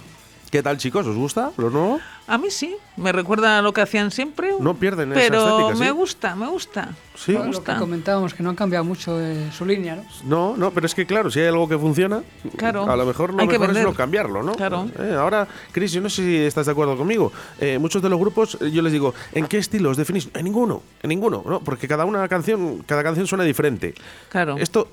¿Qué 0.51 0.63
tal, 0.63 0.79
chicos? 0.79 1.07
¿Os 1.07 1.17
gusta? 1.17 1.51
¿Lo 1.57 1.71
nuevo? 1.71 1.99
A 2.29 2.39
mí 2.39 2.51
sí, 2.51 2.75
me 2.97 3.13
recuerda 3.13 3.59
a 3.59 3.63
lo 3.63 3.73
que 3.73 3.81
hacían 3.81 4.11
siempre. 4.11 4.51
No 4.61 4.75
pierden 4.75 5.13
esa 5.13 5.21
Pero 5.21 5.45
estética, 5.49 5.75
¿sí? 5.75 5.81
me 5.81 5.91
gusta, 5.93 6.35
me 6.37 6.47
gusta. 6.49 6.89
Sí. 7.15 7.33
Me 7.33 7.39
Lo 7.39 7.45
que 7.45 7.49
gusta. 7.51 7.79
comentábamos, 7.79 8.35
que 8.35 8.43
no 8.43 8.51
han 8.51 8.57
cambiado 8.57 8.85
mucho 8.85 9.21
eh, 9.21 9.51
su 9.53 9.65
línea, 9.65 9.97
¿no? 9.97 10.05
No, 10.25 10.57
no, 10.57 10.71
pero 10.73 10.87
es 10.87 10.95
que 10.95 11.07
claro, 11.07 11.31
si 11.31 11.41
hay 11.41 11.47
algo 11.49 11.69
que 11.69 11.79
funciona, 11.79 12.23
Claro. 12.57 12.91
a 12.91 12.97
lo 12.97 13.07
mejor 13.07 13.33
lo 13.35 13.41
Hay 13.41 13.47
que 13.49 13.53
mejor 13.59 13.71
es 13.71 13.75
vender. 13.75 13.85
no 13.93 13.95
cambiarlo, 13.97 14.43
¿no? 14.43 14.55
Claro. 14.55 14.89
Eh, 14.99 15.15
ahora, 15.19 15.47
Chris, 15.73 15.93
yo 15.93 16.01
no 16.01 16.09
sé 16.11 16.23
si 16.23 16.37
estás 16.39 16.67
de 16.67 16.73
acuerdo 16.73 16.97
conmigo. 16.97 17.33
Eh, 17.61 17.79
muchos 17.79 18.03
de 18.03 18.09
los 18.09 18.19
grupos, 18.19 18.59
eh, 18.61 18.71
yo 18.71 18.83
les 18.83 18.93
digo, 18.93 19.15
¿en 19.33 19.47
qué 19.47 19.59
estilo 19.59 19.91
os 19.91 19.97
definís? 19.97 20.29
En 20.35 20.45
ninguno, 20.45 20.83
en 21.03 21.09
ninguno, 21.11 21.43
¿no? 21.47 21.61
Porque 21.61 21.87
cada 21.89 22.05
una 22.05 22.27
canción, 22.29 22.83
cada 22.87 23.03
canción 23.05 23.27
suena 23.27 23.45
diferente. 23.45 23.95
Claro. 24.31 24.57
¿Esto 24.59 24.89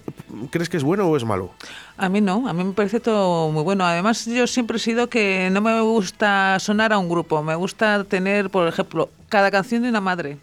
crees 0.52 0.70
que 0.70 0.78
es 0.78 0.84
bueno 0.84 1.08
o 1.08 1.18
es 1.18 1.26
malo? 1.26 1.52
A 1.96 2.10
mí 2.10 2.22
no, 2.22 2.48
a 2.48 2.54
mí 2.54 2.64
me 2.64 2.74
parece 2.74 3.00
todo 3.00 3.52
muy 3.52 3.62
bueno. 3.64 3.86
Además, 3.86 4.26
yo 4.26 4.48
siempre 4.48 4.78
he 4.78 4.80
sido 4.80 5.10
que 5.10 5.50
no 5.52 5.62
me 5.62 5.80
gusta 5.82 6.60
sonar 6.60 6.92
a 6.92 6.98
un 6.98 7.08
grupo, 7.08 7.44
me 7.44 7.56
gusta 7.56 8.04
tener, 8.04 8.50
por 8.50 8.68
ejemplo, 8.68 9.10
cada 9.30 9.52
canción 9.52 9.84
de 9.84 9.90
una 9.90 10.02
madre. 10.02 10.38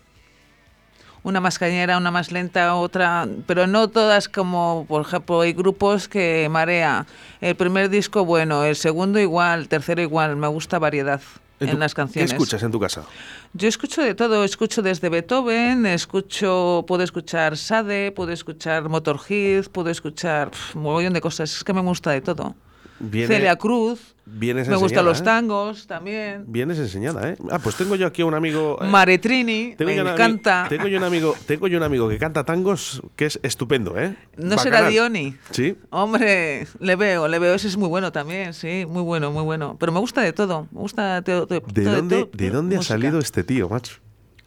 Una 1.23 1.41
más 1.41 1.59
cañera, 1.59 1.99
una 1.99 2.11
más 2.11 2.31
lenta, 2.33 2.75
otra, 2.77 3.29
pero 3.47 3.67
no 3.67 3.89
todas 3.89 4.29
como, 4.29 4.87
por 4.89 5.03
ejemplo, 5.03 5.41
hay 5.43 5.53
grupos 5.53 6.09
que 6.09 6.49
marea. 6.51 7.05
El 7.41 7.57
primer 7.57 7.91
disco 7.91 8.25
bueno, 8.25 8.65
el 8.65 8.77
segundo 8.77 9.19
igual, 9.19 9.61
el 9.61 9.69
tercero 9.69 10.01
igual, 10.01 10.37
me 10.37 10.47
gusta 10.47 10.79
variedad 10.79 11.21
en, 11.61 11.71
tu- 11.71 11.79
las 11.79 11.95
canciones. 11.95 12.31
¿Qué 12.31 12.37
escuchas 12.37 12.63
en 12.63 12.71
tu 12.71 12.81
casa? 12.81 13.05
Yo 13.53 13.69
escucho 13.69 14.03
de 14.03 14.15
todo, 14.15 14.45
escucho 14.45 14.83
desde 14.83 15.09
Beethoven, 15.09 15.87
escucho, 15.87 16.85
puedo 16.89 17.03
escuchar 17.03 17.57
Sade, 17.57 18.13
puedo 18.13 18.33
escuchar 18.33 18.89
Motorhead, 18.89 19.67
puedo 19.71 19.91
escuchar 19.91 20.51
un 20.75 20.83
mogollón 20.83 21.13
de 21.13 21.21
cosas, 21.21 21.55
es 21.57 21.65
que 21.65 21.73
me 21.73 21.81
gusta 21.83 22.11
de 22.11 22.21
todo. 22.21 22.55
Viene- 23.01 23.35
Celia 23.35 23.57
Cruz, 23.57 24.15
Vienes 24.27 24.69
me 24.69 24.77
gustan 24.77 25.05
los 25.07 25.21
¿eh? 25.21 25.25
tangos 25.25 25.87
también. 25.87 26.45
Vienes 26.47 26.79
enseñada, 26.79 27.31
¿eh? 27.31 27.37
Ah, 27.51 27.59
pues 27.59 27.75
tengo 27.77 27.97
yo 27.97 28.07
aquí 28.07 28.23
a 28.23 28.27
un 28.27 28.35
amigo. 28.35 28.79
eh, 28.81 28.87
Maretrini, 28.87 29.75
tengo 29.77 29.91
me 29.91 29.97
yo 29.97 30.03
un 30.03 30.09
ami- 30.09 30.13
encanta. 30.13 30.67
Tengo 30.69 30.87
yo 30.87 30.99
un 30.99 31.05
amigo, 31.05 31.35
tengo 31.47 31.67
yo 31.67 31.79
un 31.79 31.83
amigo 31.83 32.09
que 32.09 32.19
canta 32.19 32.45
tangos 32.45 33.03
que 33.17 33.25
es 33.27 33.41
estupendo, 33.43 33.99
¿eh? 33.99 34.15
No 34.37 34.57
será. 34.59 34.87
Dioni. 34.89 35.35
Sí. 35.51 35.77
Hombre, 35.91 36.67
le 36.79 36.97
veo, 36.97 37.27
le 37.27 37.39
veo, 37.39 37.55
ese 37.55 37.69
es 37.69 37.77
muy 37.77 37.89
bueno 37.89 38.13
también, 38.13 38.53
sí, 38.55 38.85
muy 38.87 39.03
bueno, 39.03 39.31
muy 39.33 39.43
bueno. 39.45 39.77
Pero 39.81 39.93
me 39.93 39.99
gusta 40.01 40.21
de 40.21 40.33
todo, 40.33 40.69
me 40.71 40.81
gusta 40.81 41.23
de, 41.23 41.33
de- 41.47 41.47
¿De 41.47 41.61
todo- 41.85 41.97
dónde, 41.97 42.17
todo- 42.25 42.31
¿de 42.35 42.51
dónde 42.51 42.77
ha 42.77 42.83
salido 42.83 43.19
este 43.19 43.43
tío, 43.45 43.69
macho? 43.69 43.97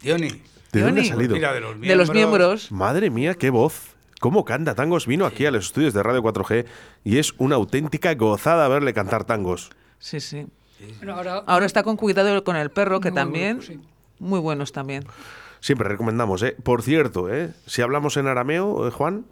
Diony. 0.01 0.41
¿De 0.72 0.82
dónde 0.82 1.01
ha 1.01 1.06
salido? 1.06 1.36
Mira, 1.36 1.54
de 1.54 1.60
los 1.60 1.80
De 1.82 1.95
los 1.95 2.12
miembros. 2.14 2.72
Madre 2.72 3.10
mía, 3.10 3.34
qué 3.36 3.49
voz. 3.49 3.93
¿Cómo 4.24 4.46
canta 4.46 4.74
tangos? 4.74 5.06
Vino 5.06 5.26
aquí 5.26 5.46
a 5.46 5.52
los 5.52 5.66
estudios 5.66 5.94
de 5.94 6.02
Radio 6.02 6.24
4G 6.24 6.66
y 7.04 7.18
es 7.18 7.34
una 7.40 7.56
auténtica 7.56 8.14
gozada 8.14 8.70
verle 8.70 8.94
cantar 8.94 9.26
tangos. 9.26 9.70
Sí, 10.00 10.22
sí. 10.22 10.48
Bueno, 11.00 11.16
ahora, 11.16 11.44
Ahora 11.46 11.66
está 11.66 11.84
con 11.84 11.98
cuidado 11.98 12.42
con 12.46 12.56
el 12.56 12.72
perro, 12.72 13.02
que 13.02 13.12
Muy 13.12 13.16
también, 13.18 13.62
sí. 13.62 13.82
muy 14.20 14.40
buenos 14.40 14.72
también. 14.72 15.04
Siempre 15.60 15.90
recomendamos, 15.90 16.42
¿eh? 16.42 16.56
Por 16.64 16.84
cierto, 16.84 17.34
¿eh? 17.34 17.52
Si 17.66 17.82
hablamos 17.82 18.16
en 18.16 18.28
arameo, 18.28 18.88
eh, 18.88 18.92
Juan, 18.92 19.26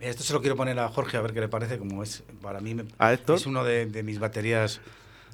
Esto 0.00 0.22
se 0.22 0.32
lo 0.32 0.40
quiero 0.40 0.56
poner 0.56 0.78
a 0.78 0.88
Jorge 0.88 1.18
a 1.18 1.20
ver 1.20 1.34
qué 1.34 1.40
le 1.40 1.48
parece, 1.48 1.76
como 1.76 2.02
es 2.02 2.22
para 2.40 2.60
mí 2.60 2.74
me- 2.74 2.86
¿A 2.98 3.12
es 3.12 3.44
uno 3.44 3.62
de, 3.62 3.84
de 3.84 4.02
mis 4.02 4.18
baterías, 4.18 4.80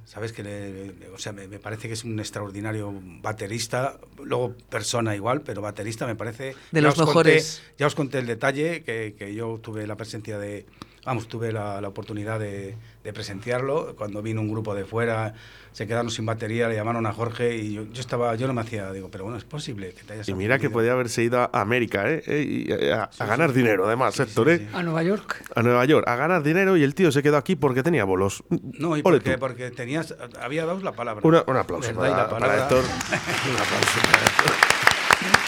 sabes 0.05 0.33
que 0.33 0.43
le- 0.43 1.09
o 1.15 1.19
sea, 1.19 1.33
me, 1.33 1.49
me 1.49 1.59
parece 1.59 1.89
que 1.89 1.95
es 1.95 2.05
un 2.05 2.19
extraordinario 2.19 2.93
baterista, 3.23 3.99
luego 4.23 4.55
persona 4.69 5.15
igual, 5.17 5.41
pero 5.43 5.63
baterista 5.63 6.07
me 6.07 6.15
parece 6.17 6.55
De 6.73 6.81
los 6.81 6.95
conté- 6.95 7.07
mejores. 7.07 7.63
ya 7.79 7.87
os 7.87 7.95
conté 7.95 8.19
el 8.19 8.27
detalle 8.27 8.83
que, 8.83 9.15
que 9.19 9.35
yo 9.35 9.59
tuve 9.63 9.87
la 9.87 9.97
presencia 9.97 10.39
de, 10.39 10.67
vamos, 11.05 11.29
tuve 11.29 11.53
la, 11.53 11.81
la 11.81 11.89
oportunidad 11.89 12.39
de, 12.41 12.77
de 13.03 13.13
presenciarlo 13.13 13.95
cuando 13.97 14.23
vino 14.23 14.41
un 14.41 14.51
grupo 14.51 14.75
de 14.75 14.85
fuera, 14.85 15.35
se 15.73 15.87
quedaron 15.87 16.11
sin 16.11 16.25
batería, 16.27 16.69
le 16.69 16.77
llamaron 16.77 17.05
a 17.07 17.13
Jorge 17.13 17.57
y 17.57 17.73
yo, 17.75 17.85
yo 17.93 18.01
estaba, 18.01 18.35
yo 18.37 18.47
no 18.47 18.55
me 18.55 18.61
hacía, 18.63 18.91
digo, 18.93 19.09
pero 19.11 19.25
bueno, 19.25 19.37
es 19.37 19.45
posible 19.45 19.93
que 19.93 20.03
te 20.05 20.13
hayas 20.15 20.29
y 20.29 20.35
mira 20.35 20.55
que 20.59 20.67
aprendido". 20.67 20.73
podía 20.79 20.93
haberse 20.93 21.23
ido 21.23 21.41
a 21.41 21.51
América, 21.61 22.09
¿eh? 22.11 22.23
Eh, 22.27 22.65
y 22.69 22.91
a, 22.91 23.11
a 23.19 23.27
ganar 23.27 23.53
dinero, 23.53 23.87
además, 23.87 24.19
Héctor, 24.19 24.51
¿eh? 24.51 24.69
a 24.73 24.83
Nueva 24.83 25.03
York. 25.03 25.45
A 25.55 25.63
Nueva 25.63 25.85
York, 25.85 26.07
a 26.09 26.17
ganar 26.17 26.43
dinero 26.43 26.77
y 26.77 26.83
el 26.85 26.95
tío 26.95 27.11
se 27.13 27.23
quedó 27.23 27.37
aquí 27.37 27.57
porque 27.57 27.83
tenía 27.83 28.05
bolos. 28.05 28.43
No, 28.51 28.97
y 28.97 29.01
Ole 29.01 29.03
porque, 29.03 29.33
tú. 29.35 29.39
porque 29.41 29.71
tenías, 29.71 30.15
había 30.41 30.65
dado 30.65 30.81
la 30.81 30.93
palabra. 30.93 31.21
Una- 31.27 31.45
un 31.47 31.57
aplauso 31.57 31.93
para, 31.95 32.09
la 32.11 32.17
para 32.17 32.29
palabra- 32.31 32.63
Héctor. 32.63 32.79
un 33.51 33.57
aplauso 33.57 34.01
para 34.03 34.25
Héctor. 34.25 34.55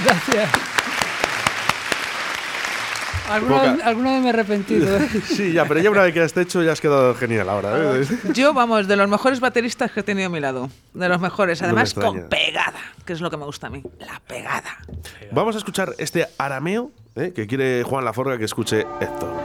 Gracias. 0.04 0.86
Alguna, 3.31 3.79
alguna 3.85 4.12
vez 4.12 4.20
me 4.20 4.27
he 4.27 4.31
arrepentido. 4.31 4.97
¿eh? 4.97 5.09
Sí, 5.27 5.53
ya, 5.53 5.64
pero 5.66 5.81
ya 5.81 5.91
una 5.91 6.03
vez 6.03 6.14
que 6.14 6.20
has 6.20 6.37
hecho 6.37 6.62
ya 6.62 6.72
has 6.72 6.81
quedado 6.81 7.14
genial 7.14 7.49
ahora. 7.49 8.01
¿eh? 8.01 8.07
Yo, 8.35 8.55
vamos, 8.55 8.87
de 8.89 8.97
los 8.97 9.09
mejores 9.09 9.41
bateristas 9.41 9.91
que 9.93 10.01
he 10.01 10.03
tenido 10.03 10.29
a 10.29 10.31
mi 10.31 10.41
lado. 10.41 10.70
De 10.95 11.09
los 11.09 11.20
mejores. 11.20 11.62
Además, 11.62 11.95
con 11.95 12.29
pegada, 12.29 12.81
que 13.05 13.12
es 13.12 13.20
lo 13.20 13.31
que 13.31 13.37
me 13.37 13.45
gusta 13.45 13.66
a 13.66 13.70
mí. 13.70 13.83
La 14.01 14.20
pegada. 14.27 14.79
Vamos 15.33 15.55
a 15.55 15.59
escuchar 15.59 15.95
este 15.99 16.27
arameo 16.39 16.91
¿eh? 17.16 17.33
que 17.35 17.47
quiere 17.47 17.83
Juan 17.83 18.05
Laforga 18.05 18.39
que 18.39 18.45
escuche 18.45 18.87
Héctor. 19.01 19.36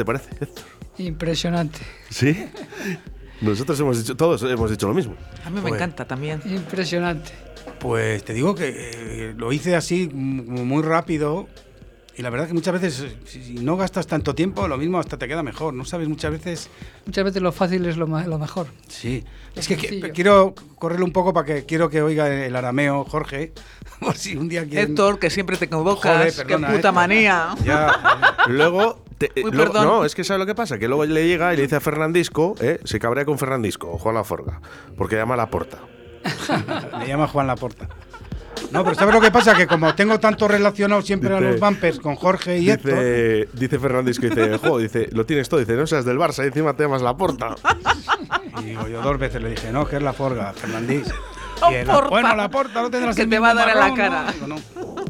Te 0.00 0.04
parece? 0.06 0.30
Héctor? 0.40 0.64
Impresionante. 0.98 1.78
¿Sí? 2.08 2.46
Nosotros 3.40 3.78
hemos 3.80 3.98
dicho, 3.98 4.16
todos 4.16 4.42
hemos 4.42 4.70
dicho 4.70 4.86
lo 4.88 4.94
mismo. 4.94 5.14
A 5.44 5.50
mí 5.50 5.56
me 5.56 5.62
Pues- 5.62 5.74
encanta 5.74 6.04
también. 6.06 6.40
Impresionante. 6.44 7.30
Pues 7.78 8.24
te 8.24 8.34
digo 8.34 8.54
que 8.54 8.72
eh, 8.74 9.34
lo 9.36 9.52
hice 9.52 9.76
así 9.76 10.08
como 10.08 10.64
muy 10.64 10.82
rápido 10.82 11.48
y 12.16 12.22
la 12.22 12.28
verdad 12.28 12.46
que 12.48 12.52
muchas 12.54 12.74
veces 12.78 13.06
si, 13.24 13.54
no 13.54 13.76
gastas 13.78 14.06
tanto 14.06 14.34
tiempo, 14.34 14.68
lo 14.68 14.76
mismo 14.76 14.98
hasta 14.98 15.16
te 15.16 15.26
queda 15.28 15.42
mejor. 15.42 15.72
No 15.72 15.84
sabes 15.86 16.06
muchas 16.08 16.32
veces. 16.32 16.68
Muchas 17.06 17.24
veces 17.24 17.40
lo 17.40 17.52
fácil 17.52 17.86
es 17.86 17.96
lo, 17.96 18.06
ma- 18.06 18.26
lo 18.26 18.38
mejor. 18.38 18.66
Sí. 18.88 19.24
Lo 19.54 19.60
Es 19.60 19.68
que 19.68 19.76
sencillo. 19.78 20.08
quiero 20.12 20.54
correrle 20.76 21.04
un 21.06 21.12
poco 21.12 21.32
para 21.32 21.46
que 21.46 21.64
quiero 21.64 21.88
que 21.88 22.02
oiga 22.02 22.28
el 22.28 22.54
arameo, 22.56 23.04
Jorge. 23.04 23.52
Por 24.00 24.16
si 24.16 24.36
un 24.36 24.48
día 24.48 24.64
quieren... 24.64 24.90
Héctor, 24.90 25.18
que 25.18 25.30
siempre 25.30 25.56
te 25.56 25.68
convocas. 25.68 26.12
Joder, 26.16 26.32
qué 26.32 26.42
perdona, 26.44 26.66
puta 26.68 26.76
Héctor. 26.78 26.92
manía. 26.94 27.54
Ya, 27.64 28.36
Luego, 28.48 29.02
te- 29.28 29.44
Uy, 29.44 29.50
luego- 29.52 29.72
perdón. 29.72 29.86
no, 29.86 30.04
es 30.04 30.14
que 30.14 30.24
¿sabes 30.24 30.40
lo 30.40 30.46
que 30.46 30.54
pasa? 30.54 30.78
Que 30.78 30.88
luego 30.88 31.04
le 31.04 31.26
llega 31.26 31.52
y 31.52 31.56
le 31.56 31.62
dice 31.62 31.76
a 31.76 31.80
Fernandisco, 31.80 32.54
¿eh? 32.60 32.80
se 32.84 32.98
cabrea 32.98 33.24
con 33.24 33.38
Fernandisco, 33.38 33.98
Juan 33.98 34.14
Laforga, 34.16 34.60
porque 34.96 35.16
llama 35.16 35.34
a 35.34 35.36
la 35.36 35.50
porta. 35.50 35.78
me 36.98 37.06
llama 37.08 37.28
Juan 37.28 37.46
Laporta. 37.46 37.88
No, 38.72 38.84
pero 38.84 38.94
¿sabes 38.94 39.14
lo 39.14 39.20
que 39.20 39.30
pasa? 39.30 39.54
Que 39.56 39.66
como 39.66 39.94
tengo 39.94 40.20
tanto 40.20 40.46
relacionado 40.46 41.02
siempre 41.02 41.32
a 41.34 41.38
Dice- 41.38 41.50
los 41.52 41.60
bumpers 41.60 41.98
con 41.98 42.14
Jorge 42.16 42.58
y 42.58 42.70
Héctor, 42.70 42.92
Dice, 42.92 43.48
dice 43.52 43.78
Fernandisco, 43.78 44.26
dice, 44.26 44.58
jo, 44.58 44.78
dice, 44.78 45.08
lo 45.12 45.24
tienes 45.26 45.48
todo, 45.48 45.60
dice, 45.60 45.74
no 45.74 45.86
seas 45.86 46.04
del 46.04 46.18
Barça 46.18 46.44
y 46.44 46.48
encima 46.48 46.74
te 46.74 46.82
llamas 46.84 47.02
la 47.02 47.16
porta. 47.16 47.54
y 48.60 48.64
digo, 48.64 48.86
yo 48.88 49.00
dos 49.02 49.18
veces 49.18 49.42
le 49.42 49.50
dije, 49.50 49.72
no, 49.72 49.86
que 49.86 49.96
es 49.96 50.02
la 50.02 50.12
Forga, 50.12 50.52
Fernandís. 50.52 51.12
Y 51.70 51.74
él, 51.74 51.88
bueno, 52.08 52.34
la 52.36 52.48
Porta 52.50 52.80
no 52.80 52.90
tendrás 52.90 53.14
Que 53.14 53.22
el 53.22 53.28
te 53.28 53.38
va 53.38 53.50
a 53.50 53.54
dar 53.54 53.68
en 53.68 53.74
la 53.74 53.80
marrón, 53.88 53.96
cara. 53.98 54.22
¿no? 54.22 54.32
Digo, 54.32 54.46
no. 54.46 55.04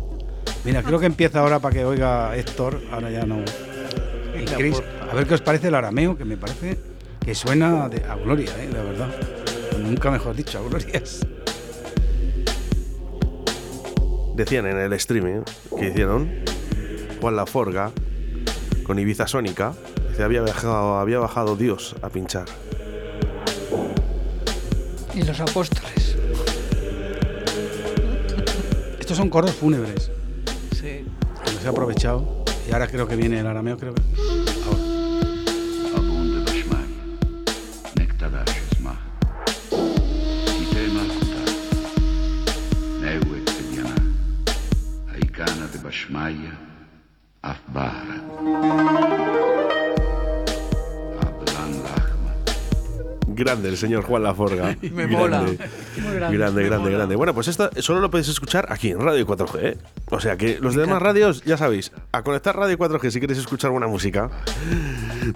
Mira, 0.65 0.83
creo 0.83 0.99
que 0.99 1.07
empieza 1.07 1.39
ahora 1.39 1.61
para 1.61 1.75
que 1.77 1.85
oiga 1.85 2.35
Héctor, 2.37 2.81
ahora 2.91 3.09
ya 3.09 3.25
no. 3.25 3.37
Chris, 4.45 4.83
a 5.11 5.15
ver 5.15 5.27
qué 5.27 5.35
os 5.35 5.41
parece 5.41 5.69
el 5.69 5.75
arameo, 5.75 6.17
que 6.17 6.25
me 6.25 6.37
parece 6.37 6.79
que 7.25 7.35
suena 7.35 7.89
de- 7.89 8.05
a 8.05 8.15
gloria, 8.17 8.51
¿eh? 8.59 8.69
la 8.73 8.83
verdad. 8.83 9.09
Nunca 9.79 10.11
mejor 10.11 10.35
dicho, 10.37 10.59
a 10.59 10.63
glorias. 10.69 11.21
Decían 14.35 14.67
en 14.67 14.79
el 14.79 14.93
streaming 14.95 15.43
que 15.79 15.89
hicieron 15.89 16.31
Juan 17.21 17.37
Laforga 17.37 17.91
con 18.85 18.99
Ibiza 18.99 19.27
Sónica, 19.27 19.75
dice, 20.11 20.23
había 20.23 20.41
bajado, 20.43 20.99
había 20.99 21.19
bajado 21.19 21.57
Dios 21.57 21.95
a 22.03 22.09
pinchar. 22.09 22.47
Y 25.15 25.23
los 25.23 25.39
apóstoles. 25.41 26.17
Estos 28.99 29.17
son 29.17 29.29
coros 29.29 29.53
fúnebres, 29.53 30.11
Sí. 30.73 31.05
que 31.45 31.53
los 31.53 31.65
he 31.65 31.69
aprovechado. 31.69 32.45
Y 32.69 32.73
ahora 32.73 32.87
creo 32.87 33.07
que 33.09 33.17
viene 33.17 33.41
el 33.41 33.47
arameo, 33.47 33.77
creo 33.77 33.93
que. 33.95 34.03
Aikana 45.15 45.67
de 45.73 45.79
Bashmaya, 45.79 46.53
Afbara, 47.41 48.21
Ablan. 51.23 51.81
Grande 53.27 53.71
el 53.71 53.79
señor 53.79 54.05
Juan 54.05 54.23
Laforga. 54.25 54.77
Me 54.83 55.07
grande. 55.07 55.17
mola. 55.17 55.41
Muy 55.41 55.57
grande. 56.15 56.37
Grande, 56.37 56.65
grande, 56.65 56.91
grande. 56.91 57.17
Bueno, 57.17 57.33
pues 57.33 57.49
esto 57.49 57.71
solo 57.79 58.01
lo 58.01 58.11
podéis 58.11 58.29
escuchar 58.29 58.67
aquí 58.71 58.91
en 58.91 59.01
Radio 59.01 59.27
4G. 59.27 59.59
¿eh? 59.63 59.79
O 60.13 60.19
sea 60.19 60.37
que 60.37 60.59
los 60.61 60.75
demás 60.75 61.01
radios, 61.01 61.45
ya 61.45 61.57
sabéis, 61.57 61.93
a 62.11 62.23
conectar 62.23 62.57
Radio 62.57 62.77
4G 62.77 63.11
si 63.11 63.21
queréis 63.21 63.39
escuchar 63.39 63.71
buena 63.71 63.87
música. 63.87 64.29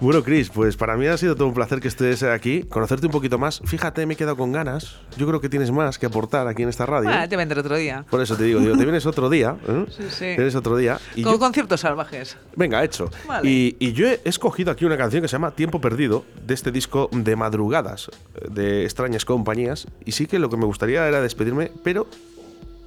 Bueno, 0.01 0.21
Chris, 0.21 0.49
pues 0.49 0.75
para 0.75 0.97
mí 0.97 1.07
ha 1.07 1.17
sido 1.17 1.35
todo 1.35 1.47
un 1.47 1.53
placer 1.53 1.79
que 1.79 1.87
estés 1.87 2.23
aquí, 2.23 2.63
conocerte 2.63 3.05
un 3.05 3.11
poquito 3.13 3.37
más. 3.37 3.61
Fíjate, 3.63 4.05
me 4.05 4.15
he 4.15 4.17
quedado 4.17 4.35
con 4.35 4.51
ganas. 4.51 4.97
Yo 5.17 5.27
creo 5.27 5.39
que 5.39 5.47
tienes 5.47 5.71
más 5.71 5.97
que 5.97 6.07
aportar 6.07 6.47
aquí 6.49 6.63
en 6.63 6.69
esta 6.69 6.85
radio. 6.85 7.09
Ah, 7.09 7.25
te 7.27 7.37
vendré 7.37 7.59
otro 7.61 7.77
día. 7.77 8.05
Por 8.09 8.21
eso 8.21 8.35
te 8.35 8.43
digo, 8.43 8.59
digo, 8.59 8.75
te 8.77 8.83
vienes 8.83 9.05
otro 9.05 9.29
día. 9.29 9.55
¿eh? 9.65 9.85
Sí, 9.89 10.03
sí. 10.09 10.25
Vienes 10.25 10.55
otro 10.55 10.75
día. 10.75 10.99
Y 11.15 11.23
Con 11.23 11.33
yo- 11.33 11.39
conciertos 11.39 11.79
salvajes. 11.79 12.35
Venga, 12.57 12.83
hecho. 12.83 13.09
Vale. 13.27 13.49
Y, 13.49 13.77
y 13.79 13.93
yo 13.93 14.07
he 14.07 14.19
escogido 14.25 14.71
aquí 14.71 14.83
una 14.83 14.97
canción 14.97 15.21
que 15.21 15.29
se 15.29 15.33
llama 15.33 15.51
Tiempo 15.51 15.79
Perdido, 15.79 16.25
de 16.45 16.53
este 16.53 16.73
disco 16.73 17.09
de 17.13 17.35
madrugadas, 17.37 18.09
de 18.51 18.83
extrañas 18.83 19.23
compañías. 19.23 19.87
Y 20.03 20.11
sí 20.11 20.27
que 20.27 20.37
lo 20.37 20.49
que 20.49 20.57
me 20.57 20.65
gustaría 20.65 21.07
era 21.07 21.21
despedirme, 21.21 21.71
pero 21.83 22.07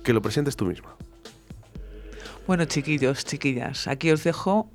que 0.05 0.13
lo 0.13 0.21
presentes 0.21 0.55
tú 0.55 0.67
misma. 0.67 0.91
Bueno, 2.49 2.65
chiquillos, 2.65 3.27
chiquillas, 3.27 3.87
aquí 3.89 4.11
os 4.11 4.25
dejo 4.25 4.71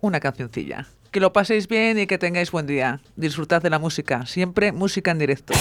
una 0.00 0.18
cancioncilla. 0.18 0.86
Que 1.10 1.20
lo 1.20 1.34
paséis 1.34 1.68
bien 1.68 1.98
y 1.98 2.06
que 2.06 2.16
tengáis 2.16 2.50
buen 2.50 2.66
día. 2.66 3.02
Disfrutad 3.16 3.60
de 3.60 3.68
la 3.68 3.78
música. 3.78 4.24
Siempre 4.24 4.72
música 4.72 5.10
en 5.10 5.18
directo. 5.18 5.52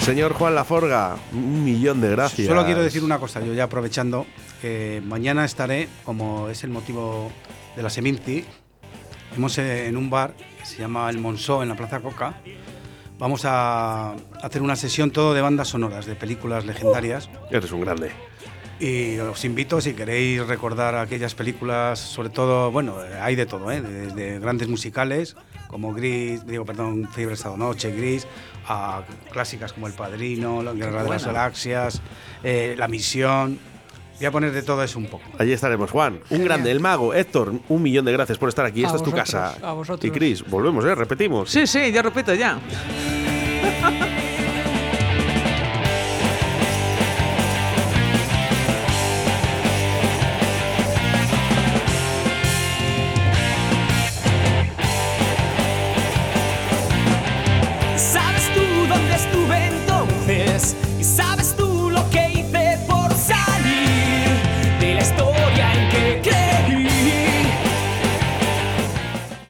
Señor 0.00 0.32
Juan 0.32 0.56
Laforga, 0.56 1.16
un 1.30 1.64
millón 1.64 2.00
de 2.00 2.10
gracias. 2.10 2.48
Solo 2.48 2.64
quiero 2.64 2.82
decir 2.82 3.04
una 3.04 3.20
cosa, 3.20 3.40
yo 3.40 3.54
ya 3.54 3.62
aprovechando, 3.62 4.26
que 4.60 5.00
mañana 5.06 5.44
estaré, 5.44 5.88
como 6.02 6.48
es 6.48 6.64
el 6.64 6.70
motivo 6.70 7.30
de 7.76 7.84
la 7.84 7.90
Seminci, 7.90 8.44
hemos 9.36 9.58
eh, 9.58 9.86
en 9.86 9.96
un 9.96 10.10
bar 10.10 10.34
que 10.58 10.66
se 10.66 10.78
llama 10.78 11.08
El 11.08 11.18
Monsó 11.18 11.62
en 11.62 11.68
la 11.68 11.76
Plaza 11.76 12.00
Coca. 12.00 12.34
Vamos 13.16 13.42
a 13.44 14.16
hacer 14.42 14.60
una 14.60 14.74
sesión 14.74 15.12
todo 15.12 15.34
de 15.34 15.40
bandas 15.40 15.68
sonoras, 15.68 16.04
de 16.04 16.16
películas 16.16 16.66
legendarias. 16.66 17.30
Eres 17.52 17.70
un 17.70 17.82
grande. 17.82 18.10
Y 18.78 19.18
os 19.18 19.44
invito, 19.44 19.80
si 19.80 19.94
queréis 19.94 20.46
recordar 20.46 20.94
aquellas 20.96 21.34
películas, 21.34 21.98
sobre 21.98 22.28
todo, 22.28 22.70
bueno, 22.70 22.96
hay 23.22 23.34
de 23.34 23.46
todo, 23.46 23.70
¿eh? 23.70 23.80
desde 23.80 24.38
grandes 24.38 24.68
musicales 24.68 25.34
como 25.66 25.92
Gris, 25.92 26.46
digo, 26.46 26.64
perdón, 26.64 27.08
Fiebre 27.12 27.34
Estado 27.34 27.56
Noche, 27.56 27.90
Gris, 27.92 28.26
a 28.68 29.02
clásicas 29.30 29.72
como 29.72 29.86
El 29.86 29.92
Padrino, 29.92 30.62
La 30.62 30.72
Guerra 30.72 31.02
de 31.02 31.10
las. 31.10 31.26
Galaxias, 31.26 32.00
eh, 32.42 32.74
La 32.78 32.88
Misión. 32.88 33.58
Voy 34.18 34.26
a 34.26 34.30
poner 34.30 34.52
de 34.52 34.62
todo 34.62 34.82
eso 34.82 34.98
un 34.98 35.06
poco. 35.06 35.24
Allí 35.38 35.52
estaremos, 35.52 35.90
Juan. 35.90 36.20
Un 36.30 36.44
grande, 36.44 36.70
el 36.70 36.80
mago. 36.80 37.12
Héctor, 37.12 37.52
un 37.68 37.82
millón 37.82 38.06
de 38.06 38.12
gracias 38.12 38.38
por 38.38 38.48
estar 38.48 38.64
aquí. 38.64 38.82
A 38.82 38.86
Esta 38.86 38.96
es 38.96 39.02
tu 39.02 39.10
vosotros, 39.10 39.42
casa. 39.42 39.68
a 39.68 39.72
vosotros. 39.72 40.08
Y 40.08 40.10
Chris, 40.10 40.48
volvemos, 40.48 40.84
¿eh? 40.86 40.94
Repetimos. 40.94 41.50
Sí, 41.50 41.66
sí, 41.66 41.92
ya 41.92 42.00
repito 42.00 42.32
ya. 42.32 42.58